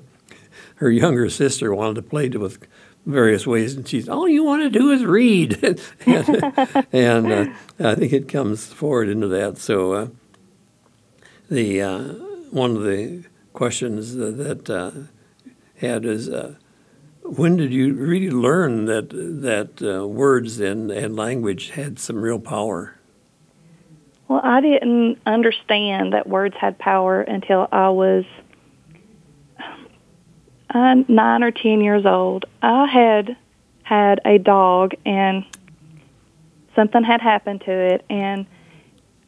her 0.76 0.90
younger 0.90 1.30
sister 1.30 1.74
wanted 1.74 1.94
to 1.94 2.02
play 2.02 2.28
with 2.28 2.66
various 3.06 3.46
ways, 3.46 3.74
and 3.74 3.86
she's 3.86 4.08
all 4.08 4.28
you 4.28 4.42
want 4.42 4.62
to 4.62 4.70
do 4.70 4.90
is 4.90 5.04
read, 5.04 5.80
and, 6.06 6.86
and 6.92 7.32
uh, 7.32 7.46
I 7.78 7.94
think 7.94 8.12
it 8.12 8.28
comes 8.28 8.66
forward 8.66 9.08
into 9.08 9.28
that. 9.28 9.58
So 9.58 9.92
uh, 9.92 10.08
the 11.48 11.82
uh, 11.82 12.14
one 12.50 12.76
of 12.76 12.82
the 12.82 13.24
questions 13.52 14.14
that, 14.14 14.36
that 14.36 15.08
had 15.76 16.04
is 16.04 16.28
when 17.24 17.56
did 17.56 17.72
you 17.72 17.94
really 17.94 18.30
learn 18.30 18.84
that 18.84 19.08
that 19.10 19.82
uh, 19.82 20.06
words 20.06 20.60
and, 20.60 20.90
and 20.90 21.16
language 21.16 21.70
had 21.70 21.98
some 21.98 22.16
real 22.16 22.38
power? 22.38 22.96
Well, 24.28 24.40
I 24.42 24.60
didn't 24.60 25.18
understand 25.26 26.12
that 26.12 26.26
words 26.26 26.54
had 26.58 26.78
power 26.78 27.22
until 27.22 27.66
I 27.72 27.88
was 27.90 28.24
uh, 30.70 30.94
nine 31.08 31.42
or 31.42 31.50
ten 31.50 31.80
years 31.80 32.04
old. 32.04 32.44
I 32.62 32.86
had 32.86 33.36
had 33.82 34.20
a 34.24 34.38
dog, 34.38 34.92
and 35.06 35.44
something 36.74 37.04
had 37.04 37.20
happened 37.20 37.62
to 37.62 37.72
it, 37.72 38.04
and 38.10 38.46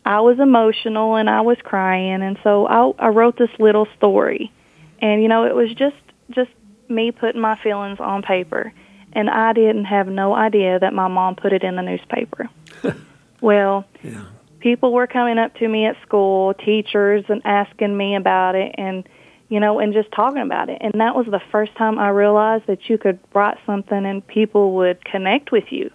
I 0.07 0.21
was 0.21 0.39
emotional 0.39 1.17
and 1.17 1.29
I 1.29 1.41
was 1.41 1.59
crying, 1.65 2.23
and 2.23 2.39
so 2.45 2.67
I, 2.67 3.07
I 3.07 3.09
wrote 3.09 3.37
this 3.37 3.51
little 3.59 3.89
story, 3.97 4.53
and 5.01 5.21
you 5.21 5.29
know 5.29 5.45
it 5.45 5.55
was 5.55 5.75
just 5.75 5.97
just 6.31 6.51
me 6.89 7.11
putting 7.11 7.41
my 7.41 7.57
feelings 7.57 7.99
on 7.99 8.23
paper, 8.23 8.73
and 9.13 9.29
I 9.29 9.53
didn't 9.53 9.87
have 9.87 10.07
no 10.07 10.33
idea 10.33 10.79
that 10.79 10.95
my 10.95 11.09
mom 11.09 11.35
put 11.35 11.53
it 11.53 11.65
in 11.65 11.75
the 11.75 11.83
newspaper. 11.83 12.49
well, 13.41 13.85
yeah. 14.05 14.27
people 14.61 14.93
were 14.93 15.09
coming 15.09 15.39
up 15.39 15.57
to 15.57 15.67
me 15.67 15.87
at 15.87 16.01
school, 16.03 16.55
teachers, 16.55 17.25
and 17.29 17.43
asking 17.45 17.97
me 17.97 18.15
about 18.15 18.55
it, 18.55 18.77
and 18.79 19.09
you 19.49 19.59
know, 19.59 19.81
and 19.81 19.93
just 19.93 20.13
talking 20.13 20.43
about 20.43 20.71
it. 20.71 20.79
And 20.83 21.01
that 21.01 21.17
was 21.17 21.27
the 21.27 21.43
first 21.51 21.75
time 21.75 21.99
I 21.99 22.11
realized 22.11 22.69
that 22.69 22.89
you 22.89 22.97
could 22.97 23.19
write 23.35 23.59
something 23.67 24.07
and 24.07 24.25
people 24.25 24.75
would 24.77 25.05
connect 25.05 25.51
with 25.51 25.65
you. 25.71 25.91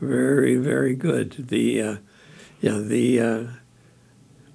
Very, 0.00 0.56
very 0.56 0.94
good. 0.94 1.48
The, 1.48 1.82
uh, 1.82 1.96
yeah, 2.60 2.78
the, 2.78 3.20
uh, 3.20 3.44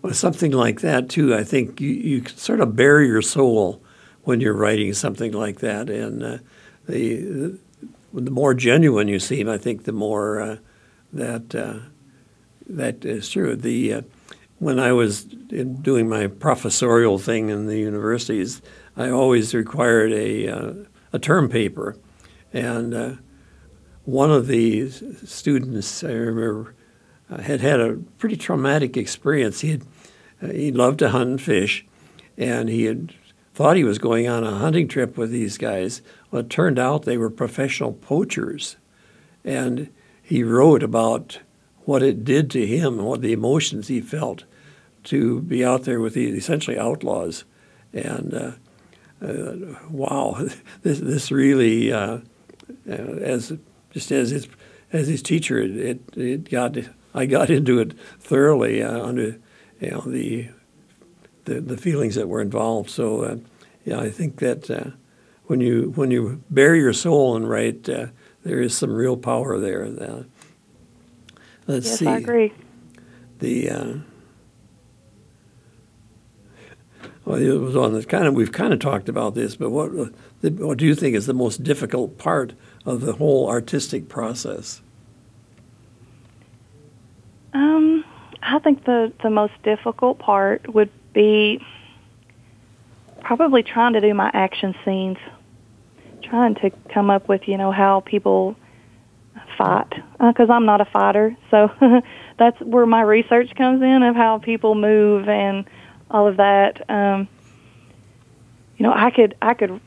well, 0.02 0.14
something 0.14 0.52
like 0.52 0.82
that 0.82 1.10
too. 1.10 1.34
I 1.34 1.44
think 1.44 1.82
you, 1.82 1.90
you 1.90 2.24
sort 2.36 2.60
of 2.60 2.76
bare 2.76 3.02
your 3.02 3.22
soul 3.22 3.82
when 4.24 4.40
you're 4.40 4.54
writing 4.54 4.94
something 4.94 5.32
like 5.32 5.60
that. 5.60 5.90
And 5.90 6.22
uh, 6.24 6.38
the 6.88 7.58
the 8.14 8.32
more 8.32 8.54
genuine 8.54 9.08
you 9.08 9.20
seem, 9.20 9.50
I 9.50 9.58
think 9.58 9.84
the 9.84 9.92
more 9.92 10.40
uh, 10.40 10.58
that 11.12 11.56
uh, 11.56 11.80
that 12.68 13.04
is 13.04 13.30
true. 13.30 13.56
The 13.56 13.94
uh, 13.94 14.02
when 14.60 14.80
I 14.80 14.92
was 14.94 15.24
doing 15.24 16.08
my 16.08 16.28
professorial 16.28 17.18
thing 17.18 17.50
in 17.50 17.66
the 17.66 17.78
universities, 17.78 18.62
I 18.96 19.10
always 19.10 19.56
required 19.56 20.12
a 20.14 20.86
a 21.14 21.20
term 21.20 21.50
paper, 21.50 21.98
and 22.54 23.20
one 24.06 24.32
of 24.32 24.48
the 24.48 24.90
students 24.90 26.04
I 26.04 26.12
remember 26.12 26.74
had 27.30 27.62
had 27.62 27.80
a 27.80 27.98
pretty 28.18 28.38
traumatic 28.38 28.96
experience. 28.96 29.62
He 29.62 29.72
had 29.72 29.84
he 30.42 30.72
loved 30.72 31.00
to 31.00 31.10
hunt 31.10 31.30
and 31.30 31.42
fish, 31.42 31.86
and 32.38 32.70
he 32.70 32.84
had 32.84 33.14
thought 33.56 33.78
he 33.78 33.86
was 33.86 33.98
going 33.98 34.28
on 34.28 34.44
a 34.44 34.58
hunting 34.58 34.88
trip 34.88 35.18
with 35.18 35.32
these 35.32 35.58
guys. 35.58 36.02
Well, 36.30 36.42
it 36.42 36.50
turned 36.50 36.78
out 36.78 37.04
they 37.04 37.18
were 37.18 37.30
professional 37.30 37.94
poachers. 37.94 38.76
And 39.46 39.90
he 40.22 40.44
wrote 40.44 40.84
about 40.84 41.40
what 41.86 42.04
it 42.04 42.26
did 42.26 42.52
to 42.52 42.68
him 42.68 43.00
and 43.00 43.08
what 43.08 43.22
the 43.22 43.32
emotions 43.32 43.88
he 43.88 44.02
felt 44.02 44.44
to 45.06 45.42
be 45.42 45.64
out 45.64 45.84
there 45.84 46.02
with 46.02 46.16
these 46.16 46.36
essentially 46.36 46.78
outlaws. 46.78 47.46
And 47.94 48.34
uh, 48.34 48.52
uh, 49.26 49.78
wow, 49.90 50.46
this, 50.82 51.00
this 51.00 51.32
really, 51.32 51.94
uh, 51.94 52.20
uh, 52.90 52.92
as 52.92 53.54
just 53.96 54.12
as 54.12 54.30
his, 54.30 54.50
as 54.92 55.08
his 55.08 55.22
teacher, 55.22 55.58
it, 55.58 55.72
it, 55.78 56.18
it 56.18 56.50
got 56.50 56.78
I 57.14 57.26
got 57.26 57.50
into 57.50 57.80
it 57.80 57.98
thoroughly 58.20 58.84
uh, 58.84 59.02
under 59.02 59.40
you 59.80 59.92
know 59.92 60.02
the 60.02 60.50
the, 61.46 61.62
the 61.62 61.78
feelings 61.78 62.16
that 62.16 62.28
were 62.28 62.42
involved. 62.42 62.90
So, 62.90 63.22
uh, 63.22 63.38
yeah, 63.86 64.02
I 64.02 64.10
think 64.10 64.40
that 64.40 64.70
uh, 64.70 64.92
when 65.46 65.62
you 65.62 65.94
when 65.96 66.12
you 66.12 66.44
bare 66.50 66.76
your 66.76 66.92
soul 66.92 67.38
and 67.38 67.50
write, 67.50 67.88
uh, 67.88 68.08
there 68.44 68.60
is 68.60 68.78
some 68.78 68.92
real 68.92 69.16
power 69.16 69.58
there. 69.58 69.86
Uh, 69.86 70.24
let's 71.68 71.88
yes, 71.88 72.00
see. 72.00 72.08
I 72.08 72.18
agree. 72.18 72.52
The 73.40 73.70
uh, 73.70 73.94
well, 77.24 77.38
it 77.38 77.50
was 77.50 77.78
on 77.78 77.94
the 77.94 78.04
kind 78.04 78.28
of 78.28 78.34
we've 78.34 78.52
kind 78.52 78.74
of 78.74 78.80
talked 78.80 79.08
about 79.08 79.36
this, 79.36 79.56
but 79.56 79.70
what 79.70 79.94
the, 80.42 80.50
what 80.50 80.78
do 80.78 80.86
you 80.86 80.96
think 80.96 81.16
is 81.16 81.28
the 81.28 81.34
most 81.34 81.64
difficult 81.64 82.18
part 82.18 82.56
of 82.86 83.02
the 83.02 83.14
whole 83.14 83.50
artistic 83.50 84.08
process? 84.10 84.82
Um, 87.54 88.04
I 88.42 88.60
think 88.60 88.86
the 88.86 89.12
the 89.24 89.30
most 89.30 89.54
difficult 89.64 90.20
part 90.20 90.74
would 90.74 90.92
be 91.14 91.62
probably 93.26 93.64
trying 93.64 93.94
to 93.94 94.02
do 94.02 94.14
my 94.14 94.30
action 94.34 94.76
scenes, 94.86 95.18
trying 96.22 96.56
to 96.56 96.70
come 96.94 97.10
up 97.10 97.28
with, 97.28 97.48
you 97.48 97.58
know, 97.58 97.72
how 97.72 98.02
people 98.02 98.56
fight, 99.58 99.90
because 100.20 100.50
uh, 100.50 100.54
I'm 100.54 100.66
not 100.66 100.80
a 100.80 100.86
fighter. 100.86 101.36
So 101.50 101.72
that's 102.38 102.60
where 102.62 102.86
my 102.86 103.02
research 103.02 103.54
comes 103.56 103.82
in 103.82 104.04
of 104.04 104.16
how 104.16 104.38
people 104.38 104.76
move 104.76 105.28
and 105.28 105.66
all 106.12 106.28
of 106.28 106.38
that. 106.38 106.88
Um, 106.90 107.28
you 108.78 108.84
know, 108.84 108.94
I 108.94 109.10
could, 109.10 109.36
I 109.42 109.54
could, 109.56 109.80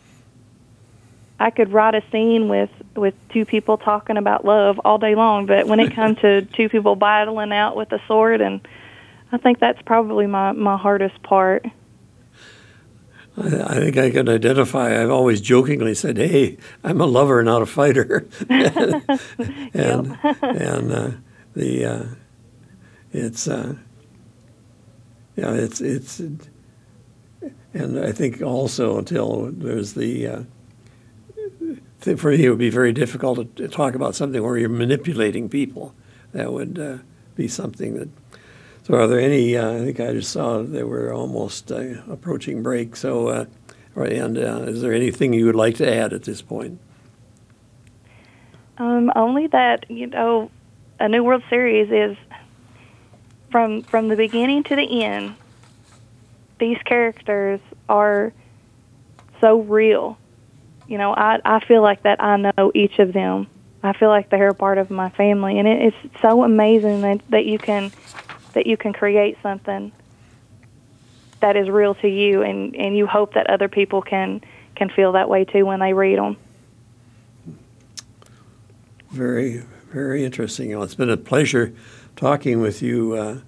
I 1.41 1.51
could 1.51 1.73
write 1.73 1.95
a 1.95 2.03
scene 2.11 2.49
with 2.49 2.71
with 2.97 3.15
two 3.31 3.45
people 3.45 3.79
talking 3.79 4.17
about 4.17 4.45
love 4.45 4.81
all 4.85 4.99
day 4.99 5.15
long, 5.15 5.47
but 5.47 5.67
when 5.67 5.79
it 5.79 5.95
comes 5.95 6.19
to 6.19 6.43
two 6.57 6.69
people 6.69 6.97
battling 6.97 7.53
out 7.53 7.77
with 7.77 7.93
a 7.93 8.01
sword 8.09 8.41
and 8.41 8.67
I 9.31 9.39
think 9.39 9.59
that's 9.59 9.81
probably 9.83 10.27
my, 10.27 10.53
my 10.53 10.77
hardest 10.77 11.23
part. 11.23 11.67
I 13.37 13.75
think 13.75 13.97
I 13.97 14.11
can 14.11 14.29
identify. 14.29 15.01
I've 15.01 15.11
always 15.11 15.41
jokingly 15.41 15.95
said, 15.95 16.17
"Hey, 16.17 16.57
I'm 16.83 17.01
a 17.01 17.07
lover, 17.07 17.45
not 17.45 17.63
a 17.63 17.67
fighter," 17.67 18.27
and 18.49 20.19
and 20.25 20.93
uh, 20.93 21.11
the 21.55 21.85
uh, 21.85 22.05
it's 23.13 23.47
uh, 23.47 23.77
yeah, 25.37 25.53
it's 25.53 25.81
it's 25.81 26.19
and 26.19 28.01
I 28.01 28.11
think 28.11 28.43
also 28.43 28.99
until 28.99 29.53
there's 29.53 29.95
the 29.95 30.27
uh, 30.27 30.43
for 32.17 32.33
you 32.33 32.47
it 32.47 32.51
would 32.51 32.59
be 32.59 32.71
very 32.71 32.93
difficult 32.93 33.57
to 33.57 33.69
talk 33.69 33.95
about 33.95 34.15
something 34.15 34.43
where 34.43 34.57
you're 34.59 34.69
manipulating 34.69 35.49
people. 35.49 35.95
That 36.33 36.53
would 36.53 36.79
uh, 36.79 36.99
be 37.35 37.49
something 37.49 37.95
that 37.95 38.09
so, 38.89 38.95
are 38.95 39.07
there 39.07 39.21
any? 39.21 39.55
Uh, 39.55 39.71
I 39.71 39.79
think 39.81 40.01
I 40.01 40.15
just 40.15 40.33
saw 40.33 40.63
they 40.63 40.83
were 40.83 41.13
almost 41.13 41.71
uh, 41.71 42.01
approaching 42.09 42.63
break. 42.63 42.97
So, 42.97 43.29
uh, 43.29 43.45
and 43.97 44.39
uh, 44.39 44.63
is 44.63 44.81
there 44.81 44.95
anything 44.95 45.35
you 45.35 45.45
would 45.45 45.55
like 45.55 45.75
to 45.77 45.95
add 45.95 46.15
at 46.15 46.23
this 46.23 46.41
point? 46.41 46.81
Um, 48.79 49.13
only 49.15 49.47
that 49.49 49.91
you 49.91 50.07
know, 50.07 50.51
a 50.99 51.07
new 51.07 51.23
World 51.23 51.43
Series 51.51 51.91
is 51.91 52.17
from 53.51 53.83
from 53.83 54.09
the 54.09 54.17
beginning 54.17 54.63
to 54.65 54.77
the 54.77 55.05
end. 55.05 55.35
These 56.59 56.79
characters 56.87 57.61
are 57.91 58.33
so 59.39 59.61
real. 59.61 60.17
You 60.89 60.99
know, 60.99 61.15
I 61.15 61.39
I 61.45 61.65
feel 61.65 61.83
like 61.83 62.03
that 62.03 62.23
I 62.23 62.37
know 62.37 62.73
each 62.75 62.99
of 62.99 63.13
them. 63.13 63.47
I 63.83 63.93
feel 63.93 64.09
like 64.09 64.31
they're 64.31 64.49
a 64.49 64.55
part 64.55 64.79
of 64.79 64.91
my 64.91 65.11
family, 65.11 65.59
and 65.59 65.69
it, 65.69 65.95
it's 66.05 66.21
so 66.21 66.43
amazing 66.43 67.03
that 67.03 67.21
that 67.31 67.47
you 67.47 67.59
can 67.59 67.93
that 68.55 68.67
you 68.67 68.77
can 68.77 68.93
create 68.93 69.37
something 69.43 69.93
that 71.41 71.57
is 71.57 71.69
real 71.69 71.95
to 71.97 72.09
you 72.09 72.43
and 72.43 72.75
and 72.75 72.97
you 72.97 73.07
hope 73.07 73.35
that 73.35 73.49
other 73.49 73.69
people 73.69 74.03
can 74.03 74.41
can 74.75 74.89
feel 74.89 75.13
that 75.13 75.29
way 75.29 75.45
too 75.45 75.65
when 75.65 75.79
they 75.79 75.93
read 75.93 76.19
them 76.19 76.37
very 79.11 79.63
very 79.91 80.25
interesting. 80.25 80.71
Well, 80.71 80.83
it's 80.83 80.95
been 80.95 81.11
a 81.11 81.17
pleasure 81.17 81.75
talking 82.15 82.61
with 82.61 82.83
you, 82.83 83.15
uh, 83.15 83.39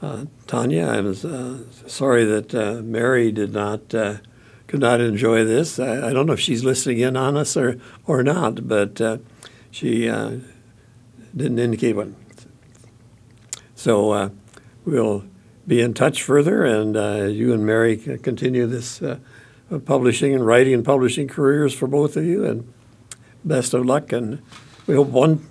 uh, 0.00 0.24
Tonya. 0.46 0.88
I'm 0.88 1.06
uh, 1.08 1.88
sorry 1.88 2.24
that 2.24 2.54
uh, 2.54 2.80
Mary 2.82 3.30
did 3.30 3.52
not 3.52 3.94
uh, 3.94 4.16
could 4.72 4.80
not 4.80 5.02
enjoy 5.02 5.44
this. 5.44 5.78
I, 5.78 6.08
I, 6.08 6.12
don't 6.14 6.24
know 6.24 6.32
if 6.32 6.40
she's 6.40 6.64
listening 6.64 7.00
in 7.00 7.14
on 7.14 7.36
us 7.36 7.58
or 7.58 7.76
or 8.06 8.22
not, 8.22 8.66
but 8.66 9.02
uh, 9.02 9.18
she 9.70 10.06
didn't 11.36 11.58
indicate 11.58 11.94
one. 11.94 12.16
So 13.74 14.32
we'll 14.86 15.26
be 15.66 15.82
in 15.82 15.92
touch 15.92 16.22
further, 16.22 16.64
and 16.64 16.96
you 17.36 17.52
and 17.52 17.66
Mary 17.66 17.98
continue 17.98 18.66
this 18.66 19.02
publishing 19.84 20.34
and 20.34 20.46
writing 20.46 20.72
and 20.72 20.86
publishing 20.86 21.28
careers 21.28 21.74
for 21.74 21.86
both 21.86 22.16
of 22.16 22.24
you, 22.24 22.46
and 22.46 22.72
best 23.44 23.74
of 23.74 23.84
luck. 23.84 24.10
And 24.10 24.40
we 24.86 24.94
hope 24.94 25.08
one. 25.08 25.46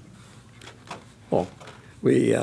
Well, 1.29 1.47
we 2.01 2.35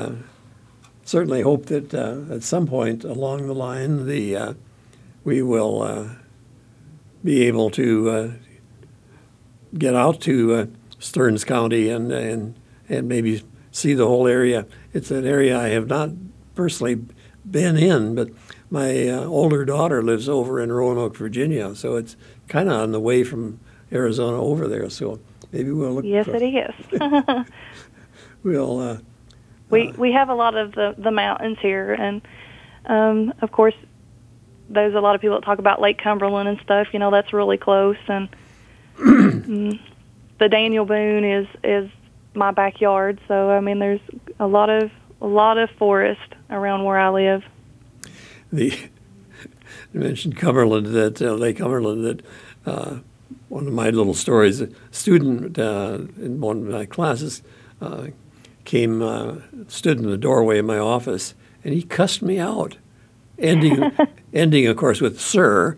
certainly 1.09 1.41
hope 1.41 1.65
that 1.65 1.93
uh, 1.93 2.33
at 2.33 2.43
some 2.43 2.67
point 2.67 3.03
along 3.03 3.47
the 3.47 3.55
line, 3.55 4.05
the 4.05 4.35
uh, 4.35 4.53
we 5.23 5.41
will 5.41 5.81
uh, 5.81 6.09
be 7.23 7.43
able 7.43 7.69
to 7.71 8.09
uh, 8.09 8.31
get 9.77 9.95
out 9.95 10.21
to 10.21 10.53
uh, 10.53 10.65
Stearns 10.99 11.43
County 11.43 11.89
and 11.89 12.11
and 12.11 12.59
and 12.87 13.07
maybe 13.07 13.43
see 13.71 13.93
the 13.93 14.07
whole 14.07 14.27
area. 14.27 14.65
It's 14.93 15.11
an 15.11 15.25
area 15.25 15.59
I 15.59 15.69
have 15.69 15.87
not 15.87 16.09
personally 16.55 17.01
been 17.49 17.77
in, 17.77 18.15
but 18.15 18.29
my 18.69 19.07
uh, 19.07 19.25
older 19.25 19.65
daughter 19.65 20.01
lives 20.03 20.27
over 20.27 20.59
in 20.59 20.71
Roanoke, 20.71 21.15
Virginia, 21.15 21.75
so 21.75 21.95
it's 21.95 22.15
kind 22.47 22.69
of 22.69 22.75
on 22.75 22.91
the 22.91 22.99
way 22.99 23.23
from 23.23 23.59
Arizona 23.91 24.41
over 24.41 24.67
there. 24.67 24.89
So 24.89 25.19
maybe 25.51 25.71
we'll 25.71 25.93
look. 25.93 26.05
Yes, 26.05 26.27
it 26.27 26.43
is. 26.43 27.45
we'll 28.43 29.01
we 29.69 29.91
we 29.93 30.11
have 30.11 30.29
a 30.29 30.35
lot 30.35 30.55
of 30.55 30.73
the 30.73 30.95
the 30.97 31.11
mountains 31.11 31.57
here, 31.61 31.93
and 31.93 32.21
um, 32.85 33.33
of 33.41 33.51
course, 33.51 33.75
there's 34.69 34.95
a 34.95 35.01
lot 35.01 35.15
of 35.15 35.21
people 35.21 35.39
that 35.39 35.45
talk 35.45 35.59
about 35.59 35.81
Lake 35.81 35.97
Cumberland 35.97 36.47
and 36.47 36.59
stuff. 36.61 36.87
You 36.93 36.99
know, 36.99 37.11
that's 37.11 37.33
really 37.33 37.57
close, 37.57 37.97
and 38.07 38.29
mm, 38.97 39.79
the 40.39 40.49
Daniel 40.49 40.85
Boone 40.85 41.23
is 41.23 41.47
is 41.63 41.89
my 42.33 42.51
backyard. 42.51 43.19
So 43.27 43.49
I 43.49 43.59
mean, 43.59 43.79
there's 43.79 44.01
a 44.39 44.47
lot 44.47 44.69
of 44.69 44.91
a 45.21 45.27
lot 45.27 45.57
of 45.57 45.69
forest 45.71 46.35
around 46.49 46.83
where 46.83 46.97
I 46.97 47.09
live. 47.09 47.43
The 48.51 48.69
you 49.93 49.99
mentioned 49.99 50.37
Cumberland, 50.37 50.87
that 50.87 51.21
uh, 51.21 51.33
Lake 51.33 51.57
Cumberland, 51.57 52.05
that. 52.05 52.25
Uh, 52.65 52.99
one 53.49 53.65
of 53.65 53.73
my 53.73 53.89
little 53.89 54.13
stories, 54.13 54.61
a 54.61 54.69
student 54.91 55.57
uh, 55.57 55.99
in 56.17 56.39
one 56.39 56.57
of 56.57 56.63
my 56.63 56.85
classes 56.85 57.41
uh, 57.81 58.07
came, 58.63 59.01
uh, 59.01 59.37
stood 59.67 59.97
in 59.97 60.09
the 60.09 60.17
doorway 60.17 60.59
of 60.59 60.65
my 60.65 60.77
office, 60.77 61.33
and 61.63 61.73
he 61.73 61.81
cussed 61.81 62.21
me 62.21 62.39
out, 62.39 62.77
ending, 63.39 63.91
ending 64.33 64.67
of 64.67 64.77
course, 64.77 65.01
with 65.01 65.19
"sir," 65.19 65.77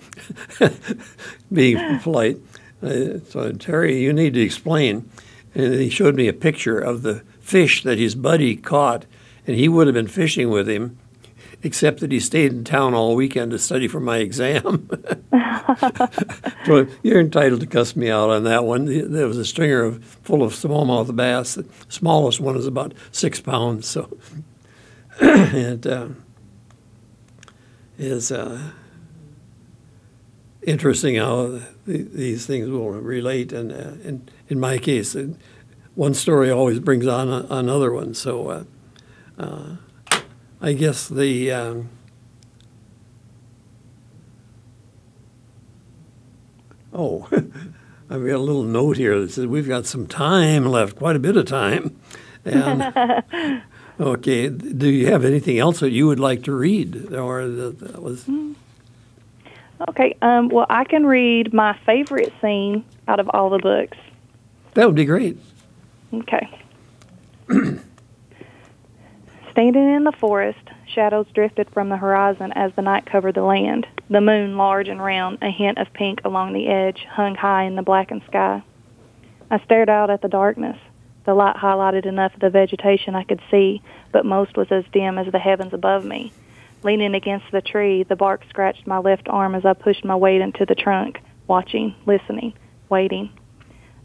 being 1.53 1.99
polite. 1.99 2.37
Uh, 2.83 3.19
so 3.29 3.51
Terry, 3.53 4.01
you 4.01 4.13
need 4.13 4.33
to 4.33 4.41
explain. 4.41 5.09
And 5.53 5.73
he 5.73 5.89
showed 5.89 6.15
me 6.15 6.27
a 6.27 6.33
picture 6.33 6.79
of 6.79 7.01
the 7.01 7.23
fish 7.41 7.83
that 7.83 7.97
his 7.97 8.15
buddy 8.15 8.55
caught, 8.55 9.05
and 9.45 9.55
he 9.55 9.67
would 9.67 9.87
have 9.87 9.93
been 9.93 10.07
fishing 10.07 10.49
with 10.49 10.69
him, 10.69 10.97
except 11.61 11.99
that 11.99 12.11
he 12.11 12.19
stayed 12.19 12.53
in 12.53 12.63
town 12.63 12.93
all 12.93 13.15
weekend 13.15 13.51
to 13.51 13.59
study 13.59 13.87
for 13.87 13.99
my 13.99 14.17
exam. 14.17 14.89
so 16.65 16.87
you're 17.03 17.19
entitled 17.19 17.59
to 17.59 17.67
cuss 17.67 17.95
me 17.95 18.09
out 18.09 18.29
on 18.29 18.45
that 18.45 18.63
one. 18.63 18.85
There 18.85 19.27
was 19.27 19.37
a 19.37 19.45
stringer 19.45 19.83
of, 19.83 20.03
full 20.03 20.41
of 20.41 20.53
smallmouth 20.53 21.13
bass. 21.15 21.55
The 21.55 21.65
smallest 21.89 22.39
one 22.39 22.55
is 22.55 22.65
about 22.65 22.93
six 23.11 23.41
pounds. 23.41 23.87
So 23.87 24.17
it 25.21 25.85
uh, 25.85 26.07
is 28.01 28.31
uh, 28.31 28.71
interesting 30.63 31.15
how 31.15 31.59
the, 31.85 32.03
these 32.03 32.45
things 32.45 32.67
will 32.69 32.89
relate. 32.91 33.53
And 33.53 33.71
uh, 33.71 34.07
in, 34.07 34.27
in 34.49 34.59
my 34.59 34.79
case, 34.79 35.15
one 35.95 36.13
story 36.13 36.49
always 36.49 36.79
brings 36.79 37.05
on 37.05 37.29
a, 37.29 37.45
another 37.49 37.91
one. 37.91 38.13
So 38.13 38.49
uh, 38.49 38.63
uh, 39.37 39.75
I 40.59 40.73
guess 40.73 41.07
the 41.07 41.51
um, 41.51 41.89
oh, 46.91 47.27
I've 47.31 48.25
got 48.25 48.35
a 48.35 48.37
little 48.39 48.63
note 48.63 48.97
here 48.97 49.19
that 49.21 49.31
says 49.31 49.45
we've 49.45 49.67
got 49.67 49.85
some 49.85 50.07
time 50.07 50.65
left, 50.65 50.97
quite 50.97 51.15
a 51.15 51.19
bit 51.19 51.37
of 51.37 51.45
time. 51.45 51.99
And 52.43 53.63
okay, 54.01 54.49
do 54.49 54.89
you 54.89 55.07
have 55.07 55.23
anything 55.23 55.59
else 55.59 55.79
that 55.79 55.91
you 55.91 56.07
would 56.07 56.19
like 56.19 56.43
to 56.43 56.51
read, 56.51 57.13
or 57.13 57.47
that, 57.47 57.79
that 57.79 58.01
was? 58.01 58.27
Okay, 59.89 60.15
um, 60.21 60.49
well, 60.49 60.65
I 60.69 60.83
can 60.83 61.05
read 61.05 61.53
my 61.53 61.77
favorite 61.85 62.33
scene 62.41 62.85
out 63.07 63.19
of 63.19 63.29
all 63.33 63.49
the 63.49 63.59
books. 63.59 63.97
That 64.73 64.85
would 64.85 64.95
be 64.95 65.05
great. 65.05 65.37
Okay. 66.13 66.59
Standing 69.51 69.93
in 69.95 70.03
the 70.03 70.13
forest, 70.13 70.59
shadows 70.93 71.25
drifted 71.33 71.69
from 71.71 71.89
the 71.89 71.97
horizon 71.97 72.53
as 72.53 72.71
the 72.75 72.81
night 72.81 73.05
covered 73.05 73.35
the 73.35 73.43
land. 73.43 73.87
The 74.09 74.21
moon, 74.21 74.57
large 74.57 74.87
and 74.87 75.03
round, 75.03 75.39
a 75.41 75.49
hint 75.49 75.77
of 75.77 75.91
pink 75.93 76.21
along 76.23 76.53
the 76.53 76.67
edge, 76.67 77.05
hung 77.09 77.35
high 77.35 77.63
in 77.63 77.75
the 77.75 77.81
blackened 77.81 78.21
sky. 78.27 78.63
I 79.49 79.59
stared 79.65 79.89
out 79.89 80.09
at 80.09 80.21
the 80.21 80.29
darkness. 80.29 80.77
The 81.25 81.33
light 81.33 81.55
highlighted 81.55 82.05
enough 82.05 82.33
of 82.33 82.39
the 82.39 82.49
vegetation 82.49 83.15
I 83.15 83.23
could 83.23 83.41
see, 83.51 83.81
but 84.11 84.25
most 84.25 84.57
was 84.57 84.67
as 84.71 84.83
dim 84.91 85.17
as 85.17 85.31
the 85.31 85.39
heavens 85.39 85.73
above 85.73 86.03
me. 86.03 86.33
Leaning 86.83 87.13
against 87.13 87.45
the 87.51 87.61
tree, 87.61 88.03
the 88.03 88.15
bark 88.15 88.41
scratched 88.49 88.87
my 88.87 88.97
left 88.97 89.29
arm 89.29 89.53
as 89.53 89.63
I 89.65 89.73
pushed 89.73 90.03
my 90.03 90.15
weight 90.15 90.41
into 90.41 90.65
the 90.65 90.73
trunk, 90.73 91.19
watching, 91.47 91.93
listening, 92.07 92.53
waiting. 92.89 93.29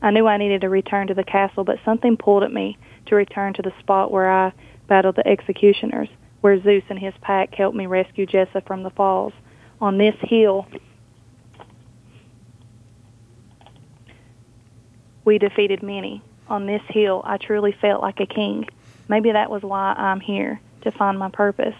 I 0.02 0.10
knew 0.10 0.26
I 0.26 0.36
needed 0.36 0.60
to 0.60 0.68
return 0.68 1.06
to 1.06 1.14
the 1.14 1.24
castle, 1.24 1.64
but 1.64 1.78
something 1.86 2.18
pulled 2.18 2.42
at 2.42 2.52
me 2.52 2.76
to 3.06 3.14
return 3.14 3.54
to 3.54 3.62
the 3.62 3.72
spot 3.80 4.10
where 4.10 4.30
I 4.30 4.52
battled 4.88 5.16
the 5.16 5.26
executioners, 5.26 6.08
where 6.42 6.62
Zeus 6.62 6.84
and 6.90 6.98
his 6.98 7.14
pack 7.22 7.54
helped 7.54 7.76
me 7.76 7.86
rescue 7.86 8.26
Jessa 8.26 8.64
from 8.66 8.82
the 8.82 8.90
falls. 8.90 9.32
On 9.80 9.96
this 9.96 10.14
hill, 10.20 10.66
we 15.24 15.38
defeated 15.38 15.82
many. 15.82 16.22
On 16.48 16.66
this 16.66 16.82
hill, 16.88 17.22
I 17.24 17.38
truly 17.38 17.72
felt 17.72 18.02
like 18.02 18.20
a 18.20 18.26
king. 18.26 18.68
Maybe 19.08 19.32
that 19.32 19.50
was 19.50 19.62
why 19.62 19.94
I'm 19.94 20.20
here, 20.20 20.60
to 20.82 20.92
find 20.92 21.18
my 21.18 21.30
purpose. 21.30 21.74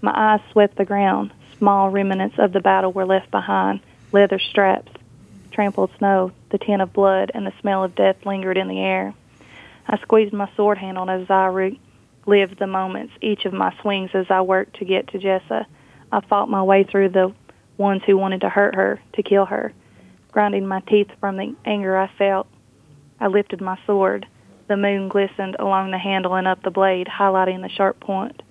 My 0.00 0.12
eyes 0.14 0.40
swept 0.52 0.76
the 0.76 0.84
ground. 0.84 1.32
Small 1.58 1.90
remnants 1.90 2.38
of 2.38 2.52
the 2.52 2.60
battle 2.60 2.92
were 2.92 3.06
left 3.06 3.30
behind 3.30 3.80
leather 4.12 4.38
straps, 4.38 4.92
trampled 5.50 5.90
snow, 5.98 6.32
the 6.50 6.58
tint 6.58 6.80
of 6.80 6.92
blood, 6.92 7.30
and 7.34 7.46
the 7.46 7.52
smell 7.60 7.84
of 7.84 7.94
death 7.94 8.24
lingered 8.24 8.56
in 8.56 8.68
the 8.68 8.80
air. 8.80 9.14
I 9.86 9.98
squeezed 9.98 10.32
my 10.32 10.50
sword 10.56 10.78
handle 10.78 11.08
as 11.10 11.30
I 11.30 11.46
re- 11.46 11.80
lived 12.26 12.58
the 12.58 12.66
moments, 12.66 13.12
each 13.20 13.44
of 13.44 13.52
my 13.52 13.74
swings 13.80 14.10
as 14.14 14.26
I 14.30 14.40
worked 14.40 14.78
to 14.78 14.84
get 14.84 15.08
to 15.08 15.18
Jessa. 15.18 15.66
I 16.10 16.20
fought 16.20 16.48
my 16.48 16.62
way 16.62 16.84
through 16.84 17.10
the 17.10 17.34
ones 17.76 18.02
who 18.06 18.16
wanted 18.16 18.40
to 18.40 18.48
hurt 18.48 18.74
her, 18.74 19.00
to 19.14 19.22
kill 19.22 19.44
her. 19.44 19.72
Grinding 20.32 20.66
my 20.66 20.80
teeth 20.80 21.10
from 21.20 21.36
the 21.36 21.54
anger 21.64 21.96
I 21.96 22.08
felt, 22.18 22.46
I 23.20 23.28
lifted 23.28 23.60
my 23.60 23.78
sword. 23.86 24.26
The 24.68 24.76
moon 24.76 25.08
glistened 25.08 25.56
along 25.58 25.90
the 25.90 25.98
handle 25.98 26.34
and 26.34 26.46
up 26.46 26.62
the 26.62 26.70
blade, 26.70 27.06
highlighting 27.06 27.62
the 27.62 27.68
sharp 27.68 28.00
point. 28.00 28.42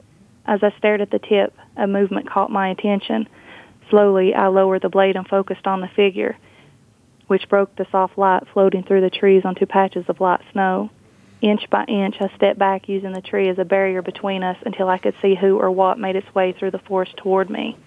As 0.46 0.62
I 0.64 0.74
stared 0.78 1.02
at 1.02 1.12
the 1.12 1.20
tip, 1.20 1.54
a 1.76 1.88
movement 1.88 2.30
caught 2.30 2.52
my 2.52 2.70
attention. 2.70 3.28
Slowly, 3.90 4.34
I 4.34 4.48
lowered 4.48 4.82
the 4.82 4.90
blade 4.90 5.16
and 5.16 5.28
focused 5.28 5.68
on 5.68 5.82
the 5.82 5.88
figure, 5.88 6.38
which 7.28 7.50
broke 7.50 7.76
the 7.76 7.88
soft 7.92 8.18
light 8.18 8.44
floating 8.54 8.84
through 8.84 9.02
the 9.02 9.10
trees 9.10 9.44
onto 9.46 9.66
patches 9.66 10.06
of 10.08 10.22
light 10.22 10.42
snow. 10.52 10.90
Inch 11.42 11.70
by 11.70 11.84
inch, 11.86 12.16
I 12.20 12.30
stepped 12.36 12.58
back 12.58 12.88
using 12.88 13.12
the 13.12 13.22
tree 13.22 13.50
as 13.50 13.60
a 13.60 13.66
barrier 13.66 14.02
between 14.02 14.44
us 14.44 14.58
until 14.66 14.90
I 14.90 14.98
could 14.98 15.16
see 15.22 15.36
who 15.36 15.60
or 15.60 15.70
what 15.70 16.00
made 16.00 16.16
its 16.16 16.34
way 16.34 16.54
through 16.54 16.72
the 16.72 16.80
forest 16.80 17.18
toward 17.18 17.50
me. 17.50 17.78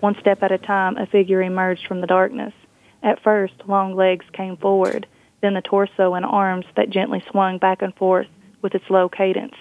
One 0.00 0.16
step 0.18 0.42
at 0.42 0.50
a 0.50 0.58
time, 0.58 0.96
a 0.96 1.06
figure 1.06 1.42
emerged 1.42 1.86
from 1.86 2.00
the 2.00 2.06
darkness. 2.06 2.54
At 3.02 3.22
first, 3.22 3.54
long 3.66 3.94
legs 3.94 4.24
came 4.32 4.56
forward, 4.56 5.06
then 5.40 5.54
the 5.54 5.62
torso 5.62 6.14
and 6.14 6.24
arms 6.24 6.66
that 6.76 6.90
gently 6.90 7.22
swung 7.30 7.58
back 7.58 7.82
and 7.82 7.94
forth 7.94 8.26
with 8.62 8.74
its 8.74 8.88
low 8.90 9.08
cadence. 9.08 9.54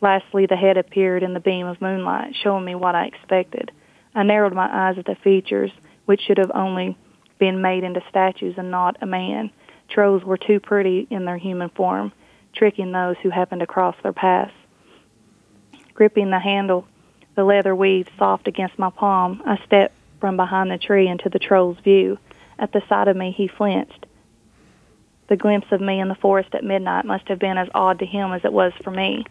Lastly, 0.00 0.46
the 0.46 0.56
head 0.56 0.76
appeared 0.76 1.22
in 1.22 1.34
the 1.34 1.40
beam 1.40 1.66
of 1.66 1.80
moonlight, 1.80 2.34
showing 2.42 2.64
me 2.64 2.74
what 2.74 2.94
I 2.94 3.06
expected. 3.06 3.70
I 4.14 4.22
narrowed 4.22 4.52
my 4.52 4.68
eyes 4.70 4.98
at 4.98 5.06
the 5.06 5.14
features, 5.14 5.70
which 6.04 6.20
should 6.22 6.38
have 6.38 6.50
only 6.54 6.96
been 7.38 7.62
made 7.62 7.84
into 7.84 8.02
statues 8.08 8.54
and 8.58 8.70
not 8.70 8.96
a 9.00 9.06
man. 9.06 9.50
Trolls 9.88 10.24
were 10.24 10.36
too 10.36 10.60
pretty 10.60 11.06
in 11.10 11.24
their 11.24 11.38
human 11.38 11.70
form 11.70 12.12
tricking 12.54 12.92
those 12.92 13.16
who 13.22 13.30
happened 13.30 13.60
to 13.60 13.66
cross 13.66 13.96
their 14.02 14.12
paths. 14.12 14.52
Gripping 15.92 16.30
the 16.30 16.38
handle, 16.38 16.86
the 17.34 17.44
leather 17.44 17.74
weave 17.74 18.08
soft 18.18 18.48
against 18.48 18.78
my 18.78 18.90
palm, 18.90 19.42
I 19.44 19.58
stepped 19.66 19.96
from 20.20 20.36
behind 20.36 20.70
the 20.70 20.78
tree 20.78 21.08
into 21.08 21.28
the 21.28 21.38
troll's 21.38 21.78
view. 21.80 22.18
At 22.58 22.72
the 22.72 22.82
sight 22.88 23.08
of 23.08 23.16
me, 23.16 23.32
he 23.32 23.48
flinched. 23.48 24.03
The 25.26 25.36
glimpse 25.36 25.72
of 25.72 25.80
me 25.80 26.00
in 26.00 26.08
the 26.08 26.14
forest 26.14 26.54
at 26.54 26.64
midnight 26.64 27.06
must 27.06 27.28
have 27.28 27.38
been 27.38 27.56
as 27.56 27.68
odd 27.74 27.98
to 28.00 28.06
him 28.06 28.32
as 28.32 28.44
it 28.44 28.52
was 28.52 28.74
for 28.82 28.90
me. 28.90 29.24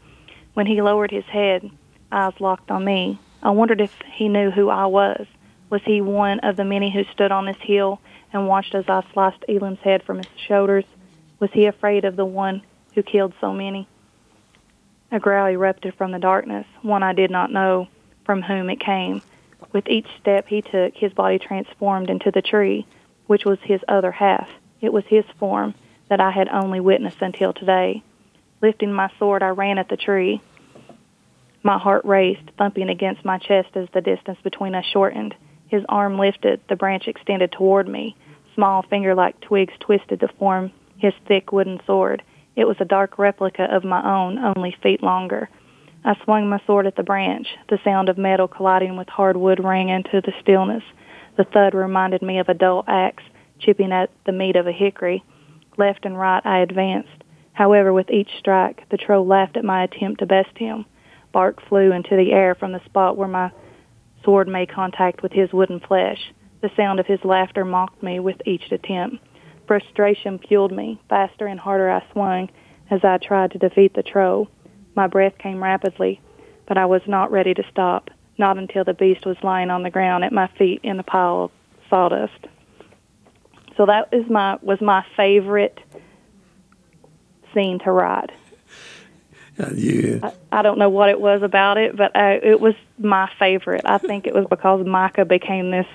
When 0.56 0.66
he 0.66 0.82
lowered 0.82 1.12
his 1.12 1.26
head, 1.26 1.70
eyes 2.12 2.34
locked 2.40 2.72
on 2.72 2.84
me, 2.84 3.20
I 3.44 3.52
wondered 3.52 3.80
if 3.80 3.92
he 4.12 4.28
knew 4.28 4.50
who 4.50 4.70
I 4.70 4.88
was. 4.88 5.28
Was 5.70 5.82
he 5.86 6.02
one 6.02 6.40
of 6.40 6.56
the 6.56 6.66
many 6.66 6.92
who 6.92 7.04
stood 7.12 7.32
on 7.32 7.46
this 7.46 7.62
hill 7.62 8.00
and 8.32 8.48
watched 8.48 8.74
as 8.74 8.86
I 8.88 9.04
sliced 9.14 9.46
Elam's 9.48 9.80
head 9.80 10.02
from 10.02 10.18
his 10.18 10.28
shoulders? 10.48 10.86
Was 11.40 11.52
he 11.54 11.68
afraid 11.68 12.06
of 12.06 12.16
the 12.16 12.26
one 12.26 12.64
who 12.96 13.04
killed 13.04 13.34
so 13.40 13.54
many? 13.54 13.88
A 15.12 15.20
growl 15.20 15.48
erupted 15.48 15.94
from 15.94 16.12
the 16.12 16.20
darkness, 16.20 16.66
one 16.82 17.04
I 17.04 17.14
did 17.14 17.30
not 17.30 17.52
know 17.52 17.88
from 18.26 18.42
whom 18.42 18.72
it 18.72 18.80
came. 18.80 19.22
With 19.72 19.88
each 19.88 20.08
step 20.20 20.48
he 20.48 20.64
took, 20.64 20.96
his 20.96 21.14
body 21.14 21.38
transformed 21.38 22.10
into 22.10 22.32
the 22.32 22.42
tree, 22.42 22.88
which 23.28 23.46
was 23.46 23.60
his 23.62 23.82
other 23.88 24.12
half. 24.12 24.50
It 24.82 24.92
was 24.92 25.04
his 25.08 25.26
form 25.38 25.76
that 26.10 26.20
I 26.20 26.32
had 26.32 26.50
only 26.50 26.80
witnessed 26.80 27.22
until 27.22 27.54
today. 27.54 28.04
Lifting 28.62 28.94
my 28.94 29.10
sword, 29.20 29.44
I 29.44 29.50
ran 29.50 29.78
at 29.78 29.90
the 29.90 29.98
tree. 29.98 30.42
My 31.64 31.78
heart 31.78 32.06
raced, 32.06 32.52
thumping 32.58 32.90
against 32.90 33.26
my 33.26 33.38
chest 33.38 33.70
as 33.76 33.88
the 33.94 34.02
distance 34.02 34.38
between 34.44 34.76
us 34.76 34.86
shortened. 34.86 35.36
His 35.68 35.84
arm 35.90 36.20
lifted, 36.20 36.62
the 36.70 36.76
branch 36.76 37.08
extended 37.08 37.52
toward 37.52 37.88
me. 37.88 38.16
Small 38.54 38.84
finger 38.84 39.16
like 39.16 39.40
twigs 39.42 39.74
twisted 39.80 40.20
to 40.20 40.28
form 40.28 40.72
his 40.98 41.14
thick 41.28 41.52
wooden 41.52 41.80
sword. 41.86 42.22
It 42.56 42.66
was 42.66 42.78
a 42.80 42.86
dark 42.86 43.18
replica 43.18 43.64
of 43.64 43.84
my 43.84 44.04
own, 44.04 44.38
only 44.38 44.76
feet 44.84 45.02
longer. 45.02 45.50
I 46.06 46.16
swung 46.24 46.50
my 46.50 46.62
sword 46.68 46.86
at 46.86 46.96
the 46.96 47.04
branch. 47.04 47.48
The 47.70 47.80
sound 47.84 48.10
of 48.10 48.18
metal 48.18 48.48
colliding 48.48 48.98
with 48.98 49.10
hardwood 49.10 49.64
rang 49.64 49.90
into 49.90 50.22
the 50.22 50.34
stillness. 50.42 50.84
The 51.38 51.46
thud 51.46 51.74
reminded 51.74 52.22
me 52.22 52.40
of 52.40 52.50
a 52.50 52.54
dull 52.54 52.84
axe 52.88 53.24
chipping 53.60 53.92
at 53.92 54.10
the 54.26 54.32
meat 54.32 54.56
of 54.56 54.68
a 54.68 54.72
hickory. 54.72 55.24
Left 55.78 56.06
and 56.06 56.18
right 56.18 56.46
I 56.46 56.60
advanced. 56.60 57.24
However, 57.54 57.94
with 57.94 58.10
each 58.10 58.30
strike, 58.40 58.88
the 58.90 58.98
troll 58.98 59.26
laughed 59.26 59.58
at 59.58 59.64
my 59.64 59.84
attempt 59.84 60.20
to 60.20 60.26
best 60.26 60.58
him. 60.58 60.86
Bark 61.32 61.62
flew 61.68 61.92
into 61.92 62.16
the 62.16 62.32
air 62.32 62.56
from 62.56 62.72
the 62.72 62.84
spot 62.86 63.18
where 63.18 63.28
my 63.28 63.52
sword 64.24 64.48
made 64.48 64.72
contact 64.72 65.22
with 65.22 65.32
his 65.32 65.52
wooden 65.52 65.80
flesh. 65.80 66.34
The 66.62 66.72
sound 66.78 67.00
of 67.00 67.08
his 67.08 67.24
laughter 67.24 67.66
mocked 67.66 68.02
me 68.02 68.20
with 68.20 68.38
each 68.46 68.72
attempt. 68.72 69.18
Frustration 69.68 70.40
fueled 70.40 70.72
me. 70.72 71.02
Faster 71.10 71.48
and 71.48 71.60
harder 71.60 71.90
I 71.90 72.04
swung 72.12 72.50
as 72.90 73.04
I 73.04 73.18
tried 73.18 73.52
to 73.52 73.58
defeat 73.58 73.94
the 73.94 74.04
troll. 74.04 74.50
My 74.96 75.08
breath 75.08 75.38
came 75.38 75.64
rapidly, 75.64 76.22
but 76.68 76.78
I 76.78 76.86
was 76.86 77.02
not 77.08 77.32
ready 77.32 77.54
to 77.54 77.64
stop, 77.72 78.10
not 78.38 78.58
until 78.58 78.84
the 78.84 78.94
beast 78.94 79.26
was 79.26 79.38
lying 79.44 79.70
on 79.70 79.84
the 79.84 79.90
ground 79.90 80.24
at 80.24 80.32
my 80.32 80.48
feet 80.58 80.82
in 80.84 81.00
a 81.00 81.04
pile 81.04 81.46
of 81.46 81.52
sawdust. 81.90 82.48
So 83.78 83.86
that 83.86 84.10
is 84.12 84.30
my 84.30 84.58
was 84.62 84.82
my 84.82 85.06
favorite 85.16 85.80
scene 87.54 87.80
to 87.80 87.92
write. 87.92 88.32
Uh, 89.60 89.70
you, 89.76 90.20
I, 90.24 90.34
I 90.52 90.62
don't 90.64 90.80
know 90.80 90.90
what 90.90 91.10
it 91.10 91.20
was 91.20 91.44
about 91.44 91.78
it, 91.78 91.96
but 91.96 92.16
I, 92.16 92.34
it 92.36 92.60
was 92.60 92.74
my 92.98 93.30
favorite. 93.38 93.84
I 93.86 94.00
think 94.00 94.26
it 94.26 94.34
was 94.34 94.48
because 94.50 94.86
Micah 94.86 95.26
became 95.26 95.70
this. 95.70 95.86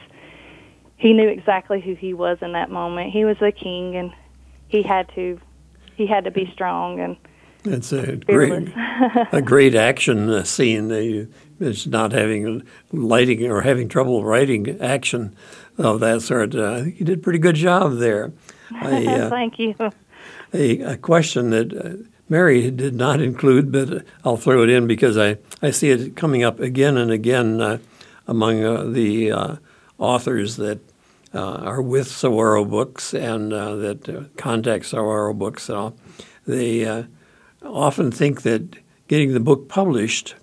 He 0.96 1.12
knew 1.12 1.28
exactly 1.28 1.80
who 1.80 1.94
he 1.94 2.14
was 2.14 2.38
in 2.40 2.52
that 2.52 2.70
moment. 2.70 3.10
He 3.10 3.24
was 3.24 3.36
a 3.40 3.50
king, 3.50 3.96
and 3.96 4.12
he 4.68 4.82
had 4.82 5.08
to, 5.16 5.40
he 5.96 6.06
had 6.06 6.24
to 6.24 6.30
be 6.30 6.50
strong 6.52 7.00
and. 7.00 7.16
It's 7.64 7.92
a 7.92 8.16
great, 8.16 8.72
a 9.32 9.42
great 9.42 9.74
action 9.74 10.30
uh, 10.30 10.44
scene. 10.44 10.92
It's 11.60 11.86
not 11.88 12.12
having 12.12 12.62
lighting 12.92 13.50
or 13.50 13.62
having 13.62 13.88
trouble 13.88 14.24
writing 14.24 14.80
action 14.80 15.36
of 15.78 16.00
that 16.00 16.22
sort. 16.22 16.54
Uh, 16.54 16.82
you 16.84 17.04
did 17.04 17.18
a 17.18 17.22
pretty 17.22 17.38
good 17.38 17.54
job 17.54 17.98
there. 17.98 18.32
I, 18.74 19.06
uh, 19.06 19.30
Thank 19.30 19.58
you. 19.58 19.74
A, 20.52 20.80
a 20.80 20.96
question 20.96 21.50
that 21.50 21.72
uh, 21.74 22.02
Mary 22.28 22.70
did 22.70 22.94
not 22.94 23.20
include, 23.20 23.72
but 23.72 24.04
I'll 24.24 24.36
throw 24.36 24.62
it 24.62 24.68
in 24.68 24.86
because 24.86 25.16
I, 25.16 25.38
I 25.62 25.70
see 25.70 25.90
it 25.90 26.16
coming 26.16 26.42
up 26.42 26.60
again 26.60 26.96
and 26.96 27.10
again 27.10 27.60
uh, 27.60 27.78
among 28.26 28.62
uh, 28.62 28.84
the 28.84 29.32
uh, 29.32 29.56
authors 29.98 30.56
that 30.56 30.80
uh, 31.34 31.56
are 31.56 31.82
with 31.82 32.08
Saguaro 32.08 32.64
Books 32.64 33.14
and 33.14 33.52
uh, 33.52 33.76
that 33.76 34.30
contact 34.36 34.86
Saguaro 34.86 35.32
Books. 35.32 35.70
they 36.46 37.06
often 37.62 38.10
think 38.10 38.42
that 38.42 38.76
getting 39.08 39.32
the 39.32 39.40
book 39.40 39.68
published, 39.68 40.34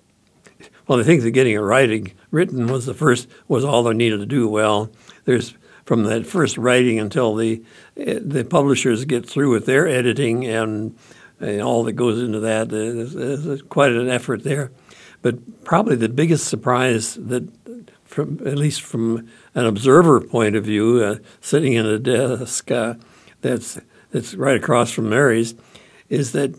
well, 0.86 0.98
they 0.98 1.04
think 1.04 1.22
that 1.22 1.30
getting 1.30 1.54
it 1.54 1.58
writing 1.58 2.12
written 2.30 2.66
was 2.66 2.86
the 2.86 2.94
first 2.94 3.28
was 3.48 3.64
all 3.64 3.82
they 3.82 3.94
needed 3.94 4.18
to 4.18 4.26
do. 4.26 4.48
Well, 4.48 4.90
there's 5.26 5.54
from 5.84 6.02
that 6.04 6.26
first 6.26 6.56
writing 6.56 6.98
until 6.98 7.34
the 7.34 7.62
the 7.94 8.44
publishers 8.48 9.04
get 9.04 9.28
through 9.28 9.52
with 9.52 9.66
their 9.66 9.86
editing 9.86 10.46
and 10.46 10.96
and 11.38 11.60
all 11.60 11.84
that 11.84 11.92
goes 11.92 12.20
into 12.20 12.40
that. 12.40 12.70
There's, 12.70 13.12
there's 13.12 13.62
quite 13.62 13.92
an 13.92 14.08
effort 14.08 14.42
there. 14.42 14.72
But 15.22 15.64
probably 15.64 15.96
the 15.96 16.08
biggest 16.08 16.48
surprise 16.48 17.14
that, 17.14 17.48
from 18.04 18.40
at 18.46 18.56
least 18.56 18.82
from 18.82 19.28
an 19.54 19.66
observer 19.66 20.20
point 20.20 20.56
of 20.56 20.64
view, 20.64 21.02
uh, 21.02 21.16
sitting 21.40 21.74
in 21.74 21.84
a 21.86 21.98
desk 21.98 22.70
uh, 22.70 22.94
that's 23.40 23.78
that's 24.12 24.34
right 24.34 24.56
across 24.56 24.92
from 24.92 25.08
Mary's, 25.08 25.54
is 26.08 26.32
that 26.32 26.54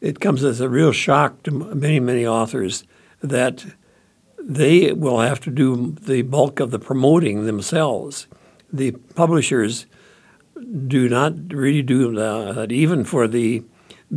it 0.00 0.20
comes 0.20 0.42
as 0.44 0.60
a 0.60 0.68
real 0.68 0.92
shock 0.92 1.42
to 1.44 1.50
many 1.50 2.00
many 2.00 2.26
authors 2.26 2.84
that 3.22 3.64
they 4.48 4.92
will 4.92 5.18
have 5.18 5.40
to 5.40 5.50
do 5.50 5.96
the 6.00 6.22
bulk 6.22 6.60
of 6.60 6.70
the 6.70 6.78
promoting 6.78 7.46
themselves. 7.46 8.28
The 8.72 8.92
publishers 8.92 9.86
do 10.86 11.08
not 11.08 11.34
really 11.52 11.82
do 11.82 12.14
that, 12.14 12.70
even 12.70 13.04
for 13.04 13.26
the 13.26 13.64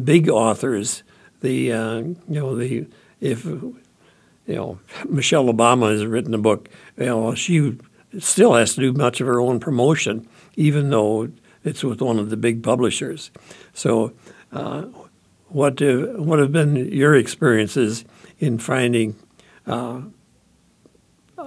big 0.03 0.29
authors, 0.29 1.03
the 1.41 1.73
uh, 1.73 1.97
you 1.97 2.15
know 2.27 2.55
the 2.55 2.85
if 3.19 3.45
you 3.45 3.75
know 4.47 4.79
Michelle 5.07 5.45
Obama 5.45 5.91
has 5.91 6.05
written 6.05 6.33
a 6.35 6.37
book, 6.37 6.69
you 6.97 7.05
know 7.05 7.33
she 7.33 7.77
still 8.19 8.53
has 8.53 8.75
to 8.75 8.81
do 8.81 8.93
much 8.93 9.21
of 9.21 9.27
her 9.27 9.41
own 9.41 9.59
promotion, 9.59 10.27
even 10.55 10.91
though 10.91 11.29
it's 11.63 11.83
with 11.83 12.01
one 12.01 12.19
of 12.19 12.29
the 12.29 12.37
big 12.37 12.61
publishers. 12.61 13.31
So, 13.73 14.13
uh, 14.51 14.83
what 15.47 15.81
uh, 15.81 16.13
what 16.17 16.37
have 16.37 16.51
been 16.51 16.75
your 16.75 17.15
experiences 17.15 18.05
in 18.39 18.59
finding 18.59 19.15
uh, 19.65 20.01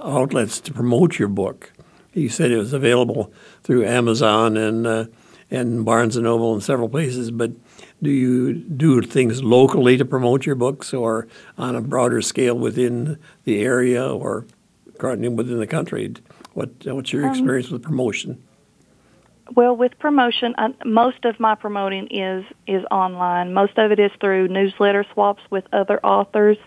outlets 0.01 0.59
to 0.61 0.73
promote 0.73 1.19
your 1.19 1.27
book? 1.27 1.71
You 2.13 2.29
said 2.29 2.51
it 2.51 2.57
was 2.57 2.73
available 2.73 3.33
through 3.63 3.85
Amazon 3.85 4.57
and 4.57 4.87
uh, 4.87 5.05
and 5.51 5.85
Barnes 5.85 6.15
and 6.15 6.23
Noble 6.23 6.53
and 6.53 6.63
several 6.63 6.89
places, 6.89 7.29
but 7.29 7.51
do 8.01 8.09
you 8.09 8.53
do 8.53 9.01
things 9.01 9.43
locally 9.43 9.97
to 9.97 10.05
promote 10.05 10.45
your 10.45 10.55
books 10.55 10.93
or 10.93 11.27
on 11.57 11.75
a 11.75 11.81
broader 11.81 12.21
scale 12.21 12.57
within 12.57 13.19
the 13.43 13.61
area 13.61 14.05
or 14.05 14.45
within 14.99 15.59
the 15.59 15.67
country? 15.67 16.13
What, 16.53 16.69
what's 16.85 17.13
your 17.13 17.25
um, 17.25 17.31
experience 17.31 17.67
um, 17.67 17.73
with 17.73 17.83
promotion? 17.83 18.43
Well, 19.55 19.75
with 19.75 19.97
promotion, 19.99 20.55
I, 20.57 20.73
most 20.85 21.25
of 21.25 21.39
my 21.39 21.55
promoting 21.55 22.07
is 22.07 22.45
is 22.65 22.83
online. 22.89 23.53
Most 23.53 23.77
of 23.77 23.91
it 23.91 23.99
is 23.99 24.11
through 24.19 24.47
newsletter 24.47 25.05
swaps 25.13 25.43
with 25.49 25.65
other 25.73 25.99
authors, 26.03 26.57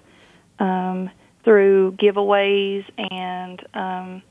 um, 0.59 1.11
through 1.47 1.93
giveaways, 1.93 2.85
and 2.99 3.65
um, 3.73 4.23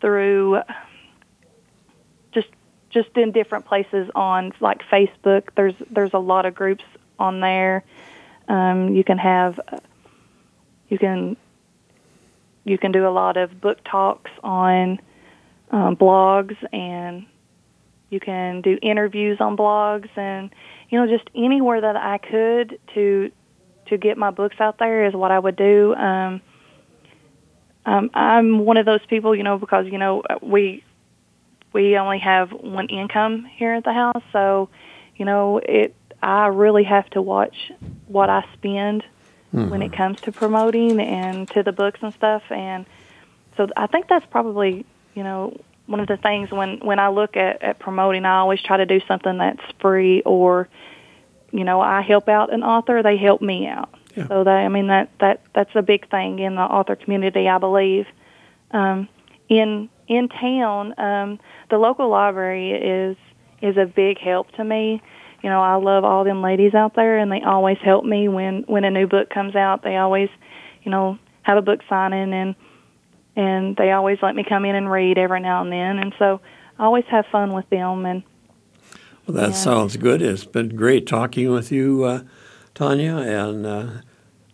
through 0.00 0.62
just 2.32 2.48
just 2.88 3.10
in 3.16 3.32
different 3.32 3.66
places 3.66 4.10
on 4.14 4.52
like 4.60 4.80
Facebook. 4.90 5.50
There's 5.54 5.74
there's 5.90 6.14
a 6.14 6.18
lot 6.18 6.46
of 6.46 6.54
groups 6.54 6.84
on 7.18 7.40
there. 7.40 7.84
Um, 8.48 8.94
you 8.94 9.04
can 9.04 9.18
have 9.18 9.60
you 10.88 10.98
can 10.98 11.36
you 12.64 12.78
can 12.78 12.92
do 12.92 13.06
a 13.06 13.12
lot 13.12 13.36
of 13.36 13.60
book 13.60 13.78
talks 13.84 14.30
on 14.42 15.00
um, 15.70 15.96
blogs 15.96 16.56
and 16.72 17.26
you 18.08 18.20
can 18.20 18.62
do 18.62 18.78
interviews 18.80 19.36
on 19.38 19.54
blogs 19.54 20.08
and 20.16 20.50
you 20.88 20.98
know 20.98 21.06
just 21.06 21.28
anywhere 21.34 21.82
that 21.82 21.96
I 21.96 22.16
could 22.16 22.78
to 22.94 23.30
to 23.90 23.98
get 23.98 24.16
my 24.16 24.30
books 24.30 24.56
out 24.58 24.78
there 24.78 25.06
is 25.06 25.14
what 25.14 25.30
I 25.30 25.38
would 25.38 25.56
do. 25.56 25.94
Um, 25.94 26.40
um, 27.84 28.10
I'm 28.14 28.64
one 28.64 28.76
of 28.76 28.86
those 28.86 29.04
people, 29.06 29.34
you 29.34 29.42
know, 29.42 29.58
because 29.58 29.86
you 29.86 29.98
know 29.98 30.22
we 30.42 30.84
we 31.72 31.96
only 31.96 32.18
have 32.18 32.50
one 32.52 32.88
income 32.88 33.44
here 33.44 33.74
at 33.74 33.84
the 33.84 33.92
house, 33.92 34.22
so 34.32 34.68
you 35.16 35.24
know 35.24 35.58
it. 35.58 35.94
I 36.22 36.48
really 36.48 36.84
have 36.84 37.08
to 37.10 37.22
watch 37.22 37.72
what 38.06 38.28
I 38.28 38.44
spend 38.52 39.04
mm-hmm. 39.54 39.70
when 39.70 39.80
it 39.80 39.92
comes 39.92 40.20
to 40.22 40.32
promoting 40.32 41.00
and 41.00 41.48
to 41.50 41.62
the 41.62 41.72
books 41.72 42.00
and 42.02 42.12
stuff, 42.12 42.42
and 42.50 42.86
so 43.56 43.68
I 43.76 43.86
think 43.86 44.08
that's 44.08 44.26
probably 44.26 44.84
you 45.14 45.22
know 45.22 45.58
one 45.86 46.00
of 46.00 46.06
the 46.06 46.16
things 46.18 46.50
when 46.50 46.78
when 46.80 46.98
I 46.98 47.08
look 47.08 47.36
at, 47.36 47.62
at 47.62 47.78
promoting, 47.78 48.24
I 48.24 48.38
always 48.38 48.62
try 48.62 48.76
to 48.76 48.86
do 48.86 49.00
something 49.08 49.38
that's 49.38 49.62
free 49.80 50.22
or 50.22 50.68
you 51.52 51.64
know 51.64 51.80
I 51.80 52.02
help 52.02 52.28
out 52.28 52.52
an 52.52 52.62
author, 52.62 53.02
they 53.02 53.16
help 53.16 53.42
me 53.42 53.66
out. 53.66 53.94
Yeah. 54.16 54.26
So 54.28 54.44
that 54.44 54.50
I 54.50 54.68
mean 54.68 54.88
that 54.88 55.10
that 55.20 55.42
that's 55.54 55.70
a 55.74 55.82
big 55.82 56.08
thing 56.10 56.38
in 56.38 56.54
the 56.54 56.62
author 56.62 56.96
community, 56.96 57.48
I 57.48 57.58
believe. 57.58 58.06
Um, 58.72 59.08
in 59.48 59.88
in 60.08 60.28
town, 60.28 60.94
um, 60.98 61.38
the 61.70 61.78
local 61.78 62.08
library 62.08 62.72
is 62.72 63.16
is 63.62 63.76
a 63.76 63.86
big 63.86 64.18
help 64.18 64.50
to 64.52 64.64
me. 64.64 65.02
You 65.42 65.48
know, 65.48 65.62
I 65.62 65.76
love 65.76 66.04
all 66.04 66.24
them 66.24 66.42
ladies 66.42 66.74
out 66.74 66.94
there, 66.94 67.18
and 67.18 67.32
they 67.32 67.40
always 67.42 67.78
help 67.78 68.04
me 68.04 68.28
when 68.28 68.64
when 68.66 68.84
a 68.84 68.90
new 68.90 69.06
book 69.06 69.30
comes 69.30 69.54
out. 69.54 69.82
They 69.82 69.96
always, 69.96 70.28
you 70.82 70.90
know, 70.90 71.18
have 71.42 71.56
a 71.56 71.62
book 71.62 71.80
signing 71.88 72.32
and 72.32 72.54
and 73.36 73.76
they 73.76 73.92
always 73.92 74.18
let 74.22 74.34
me 74.34 74.44
come 74.46 74.64
in 74.64 74.74
and 74.74 74.90
read 74.90 75.16
every 75.16 75.40
now 75.40 75.62
and 75.62 75.72
then, 75.72 75.98
and 75.98 76.14
so 76.18 76.40
I 76.78 76.84
always 76.84 77.04
have 77.10 77.26
fun 77.30 77.52
with 77.52 77.68
them. 77.70 78.06
And 78.06 78.22
well, 79.32 79.42
that 79.46 79.54
yeah. 79.54 79.62
sounds 79.62 79.96
good. 79.96 80.22
It's 80.22 80.44
been 80.44 80.70
great 80.70 81.06
talking 81.06 81.50
with 81.52 81.70
you, 81.70 82.04
uh, 82.04 82.22
Tonya, 82.74 83.24
and 83.24 83.66
uh, 83.66 83.88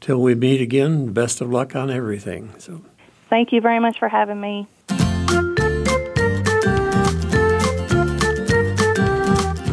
till 0.01 0.21
we 0.21 0.35
meet 0.35 0.61
again, 0.61 1.13
best 1.13 1.41
of 1.41 1.51
luck 1.51 1.75
on 1.75 1.91
everything. 1.91 2.53
So, 2.59 2.83
thank 3.31 3.53
you 3.53 3.61
very 3.61 3.79
much 3.79 3.99
for 3.99 4.09
having 4.09 4.41
me. 4.41 4.67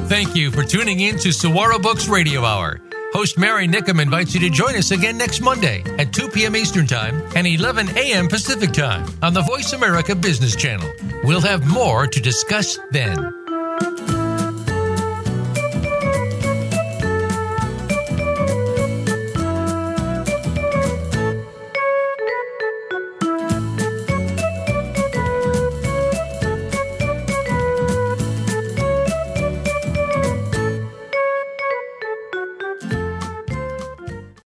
Thank 0.07 0.35
you 0.35 0.51
for 0.51 0.63
tuning 0.63 0.99
in 0.99 1.17
to 1.19 1.31
Saguaro 1.33 1.79
Books 1.79 2.07
Radio 2.07 2.45
Hour. 2.45 2.79
Host 3.13 3.37
Mary 3.37 3.67
Nickum 3.67 4.01
invites 4.01 4.33
you 4.33 4.39
to 4.39 4.49
join 4.49 4.75
us 4.75 4.91
again 4.91 5.17
next 5.17 5.41
Monday 5.41 5.83
at 5.99 6.13
2 6.13 6.29
p.m. 6.29 6.55
Eastern 6.55 6.87
Time 6.87 7.21
and 7.35 7.45
11 7.45 7.89
a.m. 7.97 8.27
Pacific 8.27 8.71
Time 8.71 9.05
on 9.21 9.33
the 9.33 9.41
Voice 9.41 9.73
America 9.73 10.15
Business 10.15 10.55
Channel. 10.55 10.89
We'll 11.23 11.41
have 11.41 11.67
more 11.67 12.07
to 12.07 12.19
discuss 12.19 12.79
then. 12.91 13.42